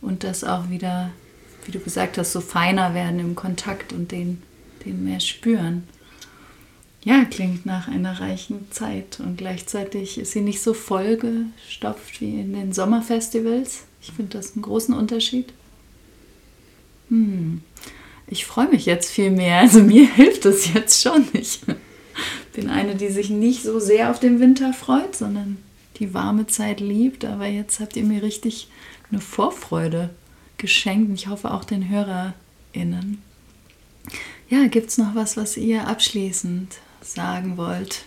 und 0.00 0.24
das 0.24 0.44
auch 0.44 0.70
wieder, 0.70 1.10
wie 1.64 1.72
du 1.72 1.80
gesagt 1.80 2.18
hast, 2.18 2.32
so 2.32 2.40
feiner 2.40 2.94
werden 2.94 3.20
im 3.20 3.34
Kontakt 3.34 3.92
und 3.92 4.12
den, 4.12 4.42
den 4.84 5.04
mehr 5.04 5.20
spüren. 5.20 5.84
Ja, 7.02 7.24
klingt 7.24 7.64
nach 7.64 7.88
einer 7.88 8.20
reichen 8.20 8.70
Zeit 8.70 9.20
und 9.20 9.38
gleichzeitig 9.38 10.18
ist 10.18 10.32
sie 10.32 10.42
nicht 10.42 10.60
so 10.60 10.74
vollgestopft 10.74 12.20
wie 12.20 12.40
in 12.40 12.52
den 12.52 12.72
Sommerfestivals. 12.72 13.84
Ich 14.02 14.12
finde 14.12 14.36
das 14.36 14.54
einen 14.54 14.62
großen 14.62 14.94
Unterschied. 14.94 15.52
Hm 17.08 17.62
ich 18.30 18.46
freue 18.46 18.68
mich 18.68 18.86
jetzt 18.86 19.10
viel 19.10 19.30
mehr. 19.30 19.58
Also 19.58 19.82
mir 19.82 20.06
hilft 20.14 20.46
es 20.46 20.72
jetzt 20.72 21.02
schon. 21.02 21.26
Ich 21.32 21.60
bin 22.54 22.70
eine, 22.70 22.94
die 22.94 23.08
sich 23.08 23.28
nicht 23.28 23.62
so 23.62 23.78
sehr 23.80 24.10
auf 24.10 24.20
den 24.20 24.40
Winter 24.40 24.72
freut, 24.72 25.14
sondern 25.16 25.58
die 25.98 26.14
warme 26.14 26.46
Zeit 26.46 26.80
liebt. 26.80 27.24
Aber 27.24 27.46
jetzt 27.46 27.80
habt 27.80 27.96
ihr 27.96 28.04
mir 28.04 28.22
richtig 28.22 28.68
eine 29.10 29.20
Vorfreude 29.20 30.10
geschenkt. 30.60 31.08
Und 31.08 31.14
ich 31.14 31.26
hoffe 31.26 31.50
auch 31.52 31.64
den 31.64 31.88
HörerInnen. 31.88 33.20
Ja, 34.48 34.66
gibt 34.66 34.90
es 34.90 34.98
noch 34.98 35.14
was, 35.14 35.36
was 35.36 35.56
ihr 35.56 35.86
abschließend 35.86 36.76
sagen 37.02 37.56
wollt, 37.56 38.04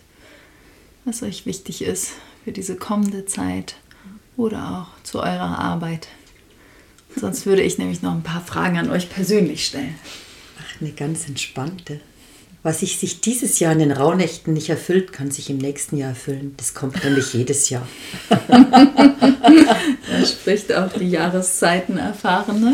was 1.06 1.24
euch 1.24 1.46
wichtig 1.46 1.82
ist 1.82 2.13
für 2.44 2.52
diese 2.52 2.76
kommende 2.76 3.26
Zeit 3.26 3.76
oder 4.38 4.88
auch 4.88 5.04
zu 5.04 5.20
eurer 5.20 5.60
Arbeit? 5.60 6.08
Sonst 7.16 7.46
würde 7.46 7.62
ich 7.62 7.78
nämlich 7.78 8.02
noch 8.02 8.13
ein 8.13 8.24
paar 8.24 8.44
Fragen 8.44 8.77
an 8.77 8.90
euch 8.90 9.10
persönlich 9.10 9.65
stellen. 9.65 9.96
Ach, 10.60 10.82
eine 10.82 10.92
ganz 10.92 11.27
entspannte. 11.27 12.02
Was 12.64 12.80
sich, 12.80 12.98
sich 12.98 13.20
dieses 13.20 13.60
Jahr 13.60 13.74
in 13.74 13.80
den 13.80 13.92
Rauhnächten 13.92 14.54
nicht 14.54 14.70
erfüllt, 14.70 15.12
kann 15.12 15.32
sich 15.32 15.50
im 15.50 15.58
nächsten 15.58 15.98
Jahr 15.98 16.12
erfüllen. 16.12 16.54
Das 16.56 16.74
kommt 16.74 17.04
nämlich 17.04 17.34
jedes 17.34 17.70
Jahr. 17.70 17.86
da 18.30 20.26
spricht 20.26 20.74
auch 20.74 20.92
die 20.94 21.10
Jahreszeiten-Erfahrene. 21.10 22.74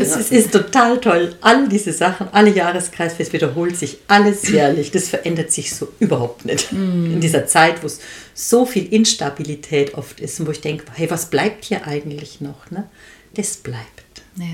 Es 0.00 0.16
ist, 0.16 0.32
ist, 0.32 0.52
total 0.52 1.00
toll. 1.00 1.36
All 1.40 1.68
diese 1.68 1.92
Sachen, 1.92 2.26
alle 2.32 2.50
Jahreskreisfest 2.50 3.32
wiederholt 3.32 3.76
sich 3.76 3.98
alles 4.08 4.48
jährlich. 4.48 4.90
Das 4.90 5.08
verändert 5.08 5.52
sich 5.52 5.72
so 5.72 5.88
überhaupt 6.00 6.44
nicht. 6.44 6.72
Mm. 6.72 7.12
In 7.12 7.20
dieser 7.20 7.46
Zeit, 7.46 7.82
wo 7.82 7.86
es 7.86 8.00
so 8.34 8.66
viel 8.66 8.92
Instabilität 8.92 9.94
oft 9.94 10.18
ist 10.18 10.40
und 10.40 10.48
wo 10.48 10.50
ich 10.50 10.60
denke, 10.60 10.84
hey, 10.94 11.08
was 11.10 11.30
bleibt 11.30 11.64
hier 11.64 11.86
eigentlich 11.86 12.40
noch? 12.40 12.70
Ne? 12.72 12.88
das 13.34 13.56
bleibt. 13.56 14.22
Ja. 14.36 14.46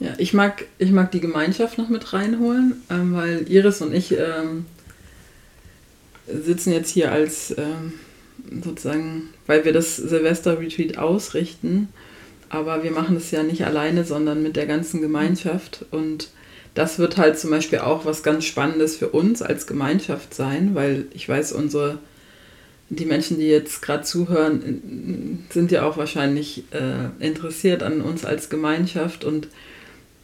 Ja, 0.00 0.14
ich 0.16 0.32
mag, 0.32 0.64
ich 0.78 0.90
mag 0.92 1.12
die 1.12 1.20
Gemeinschaft 1.20 1.76
noch 1.76 1.90
mit 1.90 2.14
reinholen, 2.14 2.82
ähm, 2.90 3.14
weil 3.14 3.44
Iris 3.50 3.82
und 3.82 3.94
ich 3.94 4.12
ähm, 4.12 4.64
sitzen 6.26 6.72
jetzt 6.72 6.88
hier 6.88 7.12
als 7.12 7.54
ähm, 7.58 7.92
sozusagen, 8.64 9.28
weil 9.46 9.66
wir 9.66 9.74
das 9.74 9.96
Silvester-Retreat 9.96 10.96
ausrichten, 10.96 11.88
aber 12.48 12.82
wir 12.82 12.92
machen 12.92 13.16
es 13.16 13.30
ja 13.30 13.42
nicht 13.42 13.66
alleine, 13.66 14.04
sondern 14.04 14.42
mit 14.42 14.56
der 14.56 14.66
ganzen 14.66 15.02
Gemeinschaft. 15.02 15.84
Und 15.90 16.30
das 16.74 16.98
wird 16.98 17.18
halt 17.18 17.38
zum 17.38 17.50
Beispiel 17.50 17.80
auch 17.80 18.06
was 18.06 18.22
ganz 18.22 18.46
Spannendes 18.46 18.96
für 18.96 19.08
uns 19.08 19.42
als 19.42 19.66
Gemeinschaft 19.66 20.32
sein, 20.34 20.74
weil 20.74 21.06
ich 21.12 21.28
weiß, 21.28 21.52
unsere, 21.52 21.98
die 22.88 23.04
Menschen, 23.04 23.38
die 23.38 23.48
jetzt 23.48 23.82
gerade 23.82 24.02
zuhören, 24.02 25.46
sind 25.50 25.70
ja 25.70 25.82
auch 25.82 25.98
wahrscheinlich 25.98 26.64
äh, 26.70 27.24
interessiert 27.24 27.82
an 27.82 28.00
uns 28.00 28.24
als 28.24 28.48
Gemeinschaft. 28.48 29.24
Und 29.24 29.48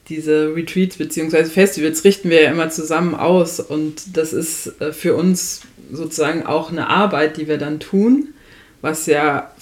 diese 0.09 0.55
Retreats 0.55 0.97
bzw. 0.97 1.45
Festivals 1.45 2.05
richten 2.05 2.31
wir 2.31 2.43
ja 2.43 2.51
immer 2.51 2.71
zusammen 2.71 3.15
aus 3.15 3.61
und 3.61 4.17
das 4.17 4.33
ist 4.33 4.81
äh, 4.81 4.93
für 4.93 5.15
uns 5.15 5.63
sozusagen 5.93 6.47
auch 6.47 6.71
eine 6.71 6.89
Arbeit, 6.89 7.37
die 7.37 7.49
wir 7.49 7.59
dann 7.59 7.81
tun, 7.81 8.29
was 8.83 9.07
ja 9.07 9.53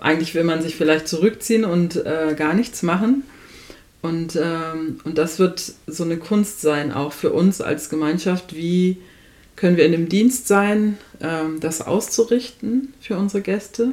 eigentlich 0.00 0.34
will 0.34 0.44
man 0.44 0.62
sich 0.62 0.76
vielleicht 0.76 1.08
zurückziehen 1.08 1.64
und 1.64 1.96
äh, 1.96 2.34
gar 2.36 2.54
nichts 2.54 2.82
machen. 2.82 3.22
Und, 4.00 4.36
ähm, 4.36 5.00
und 5.04 5.18
das 5.18 5.38
wird 5.38 5.72
so 5.86 6.04
eine 6.04 6.18
Kunst 6.18 6.60
sein, 6.60 6.92
auch 6.92 7.12
für 7.12 7.32
uns 7.32 7.60
als 7.60 7.88
Gemeinschaft. 7.88 8.54
Wie 8.54 8.98
können 9.56 9.76
wir 9.76 9.86
in 9.86 9.92
dem 9.92 10.08
Dienst 10.08 10.46
sein, 10.46 10.98
ähm, 11.20 11.58
das 11.60 11.80
auszurichten 11.80 12.94
für 13.00 13.16
unsere 13.16 13.42
Gäste 13.42 13.92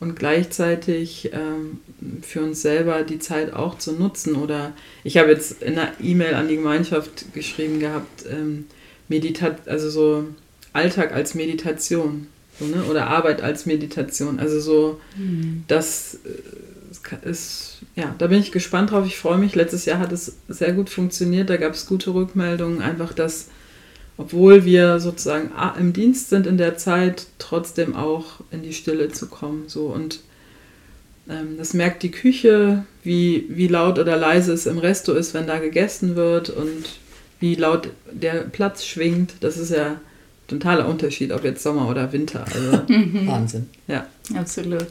und 0.00 0.16
gleichzeitig 0.16 1.30
ähm, 1.32 1.80
für 2.22 2.42
uns 2.42 2.62
selber 2.62 3.02
die 3.02 3.18
Zeit 3.18 3.52
auch 3.52 3.78
zu 3.78 3.92
nutzen? 3.92 4.36
Oder 4.36 4.72
ich 5.04 5.16
habe 5.16 5.30
jetzt 5.30 5.62
in 5.62 5.78
einer 5.78 5.92
E-Mail 6.00 6.34
an 6.34 6.48
die 6.48 6.56
Gemeinschaft 6.56 7.32
geschrieben 7.34 7.80
gehabt, 7.80 8.24
ähm, 8.30 8.66
Meditat, 9.08 9.68
also 9.68 9.90
so 9.90 10.24
Alltag 10.72 11.12
als 11.12 11.34
Meditation. 11.34 12.26
So, 12.58 12.66
ne? 12.66 12.84
Oder 12.84 13.06
Arbeit 13.08 13.42
als 13.42 13.66
Meditation. 13.66 14.38
Also 14.38 14.60
so, 14.60 15.00
mhm. 15.16 15.64
das 15.68 16.18
äh, 16.24 17.28
ist 17.28 17.78
ja, 17.98 18.14
da 18.16 18.28
bin 18.28 18.40
ich 18.40 18.52
gespannt 18.52 18.92
drauf. 18.92 19.06
Ich 19.06 19.18
freue 19.18 19.38
mich. 19.38 19.54
Letztes 19.56 19.84
Jahr 19.84 19.98
hat 19.98 20.12
es 20.12 20.36
sehr 20.48 20.72
gut 20.72 20.88
funktioniert. 20.88 21.50
Da 21.50 21.56
gab 21.56 21.74
es 21.74 21.86
gute 21.86 22.14
Rückmeldungen. 22.14 22.80
Einfach, 22.80 23.12
dass, 23.12 23.48
obwohl 24.18 24.64
wir 24.64 25.00
sozusagen 25.00 25.50
im 25.78 25.92
Dienst 25.92 26.28
sind 26.28 26.46
in 26.46 26.58
der 26.58 26.76
Zeit, 26.76 27.26
trotzdem 27.38 27.96
auch 27.96 28.40
in 28.50 28.62
die 28.62 28.74
Stille 28.74 29.08
zu 29.08 29.28
kommen. 29.28 29.64
So 29.68 29.86
und 29.86 30.20
ähm, 31.28 31.56
das 31.56 31.72
merkt 31.72 32.02
die 32.02 32.10
Küche, 32.10 32.84
wie, 33.02 33.46
wie 33.48 33.68
laut 33.68 33.98
oder 33.98 34.16
leise 34.16 34.52
es 34.52 34.66
im 34.66 34.78
Resto 34.78 35.12
ist, 35.14 35.34
wenn 35.34 35.46
da 35.46 35.58
gegessen 35.58 36.16
wird 36.16 36.50
und 36.50 36.84
wie 37.40 37.54
laut 37.54 37.88
der 38.10 38.42
Platz 38.42 38.84
schwingt. 38.84 39.34
Das 39.40 39.56
ist 39.56 39.70
ja 39.70 39.92
ein 39.92 40.00
totaler 40.48 40.88
Unterschied, 40.88 41.32
ob 41.32 41.44
jetzt 41.44 41.62
Sommer 41.62 41.88
oder 41.88 42.12
Winter. 42.12 42.44
Also, 42.44 42.72
Wahnsinn. 43.26 43.70
Ja, 43.86 44.06
absolut. 44.34 44.88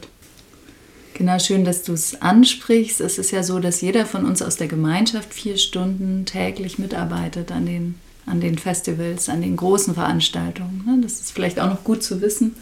Genau, 1.14 1.38
schön, 1.40 1.64
dass 1.64 1.82
du 1.82 1.92
es 1.94 2.22
ansprichst. 2.22 3.00
Es 3.00 3.18
ist 3.18 3.32
ja 3.32 3.42
so, 3.42 3.58
dass 3.58 3.80
jeder 3.80 4.06
von 4.06 4.24
uns 4.24 4.40
aus 4.40 4.56
der 4.56 4.68
Gemeinschaft 4.68 5.34
vier 5.34 5.56
Stunden 5.56 6.24
täglich 6.24 6.78
mitarbeitet 6.78 7.50
an 7.50 7.66
den, 7.66 7.94
an 8.28 8.40
den 8.40 8.58
Festivals, 8.58 9.28
an 9.28 9.42
den 9.42 9.56
großen 9.56 9.94
Veranstaltungen. 9.94 10.84
Ne? 10.86 10.98
Das 11.02 11.20
ist 11.20 11.32
vielleicht 11.32 11.60
auch 11.60 11.68
noch 11.68 11.84
gut 11.84 12.02
zu 12.02 12.20
wissen. 12.20 12.54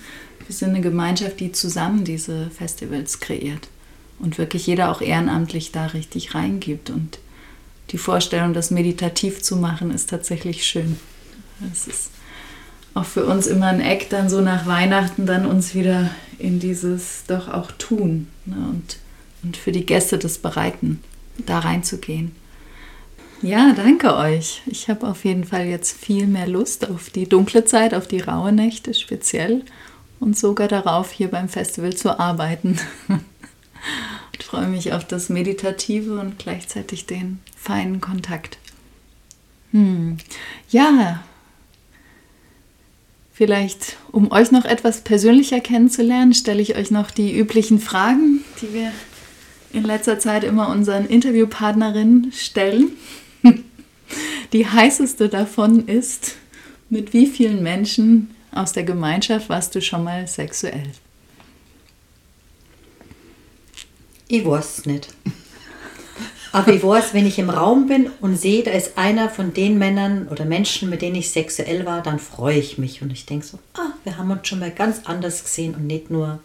Wir 0.46 0.54
sind 0.54 0.70
eine 0.70 0.80
Gemeinschaft, 0.80 1.40
die 1.40 1.52
zusammen 1.52 2.04
diese 2.04 2.50
Festivals 2.50 3.20
kreiert 3.20 3.68
und 4.18 4.38
wirklich 4.38 4.66
jeder 4.66 4.90
auch 4.90 5.00
ehrenamtlich 5.00 5.72
da 5.72 5.86
richtig 5.86 6.34
reingibt. 6.34 6.90
Und 6.90 7.18
die 7.90 7.98
Vorstellung, 7.98 8.54
das 8.54 8.70
meditativ 8.70 9.42
zu 9.42 9.56
machen, 9.56 9.90
ist 9.90 10.10
tatsächlich 10.10 10.64
schön. 10.64 10.96
Es 11.72 11.86
ist 11.86 12.10
auch 12.94 13.04
für 13.04 13.26
uns 13.26 13.46
immer 13.46 13.66
ein 13.66 13.80
Eck, 13.80 14.08
dann 14.10 14.28
so 14.28 14.40
nach 14.40 14.66
Weihnachten 14.66 15.26
dann 15.26 15.46
uns 15.46 15.74
wieder 15.74 16.10
in 16.38 16.60
dieses 16.60 17.24
doch 17.26 17.48
auch 17.48 17.70
tun 17.72 18.28
ne, 18.46 18.56
und, 18.70 18.96
und 19.42 19.56
für 19.56 19.72
die 19.72 19.84
Gäste 19.84 20.18
das 20.18 20.38
bereiten, 20.38 21.00
da 21.44 21.58
reinzugehen. 21.58 22.32
Ja, 23.42 23.72
danke 23.74 24.16
euch. 24.16 24.62
Ich 24.66 24.88
habe 24.88 25.06
auf 25.06 25.24
jeden 25.24 25.44
Fall 25.44 25.66
jetzt 25.66 25.96
viel 25.96 26.26
mehr 26.26 26.46
Lust 26.46 26.88
auf 26.88 27.10
die 27.10 27.28
dunkle 27.28 27.64
Zeit, 27.64 27.94
auf 27.94 28.08
die 28.08 28.20
raue 28.20 28.52
Nächte 28.52 28.94
speziell 28.94 29.62
und 30.20 30.36
sogar 30.36 30.68
darauf, 30.68 31.12
hier 31.12 31.28
beim 31.28 31.48
Festival 31.48 31.94
zu 31.94 32.18
arbeiten. 32.18 32.78
Ich 34.38 34.44
freue 34.44 34.66
mich 34.66 34.92
auf 34.92 35.04
das 35.04 35.28
Meditative 35.28 36.20
und 36.20 36.38
gleichzeitig 36.38 37.06
den 37.06 37.40
feinen 37.56 38.00
Kontakt. 38.00 38.58
Hm. 39.72 40.18
Ja, 40.68 41.22
Vielleicht, 43.36 43.98
um 44.12 44.32
euch 44.32 44.50
noch 44.50 44.64
etwas 44.64 45.02
persönlicher 45.02 45.60
kennenzulernen, 45.60 46.32
stelle 46.32 46.62
ich 46.62 46.74
euch 46.74 46.90
noch 46.90 47.10
die 47.10 47.38
üblichen 47.38 47.78
Fragen, 47.80 48.42
die 48.62 48.72
wir 48.72 48.92
in 49.74 49.84
letzter 49.84 50.18
Zeit 50.18 50.42
immer 50.42 50.70
unseren 50.70 51.04
Interviewpartnerinnen 51.04 52.32
stellen. 52.32 52.92
Die 54.52 54.66
heißeste 54.66 55.28
davon 55.28 55.86
ist, 55.88 56.36
mit 56.88 57.12
wie 57.12 57.26
vielen 57.26 57.62
Menschen 57.62 58.34
aus 58.52 58.72
der 58.72 58.84
Gemeinschaft 58.84 59.48
warst 59.48 59.74
du 59.74 59.82
schon 59.82 60.04
mal 60.04 60.26
sexuell? 60.26 60.92
Ich 64.28 64.44
weiß 64.44 64.86
nicht. 64.86 65.08
Aber 66.52 66.72
ich 66.72 66.82
weiß, 66.82 67.12
wenn 67.12 67.26
ich 67.26 67.38
im 67.38 67.50
Raum 67.50 67.86
bin 67.86 68.10
und 68.20 68.36
sehe, 68.36 68.62
da 68.62 68.70
ist 68.70 68.96
einer 68.96 69.28
von 69.28 69.52
den 69.52 69.76
Männern 69.78 70.26
oder 70.28 70.46
Menschen, 70.46 70.88
mit 70.88 71.02
denen 71.02 71.16
ich 71.16 71.30
sexuell 71.30 71.84
war, 71.84 72.02
dann 72.02 72.18
freue 72.18 72.58
ich 72.58 72.78
mich 72.78 73.02
und 73.02 73.12
ich 73.12 73.26
denke 73.26 73.44
so, 73.44 73.58
ah, 73.74 73.92
wir 74.04 74.16
haben 74.16 74.30
uns 74.30 74.48
schon 74.48 74.60
mal 74.60 74.70
ganz 74.70 75.02
anders 75.04 75.44
gesehen 75.44 75.74
und 75.74 75.86
nicht 75.86 76.10
nur 76.10 76.40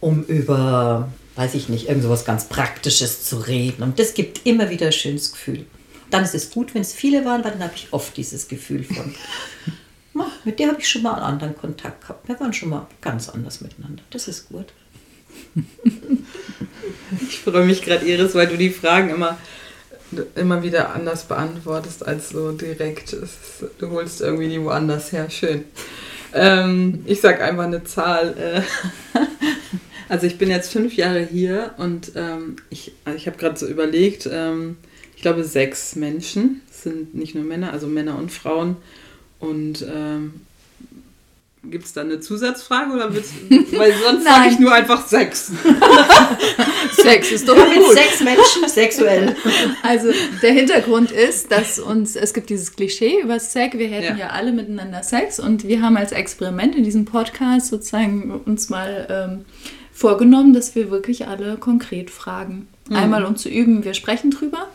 um 0.00 0.22
über, 0.24 1.12
weiß 1.36 1.54
ich 1.54 1.68
nicht, 1.68 1.88
irgend 1.88 2.04
sowas 2.04 2.24
ganz 2.24 2.46
Praktisches 2.46 3.24
zu 3.24 3.36
reden. 3.36 3.82
Und 3.82 3.98
das 3.98 4.14
gibt 4.14 4.46
immer 4.46 4.70
wieder 4.70 4.86
ein 4.86 4.92
schönes 4.92 5.32
Gefühl. 5.32 5.66
Dann 6.10 6.24
ist 6.24 6.34
es 6.34 6.50
gut, 6.50 6.74
wenn 6.74 6.82
es 6.82 6.92
viele 6.92 7.24
waren, 7.24 7.44
weil 7.44 7.52
dann 7.52 7.62
habe 7.62 7.74
ich 7.74 7.88
oft 7.92 8.16
dieses 8.16 8.48
Gefühl 8.48 8.84
von, 8.84 9.14
mit 10.44 10.58
der 10.58 10.68
habe 10.68 10.80
ich 10.80 10.88
schon 10.88 11.02
mal 11.02 11.14
einen 11.14 11.22
anderen 11.22 11.56
Kontakt 11.56 12.02
gehabt. 12.02 12.28
Wir 12.28 12.38
waren 12.40 12.52
schon 12.52 12.70
mal 12.70 12.86
ganz 13.00 13.28
anders 13.28 13.60
miteinander. 13.60 14.02
Das 14.10 14.28
ist 14.28 14.48
gut. 14.48 14.66
Ich 17.28 17.40
freue 17.40 17.64
mich 17.64 17.82
gerade, 17.82 18.04
Iris, 18.06 18.34
weil 18.34 18.46
du 18.46 18.56
die 18.56 18.70
Fragen 18.70 19.10
immer, 19.10 19.38
immer 20.34 20.62
wieder 20.62 20.94
anders 20.94 21.24
beantwortest 21.24 22.06
als 22.06 22.30
so 22.30 22.52
direkt. 22.52 23.12
Ist, 23.12 23.38
du 23.78 23.90
holst 23.90 24.20
irgendwie 24.20 24.48
die 24.48 24.62
woanders 24.62 25.12
her. 25.12 25.30
Schön. 25.30 25.64
Ähm, 26.34 27.02
ich 27.06 27.20
sage 27.20 27.42
einfach 27.42 27.64
eine 27.64 27.84
Zahl. 27.84 28.36
Äh, 28.36 29.18
also 30.08 30.26
ich 30.26 30.38
bin 30.38 30.50
jetzt 30.50 30.72
fünf 30.72 30.96
Jahre 30.96 31.20
hier 31.20 31.74
und 31.78 32.12
ähm, 32.14 32.56
ich, 32.70 32.92
ich 33.16 33.26
habe 33.26 33.38
gerade 33.38 33.58
so 33.58 33.66
überlegt, 33.66 34.28
ähm, 34.30 34.76
ich 35.18 35.22
glaube 35.22 35.42
sechs 35.42 35.96
Menschen, 35.96 36.60
das 36.68 36.84
sind 36.84 37.12
nicht 37.16 37.34
nur 37.34 37.42
Männer, 37.42 37.72
also 37.72 37.88
Männer 37.88 38.16
und 38.16 38.30
Frauen. 38.30 38.76
Und 39.40 39.84
ähm, 39.92 40.34
Gibt 41.64 41.86
es 41.86 41.92
da 41.92 42.02
eine 42.02 42.20
Zusatzfrage 42.20 42.92
oder 42.92 43.12
willst, 43.12 43.32
weil 43.50 43.94
sonst 43.94 44.22
sage 44.22 44.50
ich 44.52 44.60
nur 44.60 44.72
einfach 44.72 45.04
Sex. 45.08 45.50
Sex 46.92 47.32
ist 47.32 47.48
doch 47.48 47.56
mit 47.56 47.84
sechs 47.94 48.20
Menschen 48.20 48.68
sexuell. 48.68 49.34
Also 49.82 50.12
der 50.40 50.52
Hintergrund 50.52 51.10
ist, 51.10 51.50
dass 51.50 51.80
uns 51.80 52.14
es 52.14 52.32
gibt 52.32 52.48
dieses 52.48 52.76
Klischee 52.76 53.20
über 53.20 53.40
Sex. 53.40 53.76
Wir 53.76 53.88
hätten 53.88 54.18
ja. 54.18 54.26
ja 54.26 54.30
alle 54.30 54.52
miteinander 54.52 55.02
Sex 55.02 55.40
und 55.40 55.66
wir 55.66 55.82
haben 55.82 55.96
als 55.96 56.12
Experiment 56.12 56.76
in 56.76 56.84
diesem 56.84 57.06
Podcast 57.06 57.66
sozusagen 57.66 58.40
uns 58.46 58.70
mal 58.70 59.08
ähm, 59.10 59.44
vorgenommen, 59.92 60.54
dass 60.54 60.76
wir 60.76 60.92
wirklich 60.92 61.26
alle 61.26 61.56
konkret 61.56 62.08
fragen. 62.08 62.68
Mhm. 62.88 62.96
Einmal 62.96 63.24
um 63.24 63.34
zu 63.34 63.48
üben, 63.48 63.84
wir 63.84 63.94
sprechen 63.94 64.30
drüber 64.30 64.68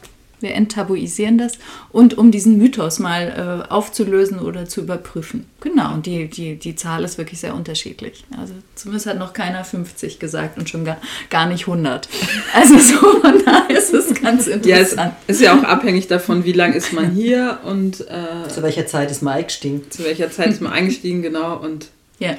wir 0.44 0.54
enttabuisieren 0.54 1.38
das 1.38 1.54
und 1.92 2.18
um 2.18 2.30
diesen 2.30 2.58
Mythos 2.58 3.00
mal 3.00 3.64
äh, 3.68 3.72
aufzulösen 3.72 4.40
oder 4.40 4.66
zu 4.66 4.82
überprüfen. 4.82 5.48
Genau, 5.62 5.94
und 5.94 6.06
die, 6.06 6.28
die, 6.28 6.56
die 6.58 6.76
Zahl 6.76 7.04
ist 7.04 7.18
wirklich 7.18 7.40
sehr 7.40 7.56
unterschiedlich. 7.56 8.26
Also 8.38 8.54
zumindest 8.76 9.08
hat 9.08 9.18
noch 9.18 9.34
keiner 9.34 9.64
50 9.64 10.20
gesagt 10.20 10.60
und 10.60 10.70
schon 10.70 10.86
gar, 10.86 10.98
gar 11.30 11.48
nicht 11.48 11.68
100. 11.68 12.10
Also 12.54 12.78
so, 12.78 13.22
da 13.46 13.66
ist 13.70 13.94
es 13.94 14.14
ganz 14.22 14.48
interessant. 14.48 14.98
Ja, 14.98 15.18
es 15.28 15.38
ist 15.38 15.42
ja 15.42 15.58
auch 15.58 15.64
abhängig 15.64 16.08
davon, 16.08 16.44
wie 16.44 16.52
lange 16.52 16.76
ist 16.76 16.94
man 16.94 17.12
hier 17.12 17.60
und 17.64 18.02
äh, 18.02 18.48
zu 18.48 18.62
welcher 18.62 18.86
Zeit 18.86 19.10
ist 19.10 19.24
man 19.24 19.36
eingestiegen. 19.36 19.90
Zu 19.90 20.04
welcher 20.04 20.30
Zeit 20.30 20.50
ist 20.50 20.62
man 20.62 20.72
eingestiegen, 20.72 21.22
genau. 21.22 21.58
Und 21.58 21.88
ja. 22.20 22.38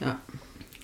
ja. 0.00 0.18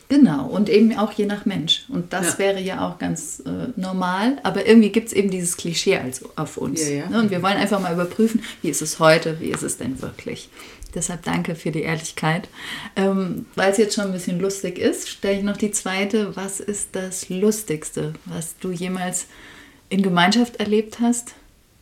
Genau, 0.08 0.46
und 0.46 0.68
eben 0.68 0.96
auch 0.96 1.10
je 1.12 1.26
nach 1.26 1.46
Mensch. 1.46 1.84
Und 1.88 2.12
das 2.12 2.34
ja. 2.34 2.38
wäre 2.38 2.60
ja 2.60 2.86
auch 2.86 2.98
ganz 2.98 3.42
äh, 3.44 3.72
normal, 3.74 4.38
aber 4.44 4.66
irgendwie 4.66 4.90
gibt 4.90 5.08
es 5.08 5.12
eben 5.12 5.30
dieses 5.30 5.56
Klischee 5.56 5.96
also 5.96 6.30
auf 6.36 6.56
uns. 6.58 6.88
Ja, 6.88 6.94
ja. 6.94 7.08
Ne? 7.08 7.20
Und 7.20 7.30
wir 7.30 7.42
wollen 7.42 7.56
einfach 7.56 7.80
mal 7.80 7.92
überprüfen, 7.92 8.42
wie 8.62 8.68
ist 8.68 8.82
es 8.82 9.00
heute, 9.00 9.40
wie 9.40 9.50
ist 9.50 9.62
es 9.62 9.78
denn 9.78 10.00
wirklich. 10.00 10.48
Deshalb 10.94 11.24
danke 11.24 11.56
für 11.56 11.72
die 11.72 11.82
Ehrlichkeit. 11.82 12.48
Ähm, 12.94 13.46
Weil 13.54 13.72
es 13.72 13.78
jetzt 13.78 13.94
schon 13.94 14.06
ein 14.06 14.12
bisschen 14.12 14.40
lustig 14.40 14.78
ist, 14.78 15.08
stelle 15.08 15.38
ich 15.38 15.44
noch 15.44 15.56
die 15.56 15.72
zweite. 15.72 16.36
Was 16.36 16.60
ist 16.60 16.90
das 16.92 17.28
Lustigste, 17.28 18.14
was 18.24 18.56
du 18.58 18.70
jemals 18.70 19.26
in 19.88 20.02
Gemeinschaft 20.02 20.56
erlebt 20.56 21.00
hast? 21.00 21.30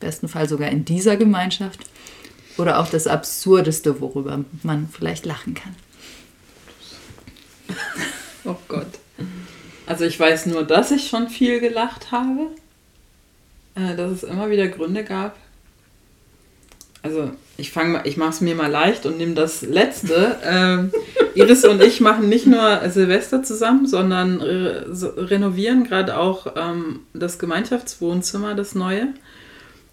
Im 0.01 0.09
besten 0.09 0.29
Fall 0.29 0.49
sogar 0.49 0.71
in 0.71 0.85
dieser 0.85 1.17
Gemeinschaft. 1.17 1.81
Oder 2.57 2.81
auch 2.81 2.89
das 2.89 3.07
Absurdeste, 3.07 4.01
worüber 4.01 4.45
man 4.63 4.89
vielleicht 4.89 5.27
lachen 5.27 5.55
kann. 5.55 5.75
Oh 8.47 8.57
Gott. 8.69 8.87
Also 9.87 10.05
ich 10.05 10.21
weiß 10.21 10.47
nur, 10.47 10.65
dass 10.65 10.91
ich 10.91 11.09
schon 11.09 11.31
viel 11.31 11.61
gelacht 11.61 12.13
habe. 12.13 12.51
Äh, 13.75 13.97
dass 13.97 14.13
es 14.13 14.23
immer 14.23 14.51
wieder 14.51 14.69
Gründe 14.69 15.03
gab. 15.03 15.37
Also 17.03 17.31
ich 17.57 17.71
fange 17.71 18.01
ich 18.05 18.17
mache 18.17 18.31
es 18.31 18.41
mir 18.41 18.55
mal 18.55 18.71
leicht 18.71 19.05
und 19.05 19.19
nehme 19.19 19.35
das 19.35 19.63
letzte. 19.63 20.37
ähm, 20.45 20.93
Iris 21.35 21.65
und 21.65 21.83
ich 21.83 22.01
machen 22.01 22.29
nicht 22.29 22.47
nur 22.47 22.81
Silvester 22.89 23.43
zusammen, 23.43 23.87
sondern 23.87 24.41
re 24.41 24.87
renovieren 25.17 25.85
gerade 25.85 26.17
auch 26.17 26.55
ähm, 26.57 27.01
das 27.13 27.39
Gemeinschaftswohnzimmer, 27.39 28.55
das 28.55 28.75
neue. 28.75 29.09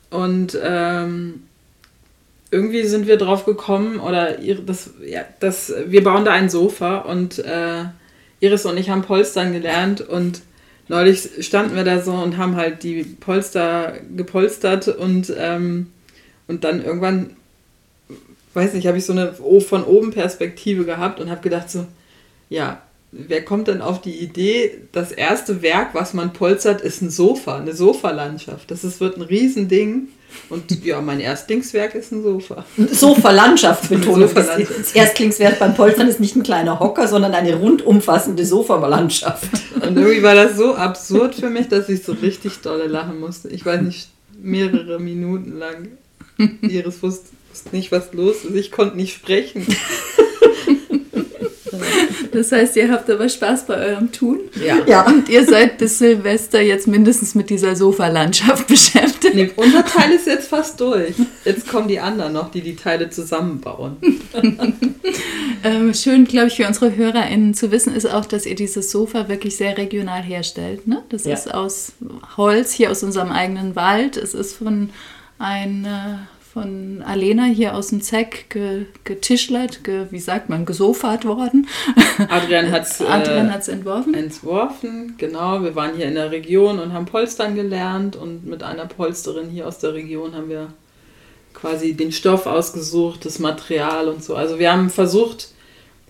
Und 0.10 0.58
ähm, 0.62 1.44
irgendwie 2.52 2.84
sind 2.84 3.08
wir 3.08 3.18
drauf 3.18 3.46
gekommen, 3.46 4.00
oder 4.00 4.38
das, 4.66 4.92
ja, 5.06 5.22
das, 5.40 5.74
wir 5.88 6.04
bauen 6.04 6.26
da 6.26 6.34
ein 6.34 6.50
Sofa 6.50 7.00
und 7.00 7.40
äh, 7.40 7.86
Iris 8.42 8.66
und 8.66 8.78
ich 8.78 8.90
haben 8.90 9.04
Polstern 9.04 9.54
gelernt 9.54 10.02
und 10.02 10.42
neulich 10.90 11.30
standen 11.40 11.76
wir 11.76 11.86
da 11.86 12.02
so 12.02 12.12
und 12.12 12.38
haben 12.38 12.58
halt 12.58 12.84
die 12.84 13.04
Polster 13.04 13.94
gepolstert 14.16 14.90
und, 14.90 15.34
ähm, 15.38 15.88
und 16.48 16.66
dann 16.66 16.84
irgendwann, 16.84 17.38
weiß 18.54 18.74
nicht, 18.74 18.86
habe 18.86 18.98
ich 18.98 19.06
so 19.06 19.14
eine 19.14 19.34
von 19.34 19.84
oben 19.86 20.12
Perspektive 20.12 20.84
gehabt 20.84 21.22
und 21.22 21.30
habe 21.30 21.42
gedacht 21.42 21.72
so, 21.72 21.88
ja, 22.50 22.82
wer 23.12 23.44
kommt 23.44 23.68
denn 23.68 23.82
auf 23.82 24.02
die 24.02 24.18
Idee, 24.18 24.80
das 24.92 25.12
erste 25.12 25.62
Werk, 25.62 25.94
was 25.94 26.14
man 26.14 26.34
polstert, 26.34 26.82
ist 26.82 27.02
ein 27.02 27.10
Sofa, 27.10 27.58
eine 27.58 27.74
Sofalandschaft. 27.74 28.72
Das 28.72 28.84
ist, 28.84 29.00
wird 29.00 29.18
ein 29.18 29.24
Riesending. 29.24 30.08
Und 30.48 30.86
ja, 30.86 31.02
mein 31.02 31.20
Erstlingswerk 31.20 31.94
ist 31.94 32.14
ein 32.14 32.24
Sofa. 32.24 32.66
Sofa-Landschaft-Betonung. 32.78 34.30
Sofa 34.34 34.58
das 34.58 34.94
Erstlingswerk 34.94 35.60
beim 35.60 35.76
Polstern 35.76 36.08
ist 36.08 36.22
nicht 36.22 36.38
ein 36.38 36.44
kleiner 36.44 36.80
Hocker, 36.80 37.10
sondern 37.10 37.34
eine 37.34 37.56
rundumfassende 37.56 38.46
Sofa-Landschaft. 38.46 39.50
Und 39.76 39.98
irgendwie 39.98 40.24
war 40.24 40.36
das 40.36 40.56
so 40.56 40.76
absurd 40.76 41.36
für 41.36 41.50
mich, 41.50 41.68
dass 41.68 41.90
ich 41.90 42.04
so 42.04 42.14
richtig 42.14 42.62
dolle 42.62 42.88
lachen 42.88 43.20
musste. 43.20 43.50
Ich 43.50 43.66
weiß 43.66 43.82
nicht, 43.82 44.08
mehrere 44.42 45.00
Minuten 45.00 45.58
lang. 45.58 45.90
Iris 46.62 47.04
wusste 47.04 47.28
nicht, 47.74 47.92
was 47.92 48.14
los 48.14 48.46
ist. 48.46 48.56
Ich 48.56 48.72
konnte 48.72 48.96
nicht 48.96 49.14
sprechen. 49.14 49.68
Das 52.32 52.52
heißt, 52.52 52.76
ihr 52.78 52.92
habt 52.92 53.10
aber 53.10 53.28
Spaß 53.28 53.66
bei 53.66 53.76
eurem 53.76 54.12
Tun. 54.12 54.40
Ja. 54.64 54.78
ja. 54.86 55.06
Und 55.06 55.30
ihr 55.30 55.46
seid 55.46 55.78
bis 55.78 56.00
Silvester 56.00 56.62
jetzt 56.62 56.88
mindestens 56.88 57.36
mit 57.36 57.50
dieser 57.50 57.76
Sofalandschaft 57.76 58.68
beschäftigt. 58.68 59.36
Nee, 59.36 59.52
unser 59.56 59.86
Teil 59.86 60.12
ist 60.12 60.28
jetzt 60.28 60.48
fast 60.48 60.80
durch. 60.80 61.16
Jetzt 61.46 61.68
kommen 61.68 61.88
die 61.88 62.00
anderen 62.00 62.34
noch, 62.34 62.52
die 62.52 62.62
die 62.62 62.76
Teile 62.76 63.10
zusammenbauen. 63.10 63.98
ähm, 65.64 65.94
schön, 65.94 66.26
glaube 66.26 66.48
ich, 66.48 66.56
für 66.56 66.68
unsere 66.68 66.96
HörerInnen 66.96 67.54
zu 67.54 67.72
wissen, 67.72 67.96
ist 67.96 68.06
auch, 68.06 68.26
dass 68.26 68.46
ihr 68.46 68.56
dieses 68.56 68.92
Sofa 68.92 69.28
wirklich 69.28 69.58
sehr 69.58 69.78
regional 69.78 70.22
herstellt. 70.22 70.88
Ne? 70.88 71.04
Das 71.10 71.26
ja. 71.26 71.34
ist 71.34 71.54
aus 71.54 71.94
Holz, 72.38 72.72
hier 72.72 72.92
aus 72.92 73.04
unserem 73.04 73.32
eigenen 73.32 73.76
Wald. 73.76 74.18
Es 74.18 74.34
ist 74.34 74.56
von 74.56 74.90
einer 75.38 76.28
von 76.52 77.02
Alena 77.02 77.46
hier 77.46 77.76
aus 77.76 77.88
dem 77.88 78.02
Zeck 78.02 78.50
getischlert, 79.06 79.86
ge, 79.86 80.08
wie 80.10 80.20
sagt 80.20 80.50
man, 80.50 80.66
gesofert 80.66 81.24
worden. 81.24 81.68
Adrian 82.28 82.72
hat 82.72 82.84
es 82.84 83.00
äh, 83.00 83.72
entworfen. 83.72 84.14
Entworfen, 84.14 85.16
genau. 85.18 85.64
Wir 85.64 85.76
waren 85.76 85.96
hier 85.96 86.08
in 86.08 86.16
der 86.16 86.32
Region 86.32 86.80
und 86.80 86.92
haben 86.92 87.06
Polstern 87.06 87.56
gelernt 87.56 88.18
und 88.18 88.46
mit 88.46 88.64
einer 88.64 88.86
Polsterin 88.86 89.50
hier 89.50 89.66
aus 89.66 89.80
der 89.80 89.94
Region 89.94 90.36
haben 90.36 90.50
wir 90.50 90.74
quasi 91.54 91.94
den 91.94 92.12
Stoff 92.12 92.46
ausgesucht, 92.46 93.24
das 93.24 93.40
Material 93.40 94.10
und 94.10 94.22
so. 94.22 94.36
Also 94.36 94.60
wir 94.60 94.74
haben 94.74 94.90
versucht, 94.90 95.50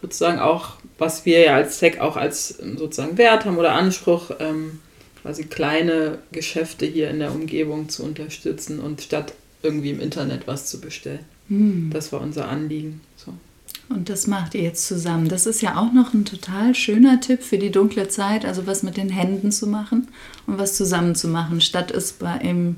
sozusagen 0.01 0.39
auch, 0.39 0.71
was 0.97 1.23
wir 1.25 1.39
ja 1.41 1.55
als 1.55 1.77
Zeck 1.77 1.99
auch 1.99 2.17
als 2.17 2.59
ähm, 2.59 2.79
sozusagen 2.79 3.19
Wert 3.19 3.45
haben 3.45 3.57
oder 3.57 3.73
Anspruch, 3.73 4.31
ähm, 4.39 4.79
quasi 5.21 5.43
kleine 5.43 6.17
Geschäfte 6.31 6.87
hier 6.87 7.11
in 7.11 7.19
der 7.19 7.31
Umgebung 7.31 7.89
zu 7.89 8.03
unterstützen 8.03 8.79
und 8.79 9.01
statt 9.01 9.33
irgendwie 9.63 9.91
im 9.91 9.99
Internet 9.99 10.47
was 10.47 10.65
zu 10.65 10.81
bestellen. 10.81 11.25
Hm. 11.47 11.89
Das 11.93 12.11
war 12.11 12.21
unser 12.21 12.47
Anliegen. 12.47 13.01
So. 13.15 13.33
Und 13.89 14.09
das 14.09 14.27
macht 14.27 14.55
ihr 14.55 14.61
jetzt 14.61 14.87
zusammen. 14.87 15.27
Das 15.27 15.45
ist 15.45 15.61
ja 15.61 15.77
auch 15.77 15.91
noch 15.91 16.13
ein 16.13 16.25
total 16.25 16.73
schöner 16.75 17.19
Tipp 17.19 17.43
für 17.43 17.57
die 17.57 17.71
dunkle 17.71 18.07
Zeit, 18.07 18.45
also 18.45 18.65
was 18.65 18.83
mit 18.83 18.97
den 18.97 19.09
Händen 19.09 19.51
zu 19.51 19.67
machen 19.67 20.07
und 20.47 20.57
was 20.57 20.75
zusammen 20.75 21.15
zu 21.15 21.27
machen, 21.27 21.61
statt 21.61 21.91
es 21.91 22.13
bei 22.13 22.37
im, 22.37 22.77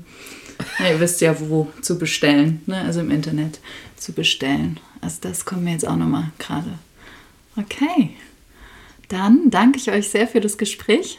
ja, 0.78 0.90
ihr 0.90 1.00
wisst 1.00 1.20
ja 1.20 1.36
wo, 1.38 1.68
zu 1.82 1.98
bestellen, 1.98 2.62
ne? 2.66 2.80
also 2.80 3.00
im 3.00 3.10
Internet 3.10 3.60
zu 3.96 4.12
bestellen. 4.12 4.80
Also 5.00 5.18
das 5.20 5.44
kommt 5.44 5.62
mir 5.62 5.72
jetzt 5.72 5.86
auch 5.86 5.96
nochmal 5.96 6.32
gerade. 6.38 6.70
Okay, 7.56 8.10
dann 9.08 9.50
danke 9.50 9.78
ich 9.78 9.90
euch 9.90 10.08
sehr 10.08 10.26
für 10.26 10.40
das 10.40 10.58
Gespräch 10.58 11.18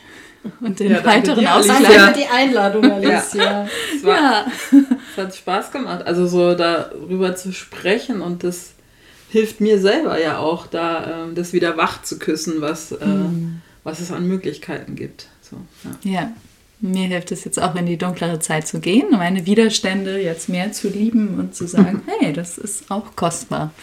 und 0.60 0.80
den 0.80 0.92
ja, 0.92 1.06
weiteren 1.06 1.48
Ausgleich. 1.48 1.84
Danke 1.84 2.14
für 2.14 2.20
die 2.20 2.28
Einladung, 2.28 2.92
Alicia. 2.92 3.68
Ja. 4.04 4.10
Ja. 4.10 4.46
Es 5.18 5.24
hat 5.24 5.36
Spaß 5.36 5.72
gemacht, 5.72 6.06
also 6.06 6.28
so 6.28 6.56
darüber 6.56 7.36
zu 7.36 7.52
sprechen 7.52 8.22
und 8.22 8.44
das 8.44 8.74
hilft 9.30 9.62
mir 9.62 9.80
selber 9.80 10.20
ja 10.20 10.38
auch, 10.38 10.68
da 10.68 11.26
ähm, 11.26 11.36
das 11.36 11.54
wieder 11.54 11.78
wach 11.78 12.04
zu 12.04 12.20
küssen, 12.20 12.62
was, 12.62 12.92
äh, 12.92 13.06
mhm. 13.06 13.62
was 13.84 14.00
es 14.00 14.12
an 14.12 14.28
Möglichkeiten 14.28 14.96
gibt. 14.96 15.28
So, 15.42 15.58
ja. 16.04 16.12
ja. 16.12 16.32
Mir 16.82 17.08
hilft 17.08 17.32
es 17.32 17.46
jetzt 17.46 17.60
auch 17.60 17.76
in 17.76 17.86
die 17.86 17.98
dunklere 17.98 18.40
Zeit 18.40 18.68
zu 18.68 18.80
gehen, 18.80 19.08
meine 19.12 19.46
Widerstände 19.46 20.22
jetzt 20.22 20.50
mehr 20.50 20.72
zu 20.72 20.90
lieben 20.90 21.40
und 21.40 21.56
zu 21.56 21.68
sagen, 21.68 22.02
hey, 22.20 22.34
das 22.34 22.58
ist 22.58 22.92
auch 22.92 23.16
kostbar. 23.16 23.74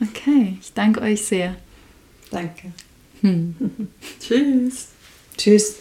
Okay, 0.00 0.58
ich 0.60 0.72
danke 0.74 1.00
euch 1.00 1.24
sehr. 1.24 1.56
Danke. 2.30 2.72
Hm. 3.22 3.56
Tschüss. 4.20 4.88
Tschüss. 5.36 5.76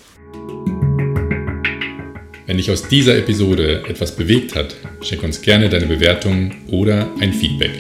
Wenn 2.48 2.58
dich 2.58 2.70
aus 2.70 2.88
dieser 2.88 3.18
Episode 3.18 3.84
etwas 3.88 4.16
bewegt 4.16 4.56
hat, 4.56 4.76
schick 5.02 5.24
uns 5.24 5.41
gerne 5.41 5.68
deine 5.68 5.88
Bewertung 5.88 6.52
oder 6.68 7.10
ein 7.20 7.34
Feedback. 7.34 7.72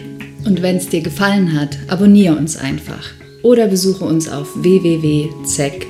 Und 0.43 0.61
wenn 0.61 0.77
es 0.77 0.89
dir 0.89 1.01
gefallen 1.01 1.59
hat, 1.59 1.77
abonniere 1.87 2.35
uns 2.35 2.57
einfach 2.57 3.11
oder 3.43 3.67
besuche 3.67 4.05
uns 4.05 4.27
auf 4.27 4.47
www.zeck.de. 4.55 5.85